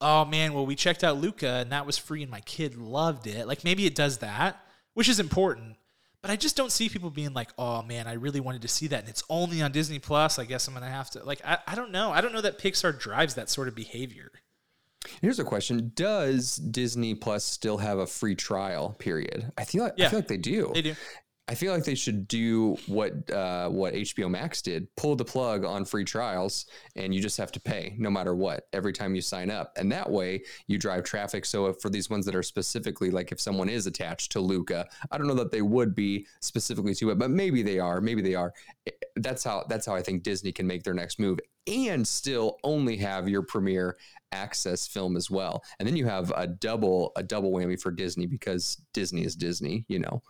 oh 0.00 0.24
man, 0.26 0.52
well 0.52 0.66
we 0.66 0.74
checked 0.74 1.02
out 1.02 1.16
Luca 1.16 1.48
and 1.48 1.72
that 1.72 1.86
was 1.86 1.96
free 1.96 2.22
and 2.22 2.30
my 2.30 2.40
kid 2.40 2.76
loved 2.76 3.26
it. 3.26 3.46
Like 3.46 3.64
maybe 3.64 3.86
it 3.86 3.94
does 3.94 4.18
that, 4.18 4.62
which 4.94 5.08
is 5.08 5.18
important. 5.18 5.76
But 6.22 6.30
I 6.30 6.36
just 6.36 6.56
don't 6.56 6.72
see 6.72 6.88
people 6.88 7.10
being 7.10 7.34
like, 7.34 7.50
oh 7.56 7.82
man, 7.82 8.06
I 8.06 8.14
really 8.14 8.40
wanted 8.40 8.62
to 8.62 8.68
see 8.68 8.88
that 8.88 9.00
and 9.00 9.08
it's 9.08 9.22
only 9.30 9.62
on 9.62 9.72
Disney 9.72 9.98
Plus. 9.98 10.38
I 10.38 10.44
guess 10.44 10.66
I'm 10.66 10.74
gonna 10.74 10.90
have 10.90 11.10
to 11.10 11.24
like 11.24 11.40
I, 11.44 11.58
I 11.66 11.74
don't 11.74 11.92
know. 11.92 12.10
I 12.10 12.20
don't 12.20 12.32
know 12.32 12.40
that 12.40 12.58
Pixar 12.58 12.98
drives 12.98 13.34
that 13.34 13.48
sort 13.48 13.68
of 13.68 13.74
behavior. 13.74 14.30
Here's 15.20 15.38
a 15.38 15.44
question: 15.44 15.92
Does 15.94 16.56
Disney 16.56 17.14
Plus 17.14 17.44
still 17.44 17.78
have 17.78 17.98
a 17.98 18.06
free 18.06 18.34
trial 18.34 18.96
period? 18.98 19.52
I 19.56 19.64
feel 19.64 19.84
like, 19.84 19.94
Yeah. 19.96 20.06
I 20.06 20.08
feel 20.08 20.18
like 20.18 20.28
they 20.28 20.36
do. 20.36 20.72
They 20.74 20.82
do. 20.82 20.94
I 21.48 21.54
feel 21.54 21.72
like 21.72 21.84
they 21.84 21.94
should 21.94 22.26
do 22.26 22.76
what 22.86 23.30
uh, 23.30 23.68
what 23.68 23.94
HBO 23.94 24.28
Max 24.28 24.60
did: 24.62 24.88
pull 24.96 25.14
the 25.14 25.24
plug 25.24 25.64
on 25.64 25.84
free 25.84 26.04
trials, 26.04 26.66
and 26.96 27.14
you 27.14 27.20
just 27.20 27.38
have 27.38 27.52
to 27.52 27.60
pay 27.60 27.94
no 27.98 28.10
matter 28.10 28.34
what 28.34 28.66
every 28.72 28.92
time 28.92 29.14
you 29.14 29.20
sign 29.20 29.50
up. 29.50 29.72
And 29.76 29.90
that 29.92 30.10
way, 30.10 30.42
you 30.66 30.76
drive 30.76 31.04
traffic. 31.04 31.44
So 31.44 31.72
for 31.72 31.88
these 31.88 32.10
ones 32.10 32.26
that 32.26 32.34
are 32.34 32.42
specifically 32.42 33.10
like 33.10 33.30
if 33.30 33.40
someone 33.40 33.68
is 33.68 33.86
attached 33.86 34.32
to 34.32 34.40
Luca, 34.40 34.88
I 35.12 35.18
don't 35.18 35.28
know 35.28 35.34
that 35.34 35.52
they 35.52 35.62
would 35.62 35.94
be 35.94 36.26
specifically 36.40 36.94
to 36.96 37.10
it, 37.10 37.18
but 37.18 37.30
maybe 37.30 37.62
they 37.62 37.78
are. 37.78 38.00
Maybe 38.00 38.22
they 38.22 38.34
are. 38.34 38.52
That's 39.14 39.44
how 39.44 39.64
that's 39.68 39.86
how 39.86 39.94
I 39.94 40.02
think 40.02 40.24
Disney 40.24 40.50
can 40.50 40.66
make 40.66 40.82
their 40.82 40.94
next 40.94 41.20
move 41.20 41.38
and 41.68 42.06
still 42.06 42.58
only 42.64 42.96
have 42.96 43.28
your 43.28 43.42
premiere 43.42 43.96
access 44.32 44.86
film 44.86 45.16
as 45.16 45.30
well. 45.30 45.62
And 45.78 45.88
then 45.88 45.96
you 45.96 46.06
have 46.06 46.32
a 46.36 46.46
double 46.46 47.12
a 47.16 47.22
double 47.22 47.52
whammy 47.52 47.80
for 47.80 47.92
Disney 47.92 48.26
because 48.26 48.80
Disney 48.92 49.24
is 49.24 49.36
Disney, 49.36 49.84
you 49.88 50.00
know. 50.00 50.22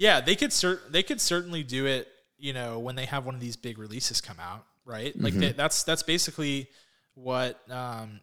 Yeah, 0.00 0.20
they 0.22 0.34
could 0.34 0.50
cer- 0.52 0.80
they 0.88 1.02
could 1.02 1.20
certainly 1.20 1.62
do 1.62 1.84
it. 1.86 2.08
You 2.38 2.54
know, 2.54 2.78
when 2.78 2.96
they 2.96 3.04
have 3.04 3.26
one 3.26 3.34
of 3.34 3.40
these 3.40 3.56
big 3.56 3.76
releases 3.78 4.22
come 4.22 4.38
out, 4.40 4.64
right? 4.86 5.14
Like 5.20 5.34
Mm-hmm. 5.34 5.40
they, 5.40 5.52
that's 5.52 5.82
that's 5.82 6.02
basically 6.02 6.68
what 7.14 7.60
um, 7.70 8.20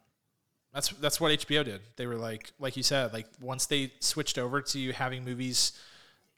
that's 0.73 0.89
that's 0.89 1.21
what 1.21 1.32
HBO 1.39 1.63
did. 1.63 1.82
They 1.97 2.07
were 2.07 2.15
like, 2.15 2.51
like 2.59 2.75
you 2.78 2.82
said, 2.84 3.13
like 3.13 3.28
once 3.39 3.67
they 3.67 3.91
switched 3.99 4.39
over 4.39 4.59
to 4.61 4.91
having 4.93 5.23
movies 5.23 5.73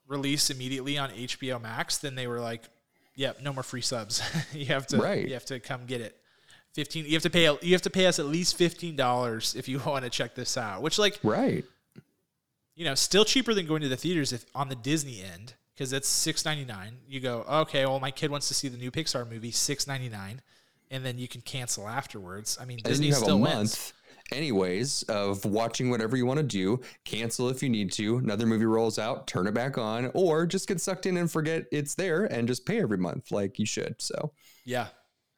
release 0.08 0.50
immediately 0.50 0.98
on 0.98 1.10
HBO 1.12 1.62
Max, 1.62 1.98
then 2.00 2.16
they 2.16 2.28
were 2.28 2.42
like, 2.42 2.64
"Yep, 3.16 3.42
no 3.42 3.54
more 3.54 3.64
free 3.64 3.82
subs. 3.82 4.22
you 4.54 4.66
have 4.66 4.88
to 4.88 4.98
Right. 4.98 5.26
you 5.26 5.34
have 5.36 5.46
to 5.46 5.62
come 5.62 5.86
get 5.86 6.02
it." 6.02 6.18
Fifteen. 6.74 7.06
You 7.06 7.14
have 7.14 7.24
to 7.24 7.30
pay. 7.30 7.44
You 7.62 7.72
have 7.72 7.82
to 7.84 7.90
pay 7.90 8.08
us 8.08 8.20
at 8.20 8.26
least 8.26 8.58
fifteen 8.58 8.98
dollars 8.98 9.56
if 9.56 9.70
you 9.70 9.80
want 9.86 10.04
to 10.04 10.10
check 10.10 10.36
this 10.36 10.58
out. 10.58 10.82
Which, 10.82 11.00
like, 11.00 11.18
Right. 11.24 11.64
You 12.80 12.86
know, 12.86 12.96
still 12.96 13.26
cheaper 13.26 13.54
than 13.54 13.66
going 13.66 13.82
to 13.82 13.90
the 13.90 13.98
theaters 13.98 14.32
if 14.32 14.46
on 14.56 14.70
the 14.70 14.76
Disney 14.76 15.22
end 15.22 15.54
because 15.76 15.92
it's 15.92 16.08
six 16.08 16.46
ninety 16.46 16.64
nine. 16.64 16.96
You 17.06 17.20
go, 17.20 17.44
okay, 17.50 17.86
well, 17.86 18.00
my 18.00 18.10
kid 18.10 18.32
wants 18.32 18.48
to 18.48 18.54
see 18.54 18.70
the 18.70 18.78
new 18.78 18.90
Pixar 18.90 19.30
movie, 19.30 19.52
six 19.52 19.86
ninety 19.86 20.08
nine, 20.08 20.42
and 20.90 21.06
then 21.06 21.18
you 21.18 21.28
can 21.28 21.42
cancel 21.42 21.90
afterwards. 21.90 22.58
I 22.60 22.64
mean, 22.64 22.80
Disney 22.82 23.08
you 23.08 23.14
have 23.14 23.22
a 23.22 23.26
still 23.26 23.38
month, 23.38 23.54
wins. 23.54 23.94
anyways, 24.32 25.04
of 25.04 25.44
watching 25.44 25.90
whatever 25.90 26.16
you 26.16 26.26
want 26.26 26.38
to 26.38 26.44
do. 26.44 26.80
Cancel 27.04 27.50
if 27.50 27.62
you 27.62 27.68
need 27.68 27.92
to. 27.92 28.16
Another 28.16 28.46
movie 28.46 28.64
rolls 28.64 28.98
out, 28.98 29.28
turn 29.28 29.46
it 29.46 29.54
back 29.54 29.78
on, 29.78 30.10
or 30.14 30.46
just 30.46 30.70
get 30.70 30.80
sucked 30.80 31.06
in 31.06 31.18
and 31.18 31.30
forget 31.30 31.66
it's 31.74 31.96
there 31.96 32.32
and 32.32 32.48
just 32.48 32.66
pay 32.66 32.82
every 32.82 32.98
month 32.98 33.30
like 33.30 33.60
you 33.60 33.66
should. 33.66 33.96
So 34.00 34.32
Yeah, 34.64 34.88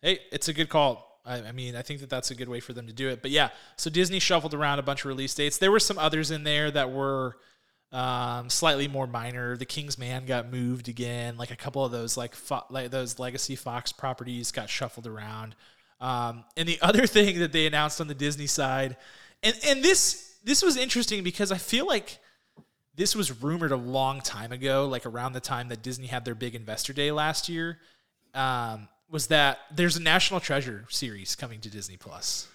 hey, 0.03 0.19
it's 0.31 0.47
a 0.47 0.53
good 0.53 0.69
call. 0.69 1.10
I, 1.25 1.37
I 1.37 1.51
mean, 1.51 1.75
I 1.75 1.81
think 1.81 1.99
that 2.01 2.09
that's 2.09 2.31
a 2.31 2.35
good 2.35 2.49
way 2.49 2.59
for 2.59 2.73
them 2.73 2.87
to 2.87 2.93
do 2.93 3.09
it. 3.09 3.21
But 3.21 3.31
yeah, 3.31 3.49
so 3.75 3.89
Disney 3.89 4.19
shuffled 4.19 4.53
around 4.53 4.79
a 4.79 4.83
bunch 4.83 5.01
of 5.01 5.05
release 5.05 5.33
dates. 5.35 5.57
There 5.57 5.71
were 5.71 5.79
some 5.79 5.97
others 5.97 6.31
in 6.31 6.43
there 6.43 6.71
that 6.71 6.91
were 6.91 7.37
um, 7.91 8.49
slightly 8.49 8.87
more 8.87 9.07
minor. 9.07 9.57
The 9.57 9.65
King's 9.65 9.97
Man 9.97 10.25
got 10.25 10.51
moved 10.51 10.87
again. 10.87 11.37
Like 11.37 11.51
a 11.51 11.55
couple 11.55 11.83
of 11.83 11.91
those, 11.91 12.17
like 12.17 12.33
fo- 12.35 12.65
like 12.69 12.91
those 12.91 13.19
legacy 13.19 13.55
Fox 13.55 13.91
properties, 13.91 14.51
got 14.51 14.69
shuffled 14.69 15.07
around. 15.07 15.55
Um, 15.99 16.45
and 16.57 16.67
the 16.67 16.79
other 16.81 17.05
thing 17.05 17.39
that 17.39 17.51
they 17.51 17.67
announced 17.67 18.01
on 18.01 18.07
the 18.07 18.15
Disney 18.15 18.47
side, 18.47 18.97
and 19.43 19.55
and 19.65 19.83
this 19.83 20.37
this 20.43 20.63
was 20.63 20.77
interesting 20.77 21.23
because 21.23 21.51
I 21.51 21.57
feel 21.57 21.85
like 21.85 22.19
this 22.95 23.15
was 23.15 23.41
rumored 23.41 23.71
a 23.71 23.77
long 23.77 24.21
time 24.21 24.51
ago, 24.51 24.87
like 24.87 25.05
around 25.05 25.33
the 25.33 25.39
time 25.39 25.69
that 25.69 25.81
Disney 25.81 26.07
had 26.07 26.25
their 26.25 26.35
big 26.35 26.55
investor 26.55 26.93
day 26.93 27.11
last 27.11 27.49
year. 27.49 27.79
Um, 28.33 28.87
was 29.11 29.27
that 29.27 29.59
there's 29.75 29.97
a 29.97 30.01
National 30.01 30.39
Treasure 30.39 30.85
series 30.89 31.35
coming 31.35 31.59
to 31.61 31.69
Disney 31.69 31.97
Plus? 31.97 32.47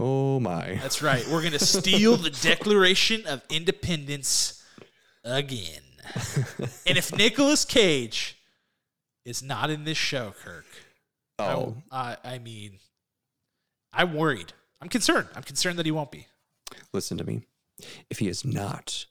oh 0.00 0.38
my. 0.38 0.74
That's 0.80 1.02
right. 1.02 1.26
We're 1.28 1.42
gonna 1.42 1.58
steal 1.58 2.16
the 2.16 2.30
Declaration 2.42 3.26
of 3.26 3.42
Independence 3.50 4.64
again. 5.24 5.82
and 6.86 6.96
if 6.96 7.14
Nicolas 7.14 7.64
Cage 7.64 8.38
is 9.24 9.42
not 9.42 9.70
in 9.70 9.84
this 9.84 9.98
show, 9.98 10.32
Kirk, 10.42 10.64
Oh, 11.40 11.76
I, 11.92 12.16
I 12.24 12.38
mean, 12.38 12.78
I'm 13.92 14.14
worried. 14.14 14.52
I'm 14.80 14.88
concerned. 14.88 15.28
I'm 15.36 15.42
concerned 15.44 15.78
that 15.78 15.86
he 15.86 15.92
won't 15.92 16.10
be. 16.10 16.26
listen 16.92 17.16
to 17.18 17.24
me. 17.24 17.42
If 18.10 18.18
he 18.18 18.28
is 18.28 18.44
not, 18.44 19.06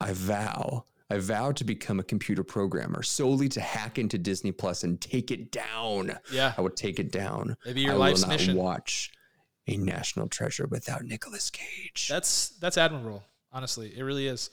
I 0.00 0.12
vow, 0.12 0.84
I 1.12 1.18
vowed 1.18 1.56
to 1.56 1.64
become 1.64 2.00
a 2.00 2.02
computer 2.02 2.42
programmer 2.42 3.02
solely 3.02 3.48
to 3.50 3.60
hack 3.60 3.98
into 3.98 4.16
Disney 4.16 4.50
Plus 4.52 4.82
and 4.82 5.00
take 5.00 5.30
it 5.30 5.52
down. 5.52 6.18
Yeah. 6.32 6.54
I 6.56 6.60
would 6.62 6.74
take 6.76 6.98
it 6.98 7.12
down. 7.12 7.56
Maybe 7.66 7.82
your 7.82 7.92
I 7.92 7.96
life's 7.96 8.22
will 8.22 8.28
not 8.30 8.38
mission. 8.38 8.56
watch 8.56 9.10
a 9.66 9.76
national 9.76 10.28
treasure 10.28 10.66
without 10.66 11.04
Nicolas 11.04 11.50
Cage. 11.50 12.08
That's 12.08 12.48
that's 12.60 12.78
admirable. 12.78 13.24
Honestly, 13.52 13.92
it 13.96 14.02
really 14.02 14.26
is. 14.26 14.48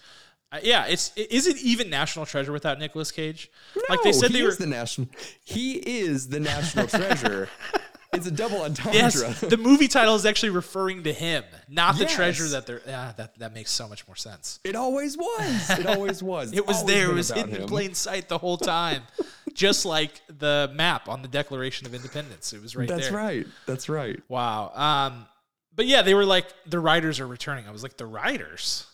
Uh, 0.52 0.60
yeah, 0.64 0.86
it's 0.88 1.16
is 1.16 1.48
it 1.48 1.58
even 1.62 1.90
National 1.92 2.26
Treasure 2.26 2.52
without 2.52 2.78
Nicolas 2.80 3.12
Cage? 3.12 3.50
like 3.88 4.02
they 4.02 4.10
No, 4.12 4.18
said 4.18 4.32
he 4.32 4.38
they 4.38 4.44
were. 4.44 4.50
is 4.50 4.58
the 4.58 4.66
national. 4.66 5.08
He 5.44 5.76
is 5.76 6.28
the 6.30 6.40
national 6.40 6.88
treasure. 6.88 7.48
It's 8.12 8.26
a 8.26 8.32
double 8.32 8.64
entendre. 8.64 8.94
Yes, 8.94 9.40
the 9.40 9.56
movie 9.58 9.88
title 9.88 10.16
is 10.16 10.26
actually 10.26 10.50
referring 10.50 11.04
to 11.04 11.14
him, 11.14 11.44
not 11.68 11.96
the 11.96 12.06
Yes. 12.06 12.16
treasure 12.16 12.48
that 12.50 12.66
they're. 12.66 12.82
Yeah, 12.88 13.14
that 13.18 13.38
that 13.38 13.54
makes 13.54 13.70
so 13.72 13.88
much 13.88 14.08
more 14.08 14.16
sense. 14.16 14.60
It 14.64 14.76
always 14.76 15.16
was. 15.16 15.70
It 15.70 15.86
always 15.86 16.24
was. 16.34 16.52
It 16.52 16.66
was 16.66 16.84
there. 16.86 17.12
It 17.12 17.14
was 17.14 17.30
hidden 17.32 17.56
in 17.56 17.68
plain 17.68 17.94
sight 17.94 18.28
the 18.28 18.40
whole 18.40 18.58
time, 18.58 19.04
just 19.54 19.86
like 19.86 20.22
the 20.40 20.72
map 20.74 21.08
on 21.08 21.22
the 21.22 21.28
Declaration 21.28 21.86
of 21.86 21.94
Independence. 21.94 22.52
It 22.52 22.62
was 22.64 22.76
right 22.76 22.88
That's 22.88 23.10
there. 23.10 23.12
That's 23.12 23.24
right. 23.24 23.48
That's 23.68 23.90
right. 23.90 24.20
Wow. 24.28 24.72
Um, 24.74 25.28
but 25.76 25.86
yeah, 25.86 26.02
they 26.02 26.16
were 26.16 26.26
like 26.26 26.48
the 26.66 26.80
writers 26.80 27.20
are 27.20 27.28
returning. 27.28 27.68
I 27.68 27.72
was 27.72 27.84
like 27.84 27.96
the 27.98 28.08
writers, 28.08 28.88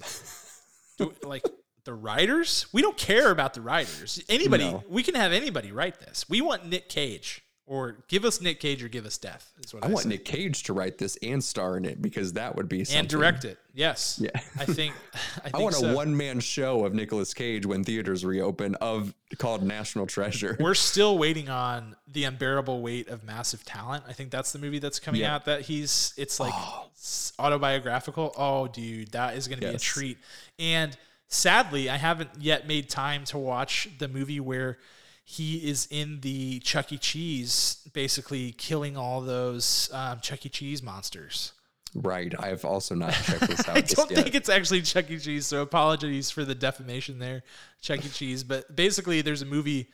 like 1.22 1.44
the 1.84 1.94
writers. 1.94 2.66
We 2.72 2.82
don't 2.82 2.96
care 2.96 3.30
about 3.30 3.54
the 3.54 3.60
writers. 3.60 4.22
Anybody, 4.28 4.64
No. 4.64 4.84
we 4.88 5.02
can 5.02 5.14
have 5.14 5.32
anybody 5.32 5.72
write 5.72 6.00
this. 6.00 6.28
We 6.28 6.40
want 6.40 6.66
Nick 6.66 6.88
Cage, 6.88 7.42
or 7.72 7.96
give 8.06 8.26
us 8.26 8.42
Nick 8.42 8.60
Cage, 8.60 8.84
or 8.84 8.88
give 8.88 9.06
us 9.06 9.16
death. 9.16 9.50
Is 9.64 9.72
what 9.72 9.82
I, 9.82 9.86
I 9.86 9.90
want 9.90 10.02
say. 10.02 10.10
Nick 10.10 10.26
Cage 10.26 10.62
to 10.64 10.74
write 10.74 10.98
this 10.98 11.16
and 11.22 11.42
star 11.42 11.78
in 11.78 11.86
it 11.86 12.02
because 12.02 12.34
that 12.34 12.54
would 12.54 12.68
be 12.68 12.84
something. 12.84 12.98
and 12.98 13.08
direct 13.08 13.46
it. 13.46 13.58
Yes. 13.72 14.20
Yeah. 14.22 14.28
I 14.58 14.66
think. 14.66 14.94
I 15.38 15.40
think 15.44 15.54
I 15.54 15.58
want 15.58 15.76
so. 15.76 15.86
a 15.88 15.94
one 15.94 16.14
man 16.14 16.40
show 16.40 16.84
of 16.84 16.92
Nicolas 16.92 17.32
Cage 17.32 17.64
when 17.64 17.82
theaters 17.82 18.26
reopen 18.26 18.74
of 18.74 19.14
called 19.38 19.62
National 19.62 20.06
Treasure. 20.06 20.58
We're 20.60 20.74
still 20.74 21.16
waiting 21.16 21.48
on 21.48 21.96
the 22.06 22.24
unbearable 22.24 22.82
weight 22.82 23.08
of 23.08 23.24
massive 23.24 23.64
talent. 23.64 24.04
I 24.06 24.12
think 24.12 24.30
that's 24.30 24.52
the 24.52 24.58
movie 24.58 24.78
that's 24.78 25.00
coming 25.00 25.22
Yeah. 25.22 25.36
out. 25.36 25.46
That 25.46 25.62
he's 25.62 26.12
it's 26.18 26.38
like 26.38 26.52
oh. 26.54 26.90
s- 26.94 27.32
autobiographical. 27.38 28.34
Oh, 28.36 28.68
dude, 28.68 29.12
that 29.12 29.34
is 29.34 29.48
going 29.48 29.60
to 29.60 29.68
be 29.68 29.74
a 29.74 29.78
treat. 29.78 30.18
And 30.58 30.94
sadly, 31.28 31.88
I 31.88 31.96
haven't 31.96 32.28
yet 32.38 32.68
made 32.68 32.90
time 32.90 33.24
to 33.24 33.38
watch 33.38 33.88
the 33.98 34.08
movie 34.08 34.40
where 34.40 34.76
he 35.24 35.68
is 35.68 35.86
in 35.90 36.20
the 36.20 36.58
Chuck 36.60 36.92
E. 36.92 36.98
Cheese, 36.98 37.88
basically 37.92 38.52
killing 38.52 38.96
all 38.96 39.20
those 39.20 39.90
um, 39.92 40.20
Chuck 40.20 40.44
E. 40.44 40.48
Cheese 40.48 40.82
monsters. 40.82 41.52
Right. 41.94 42.34
I 42.38 42.48
have 42.48 42.64
also 42.64 42.94
not 42.94 43.12
checked 43.24 43.46
this 43.46 43.68
out. 43.68 43.76
I 43.76 43.80
don't 43.82 44.10
yet. 44.10 44.24
think 44.24 44.34
it's 44.34 44.48
actually 44.48 44.82
Chuck 44.82 45.10
E. 45.10 45.18
Cheese, 45.18 45.46
so 45.46 45.62
apologies 45.62 46.30
for 46.30 46.44
the 46.44 46.54
defamation 46.54 47.18
there, 47.18 47.42
Chuck 47.80 48.04
E. 48.04 48.08
Cheese. 48.08 48.44
But 48.44 48.74
basically, 48.74 49.20
there's 49.20 49.42
a 49.42 49.46
movie. 49.46 49.88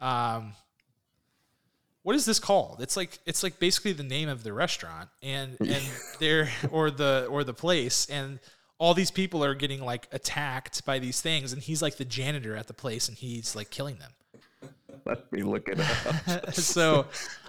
Um, 0.00 0.54
what 2.02 2.16
is 2.16 2.24
this 2.24 2.40
called? 2.40 2.80
It's 2.80 2.96
like 2.96 3.18
it's 3.26 3.42
like 3.42 3.58
basically 3.60 3.92
the 3.92 4.02
name 4.02 4.28
of 4.28 4.42
the 4.42 4.52
restaurant 4.52 5.08
and 5.22 5.56
and 5.60 5.84
there 6.18 6.50
or 6.70 6.90
the 6.90 7.28
or 7.30 7.44
the 7.44 7.54
place 7.54 8.06
and 8.06 8.40
all 8.78 8.94
these 8.94 9.12
people 9.12 9.44
are 9.44 9.54
getting 9.54 9.80
like 9.80 10.08
attacked 10.10 10.84
by 10.84 10.98
these 10.98 11.20
things 11.20 11.52
and 11.52 11.62
he's 11.62 11.80
like 11.80 11.98
the 11.98 12.04
janitor 12.04 12.56
at 12.56 12.66
the 12.66 12.74
place 12.74 13.08
and 13.08 13.16
he's 13.16 13.54
like 13.54 13.70
killing 13.70 13.96
them. 13.96 14.10
Let 15.06 15.32
me 15.32 15.42
look 15.42 15.68
it 15.68 15.80
up. 15.80 16.54
so 16.54 17.06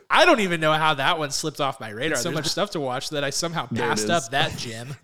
I 0.10 0.26
don't 0.26 0.40
even 0.40 0.60
know 0.60 0.74
how 0.74 0.94
that 0.96 1.18
one 1.18 1.32
slipped 1.32 1.62
off 1.62 1.80
my 1.80 1.90
radar. 1.90 2.18
so 2.18 2.32
much 2.32 2.48
stuff 2.48 2.72
to 2.72 2.80
watch 2.80 3.10
that 3.10 3.24
I 3.24 3.30
somehow 3.30 3.68
passed 3.68 4.10
up 4.10 4.30
that 4.32 4.52
gym. 4.58 4.96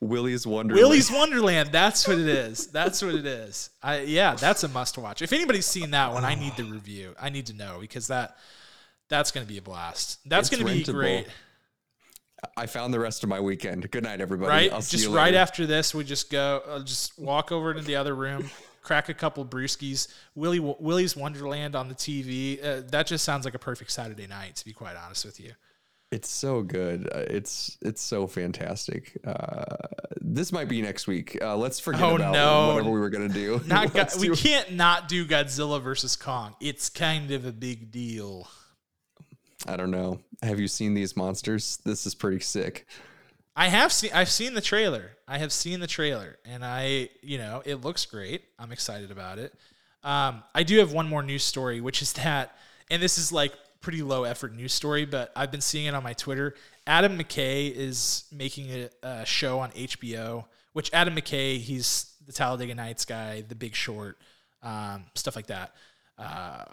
Willy's 0.00 0.46
Wonderland. 0.46 0.82
Willy's 0.82 1.10
Wonderland. 1.10 1.70
That's 1.72 2.06
what 2.06 2.18
it 2.18 2.28
is. 2.28 2.68
That's 2.68 3.02
what 3.02 3.14
it 3.14 3.26
is. 3.26 3.70
I 3.82 4.00
yeah, 4.00 4.34
that's 4.34 4.62
a 4.64 4.68
must 4.68 4.98
watch. 4.98 5.22
If 5.22 5.32
anybody's 5.32 5.66
seen 5.66 5.90
that 5.92 6.12
one, 6.12 6.24
I 6.24 6.34
need 6.34 6.56
the 6.56 6.64
review. 6.64 7.14
I 7.20 7.30
need 7.30 7.46
to 7.46 7.54
know 7.54 7.78
because 7.80 8.08
that 8.08 8.36
that's 9.08 9.30
going 9.30 9.46
to 9.46 9.52
be 9.52 9.58
a 9.58 9.62
blast. 9.62 10.18
That's 10.26 10.50
going 10.50 10.66
to 10.66 10.72
be 10.72 10.84
great. 10.84 11.26
I 12.56 12.66
found 12.66 12.94
the 12.94 13.00
rest 13.00 13.24
of 13.24 13.28
my 13.28 13.40
weekend. 13.40 13.90
Good 13.90 14.04
night, 14.04 14.20
everybody. 14.20 14.50
Right? 14.50 14.72
I'll 14.72 14.80
see 14.80 14.98
Just 14.98 15.08
you 15.08 15.16
right 15.16 15.34
after 15.34 15.66
this, 15.66 15.94
we 15.94 16.04
just 16.04 16.30
go, 16.30 16.62
I'll 16.68 16.82
just 16.82 17.18
walk 17.18 17.50
over 17.50 17.74
to 17.74 17.80
the 17.80 17.96
other 17.96 18.14
room, 18.14 18.50
crack 18.82 19.08
a 19.08 19.14
couple 19.14 19.44
brewskis. 19.44 20.08
Willy 20.34 20.60
Willy's 20.60 21.16
Wonderland 21.16 21.74
on 21.76 21.88
the 21.88 21.94
TV. 21.94 22.64
Uh, 22.64 22.82
that 22.90 23.06
just 23.06 23.24
sounds 23.24 23.44
like 23.44 23.54
a 23.54 23.58
perfect 23.58 23.90
Saturday 23.92 24.26
night. 24.26 24.56
To 24.56 24.64
be 24.64 24.72
quite 24.72 24.96
honest 24.96 25.24
with 25.24 25.40
you. 25.40 25.52
It's 26.10 26.30
so 26.30 26.62
good. 26.62 27.06
Uh, 27.14 27.18
it's 27.28 27.76
it's 27.82 28.00
so 28.00 28.26
fantastic. 28.26 29.18
Uh, 29.26 29.64
this 30.22 30.52
might 30.52 30.68
be 30.68 30.80
next 30.80 31.06
week. 31.06 31.36
Uh, 31.42 31.54
let's 31.56 31.78
forget 31.80 32.00
Oh, 32.02 32.16
about 32.16 32.32
no. 32.32 32.68
whatever 32.68 32.90
we 32.90 32.98
were 32.98 33.10
gonna 33.10 33.28
do. 33.28 33.60
Not 33.66 33.88
go- 33.92 33.98
Let's 33.98 34.18
we 34.18 34.28
do- 34.28 34.34
can't 34.36 34.72
not 34.72 35.08
do 35.08 35.26
Godzilla 35.26 35.82
versus 35.82 36.16
Kong. 36.16 36.54
It's 36.60 36.88
kind 36.88 37.30
of 37.30 37.44
a 37.44 37.52
big 37.52 37.90
deal. 37.90 38.48
I 39.66 39.76
don't 39.76 39.90
know. 39.90 40.20
Have 40.42 40.60
you 40.60 40.68
seen 40.68 40.94
these 40.94 41.14
monsters? 41.16 41.78
This 41.84 42.06
is 42.06 42.14
pretty 42.14 42.40
sick. 42.40 42.86
I 43.58 43.68
have 43.68 43.92
seen 43.92 44.10
I've 44.14 44.30
seen 44.30 44.54
the 44.54 44.60
trailer. 44.60 45.10
I 45.26 45.38
have 45.38 45.52
seen 45.52 45.80
the 45.80 45.88
trailer, 45.88 46.38
and 46.44 46.64
I 46.64 47.10
you 47.22 47.38
know 47.38 47.60
it 47.64 47.76
looks 47.76 48.06
great. 48.06 48.42
I'm 48.58 48.70
excited 48.70 49.10
about 49.10 49.38
it. 49.38 49.52
Um, 50.04 50.44
I 50.54 50.62
do 50.62 50.78
have 50.78 50.92
one 50.92 51.08
more 51.08 51.24
news 51.24 51.42
story, 51.42 51.80
which 51.80 52.00
is 52.00 52.12
that, 52.14 52.56
and 52.88 53.02
this 53.02 53.18
is 53.18 53.32
like 53.32 53.52
pretty 53.80 54.02
low 54.02 54.22
effort 54.22 54.54
news 54.54 54.72
story, 54.72 55.04
but 55.04 55.32
I've 55.34 55.50
been 55.50 55.60
seeing 55.60 55.86
it 55.86 55.94
on 55.94 56.04
my 56.04 56.12
Twitter. 56.12 56.54
Adam 56.86 57.18
McKay 57.18 57.74
is 57.74 58.24
making 58.32 58.70
a, 58.70 58.88
a 59.02 59.26
show 59.26 59.58
on 59.58 59.70
HBO. 59.72 60.44
Which 60.72 60.90
Adam 60.92 61.16
McKay, 61.16 61.58
he's 61.58 62.14
the 62.24 62.32
Talladega 62.32 62.72
Nights 62.72 63.04
guy, 63.04 63.40
The 63.40 63.56
Big 63.56 63.74
Short, 63.74 64.16
um, 64.62 65.06
stuff 65.16 65.34
like 65.34 65.48
that. 65.48 65.74
Uh, 66.16 66.64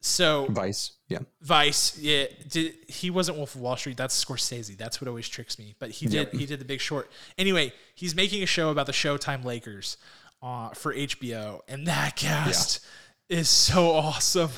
so 0.00 0.46
Vice. 0.50 0.92
Yeah. 1.08 1.20
Vice, 1.40 1.98
yeah, 1.98 2.24
did, 2.48 2.74
he 2.86 3.10
wasn't 3.10 3.38
Wolf 3.38 3.54
of 3.54 3.60
Wall 3.62 3.76
Street. 3.76 3.96
That's 3.96 4.22
Scorsese. 4.24 4.76
That's 4.76 5.00
what 5.00 5.08
always 5.08 5.28
tricks 5.28 5.58
me. 5.58 5.74
But 5.78 5.90
he 5.90 6.06
did. 6.06 6.28
He 6.32 6.44
did 6.46 6.60
The 6.60 6.64
Big 6.64 6.80
Short. 6.80 7.10
Anyway, 7.38 7.72
he's 7.94 8.14
making 8.14 8.42
a 8.42 8.46
show 8.46 8.70
about 8.70 8.86
the 8.86 8.92
Showtime 8.92 9.44
Lakers 9.44 9.96
uh, 10.42 10.68
for 10.70 10.94
HBO, 10.94 11.60
and 11.66 11.86
that 11.86 12.16
cast 12.16 12.84
is 13.28 13.48
so 13.48 13.90
awesome. 13.90 14.50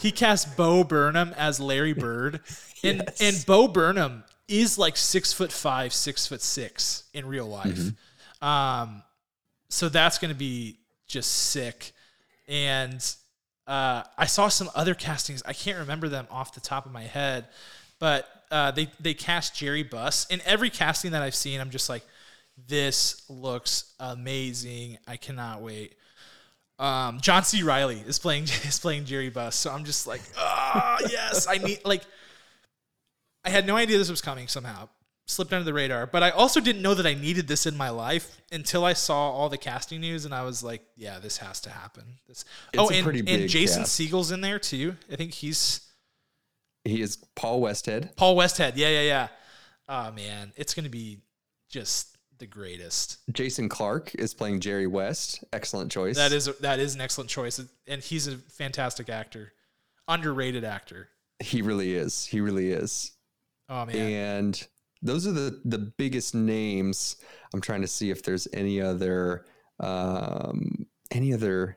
He 0.00 0.10
cast 0.12 0.56
Bo 0.56 0.82
Burnham 0.84 1.32
as 1.36 1.58
Larry 1.60 1.92
Bird, 1.92 2.40
and 2.84 3.02
Yes. 3.06 3.20
and 3.20 3.46
Bo 3.46 3.68
Burnham 3.68 4.24
is 4.48 4.76
like 4.76 4.96
six 4.96 5.32
foot 5.32 5.52
five, 5.52 5.92
six 5.92 6.26
foot 6.26 6.42
six 6.42 7.04
in 7.14 7.26
real 7.26 7.46
life. 7.46 7.78
Um, 8.42 9.02
so 9.68 9.88
that's 9.88 10.18
going 10.18 10.32
to 10.32 10.38
be 10.38 10.78
just 11.06 11.30
sick. 11.30 11.92
And 12.48 13.00
uh, 13.66 14.02
I 14.18 14.26
saw 14.26 14.48
some 14.48 14.70
other 14.74 14.94
castings. 14.94 15.42
I 15.46 15.52
can't 15.52 15.78
remember 15.78 16.08
them 16.08 16.26
off 16.30 16.54
the 16.54 16.60
top 16.60 16.86
of 16.86 16.92
my 16.92 17.02
head, 17.02 17.46
but 17.98 18.28
uh, 18.50 18.70
they 18.72 18.88
they 19.00 19.14
cast 19.14 19.56
Jerry 19.56 19.82
Buss. 19.82 20.26
In 20.26 20.40
every 20.44 20.70
casting 20.70 21.12
that 21.12 21.22
I've 21.22 21.34
seen, 21.34 21.60
I'm 21.60 21.70
just 21.70 21.88
like, 21.88 22.02
this 22.68 23.22
looks 23.28 23.94
amazing. 24.00 24.98
I 25.06 25.16
cannot 25.16 25.62
wait. 25.62 25.94
Um, 26.78 27.20
John 27.20 27.44
C. 27.44 27.62
Reilly 27.62 28.02
is 28.06 28.18
playing 28.18 28.44
is 28.64 28.78
playing 28.80 29.04
Jerry 29.04 29.30
Buss, 29.30 29.54
so 29.56 29.70
I'm 29.70 29.84
just 29.84 30.06
like, 30.06 30.22
ah, 30.36 30.98
yes, 31.08 31.46
I 31.48 31.58
need 31.58 31.80
like. 31.84 32.02
I 33.44 33.50
had 33.50 33.66
no 33.66 33.76
idea 33.76 33.98
this 33.98 34.10
was 34.10 34.20
coming 34.20 34.48
somehow. 34.48 34.88
Slipped 35.26 35.52
under 35.52 35.64
the 35.64 35.72
radar, 35.72 36.06
but 36.06 36.22
I 36.22 36.30
also 36.30 36.60
didn't 36.60 36.82
know 36.82 36.94
that 36.94 37.06
I 37.06 37.14
needed 37.14 37.46
this 37.46 37.64
in 37.64 37.76
my 37.76 37.90
life 37.90 38.42
until 38.50 38.84
I 38.84 38.92
saw 38.92 39.30
all 39.30 39.48
the 39.48 39.56
casting 39.56 40.00
news, 40.00 40.24
and 40.24 40.34
I 40.34 40.42
was 40.42 40.64
like, 40.64 40.82
"Yeah, 40.96 41.20
this 41.20 41.38
has 41.38 41.60
to 41.60 41.70
happen." 41.70 42.04
This. 42.26 42.44
oh, 42.76 42.90
a 42.90 42.94
and, 42.94 43.28
and 43.28 43.48
Jason 43.48 43.82
cast. 43.82 43.94
Segel's 43.94 44.32
in 44.32 44.40
there 44.40 44.58
too. 44.58 44.96
I 45.10 45.16
think 45.16 45.32
he's 45.32 45.88
He 46.84 47.00
is 47.00 47.18
Paul 47.36 47.62
Westhead. 47.62 48.16
Paul 48.16 48.36
Westhead. 48.36 48.72
Yeah, 48.74 48.88
yeah, 48.88 49.02
yeah. 49.02 49.28
Oh 49.88 50.10
man, 50.10 50.52
it's 50.56 50.74
gonna 50.74 50.88
be 50.88 51.20
just 51.70 52.18
the 52.38 52.46
greatest. 52.46 53.18
Jason 53.30 53.68
Clarke 53.68 54.16
is 54.16 54.34
playing 54.34 54.58
Jerry 54.58 54.88
West. 54.88 55.44
Excellent 55.52 55.92
choice. 55.92 56.16
That 56.16 56.32
is 56.32 56.46
that 56.60 56.80
is 56.80 56.96
an 56.96 57.00
excellent 57.00 57.30
choice, 57.30 57.60
and 57.86 58.02
he's 58.02 58.26
a 58.26 58.36
fantastic 58.36 59.08
actor, 59.08 59.52
underrated 60.08 60.64
actor. 60.64 61.08
He 61.38 61.62
really 61.62 61.94
is. 61.94 62.26
He 62.26 62.40
really 62.40 62.72
is. 62.72 63.12
Oh 63.68 63.86
man, 63.86 63.96
And 63.96 64.68
those 65.02 65.26
are 65.26 65.32
the 65.32 65.60
the 65.64 65.78
biggest 65.78 66.34
names. 66.34 67.16
I'm 67.52 67.60
trying 67.60 67.82
to 67.82 67.88
see 67.88 68.10
if 68.10 68.22
there's 68.22 68.48
any 68.52 68.80
other 68.80 69.44
um 69.80 70.86
any 71.10 71.34
other 71.34 71.76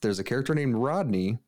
there's 0.00 0.18
a 0.18 0.24
character 0.24 0.54
named 0.54 0.74
Rodney, 0.74 1.38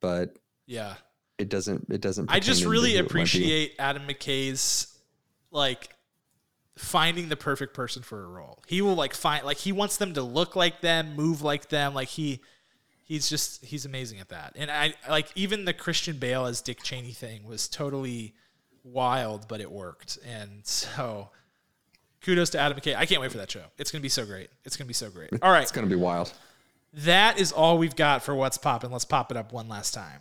but 0.00 0.36
yeah. 0.66 0.94
it 1.38 1.48
doesn't 1.48 1.86
it 1.90 2.00
doesn't 2.00 2.30
I 2.30 2.40
just 2.40 2.64
really 2.64 2.92
who 2.92 2.98
it 2.98 3.02
might 3.02 3.08
be. 3.08 3.10
appreciate 3.10 3.74
Adam 3.78 4.06
McKay's 4.06 4.98
like 5.50 5.90
finding 6.76 7.28
the 7.28 7.36
perfect 7.36 7.74
person 7.74 8.02
for 8.02 8.24
a 8.24 8.26
role. 8.26 8.62
He 8.66 8.82
will 8.82 8.94
like 8.94 9.14
find 9.14 9.44
like 9.44 9.58
he 9.58 9.72
wants 9.72 9.96
them 9.96 10.14
to 10.14 10.22
look 10.22 10.56
like 10.56 10.80
them, 10.80 11.14
move 11.14 11.42
like 11.42 11.68
them. 11.68 11.94
Like 11.94 12.08
he 12.08 12.40
he's 13.04 13.28
just 13.28 13.64
he's 13.64 13.84
amazing 13.84 14.18
at 14.20 14.30
that. 14.30 14.54
And 14.56 14.70
I 14.70 14.94
like 15.08 15.28
even 15.34 15.64
the 15.64 15.74
Christian 15.74 16.18
Bale 16.18 16.46
as 16.46 16.60
Dick 16.60 16.82
Cheney 16.82 17.12
thing 17.12 17.44
was 17.44 17.68
totally 17.68 18.34
wild, 18.84 19.48
but 19.48 19.60
it 19.60 19.70
worked. 19.70 20.18
And 20.26 20.60
so 20.64 21.30
kudos 22.22 22.50
to 22.50 22.58
Adam 22.58 22.78
McKay. 22.78 22.96
I 22.96 23.06
can't 23.06 23.20
wait 23.20 23.32
for 23.32 23.38
that 23.38 23.50
show. 23.50 23.64
It's 23.78 23.90
gonna 23.90 24.02
be 24.02 24.08
so 24.08 24.24
great. 24.24 24.50
It's 24.64 24.76
gonna 24.76 24.88
be 24.88 24.94
so 24.94 25.10
great. 25.10 25.30
All 25.42 25.50
right. 25.50 25.62
It's 25.62 25.72
gonna 25.72 25.86
be 25.86 25.96
wild. 25.96 26.32
That 26.92 27.38
is 27.38 27.52
all 27.52 27.78
we've 27.78 27.96
got 27.96 28.22
for 28.22 28.34
what's 28.34 28.58
poppin'. 28.58 28.90
Let's 28.90 29.04
pop 29.04 29.30
it 29.30 29.36
up 29.36 29.52
one 29.52 29.68
last 29.68 29.94
time. 29.94 30.20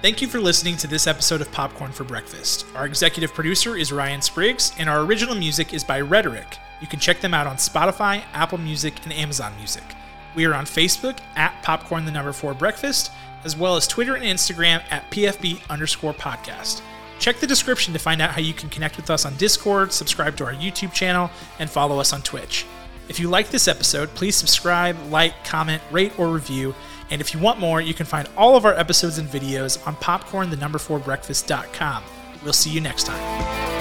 Thank 0.00 0.20
you 0.20 0.28
for 0.28 0.38
listening 0.38 0.76
to 0.76 0.86
this 0.86 1.06
episode 1.06 1.40
of 1.40 1.50
Popcorn 1.50 1.90
for 1.90 2.04
Breakfast. 2.04 2.66
Our 2.74 2.84
executive 2.84 3.32
producer 3.32 3.74
is 3.74 3.90
Ryan 3.90 4.20
Spriggs, 4.20 4.72
and 4.78 4.86
our 4.86 5.00
original 5.00 5.34
music 5.34 5.72
is 5.72 5.82
by 5.82 6.02
Rhetoric. 6.02 6.58
You 6.82 6.86
can 6.86 7.00
check 7.00 7.20
them 7.20 7.32
out 7.32 7.46
on 7.46 7.56
Spotify, 7.56 8.22
Apple 8.34 8.58
Music, 8.58 8.92
and 9.04 9.14
Amazon 9.14 9.54
Music. 9.56 9.82
We 10.34 10.46
are 10.46 10.54
on 10.54 10.64
Facebook 10.64 11.18
at 11.36 11.62
Popcorn 11.62 12.04
the 12.04 12.12
Number 12.12 12.32
Four 12.32 12.54
Breakfast, 12.54 13.10
as 13.44 13.56
well 13.56 13.76
as 13.76 13.86
Twitter 13.86 14.14
and 14.16 14.24
Instagram 14.24 14.82
at 14.90 15.10
PFB 15.10 15.68
underscore 15.70 16.14
podcast. 16.14 16.80
Check 17.18 17.36
the 17.36 17.46
description 17.46 17.92
to 17.92 17.98
find 17.98 18.20
out 18.20 18.30
how 18.30 18.40
you 18.40 18.52
can 18.52 18.68
connect 18.68 18.96
with 18.96 19.10
us 19.10 19.24
on 19.24 19.36
Discord, 19.36 19.92
subscribe 19.92 20.36
to 20.36 20.44
our 20.44 20.54
YouTube 20.54 20.92
channel, 20.92 21.30
and 21.58 21.70
follow 21.70 22.00
us 22.00 22.12
on 22.12 22.22
Twitch. 22.22 22.66
If 23.08 23.20
you 23.20 23.28
like 23.28 23.50
this 23.50 23.68
episode, 23.68 24.08
please 24.14 24.34
subscribe, 24.34 24.96
like, 25.10 25.44
comment, 25.44 25.82
rate, 25.90 26.18
or 26.18 26.28
review. 26.28 26.74
And 27.10 27.20
if 27.20 27.34
you 27.34 27.40
want 27.40 27.60
more, 27.60 27.80
you 27.80 27.94
can 27.94 28.06
find 28.06 28.28
all 28.36 28.56
of 28.56 28.64
our 28.64 28.74
episodes 28.74 29.18
and 29.18 29.28
videos 29.28 29.86
on 29.86 29.94
popcorn 29.96 30.50
the 30.50 30.56
number 30.56 30.78
4 30.78 30.98
breakfast.com. 30.98 32.02
We'll 32.42 32.52
see 32.52 32.70
you 32.70 32.80
next 32.80 33.04
time. 33.04 33.73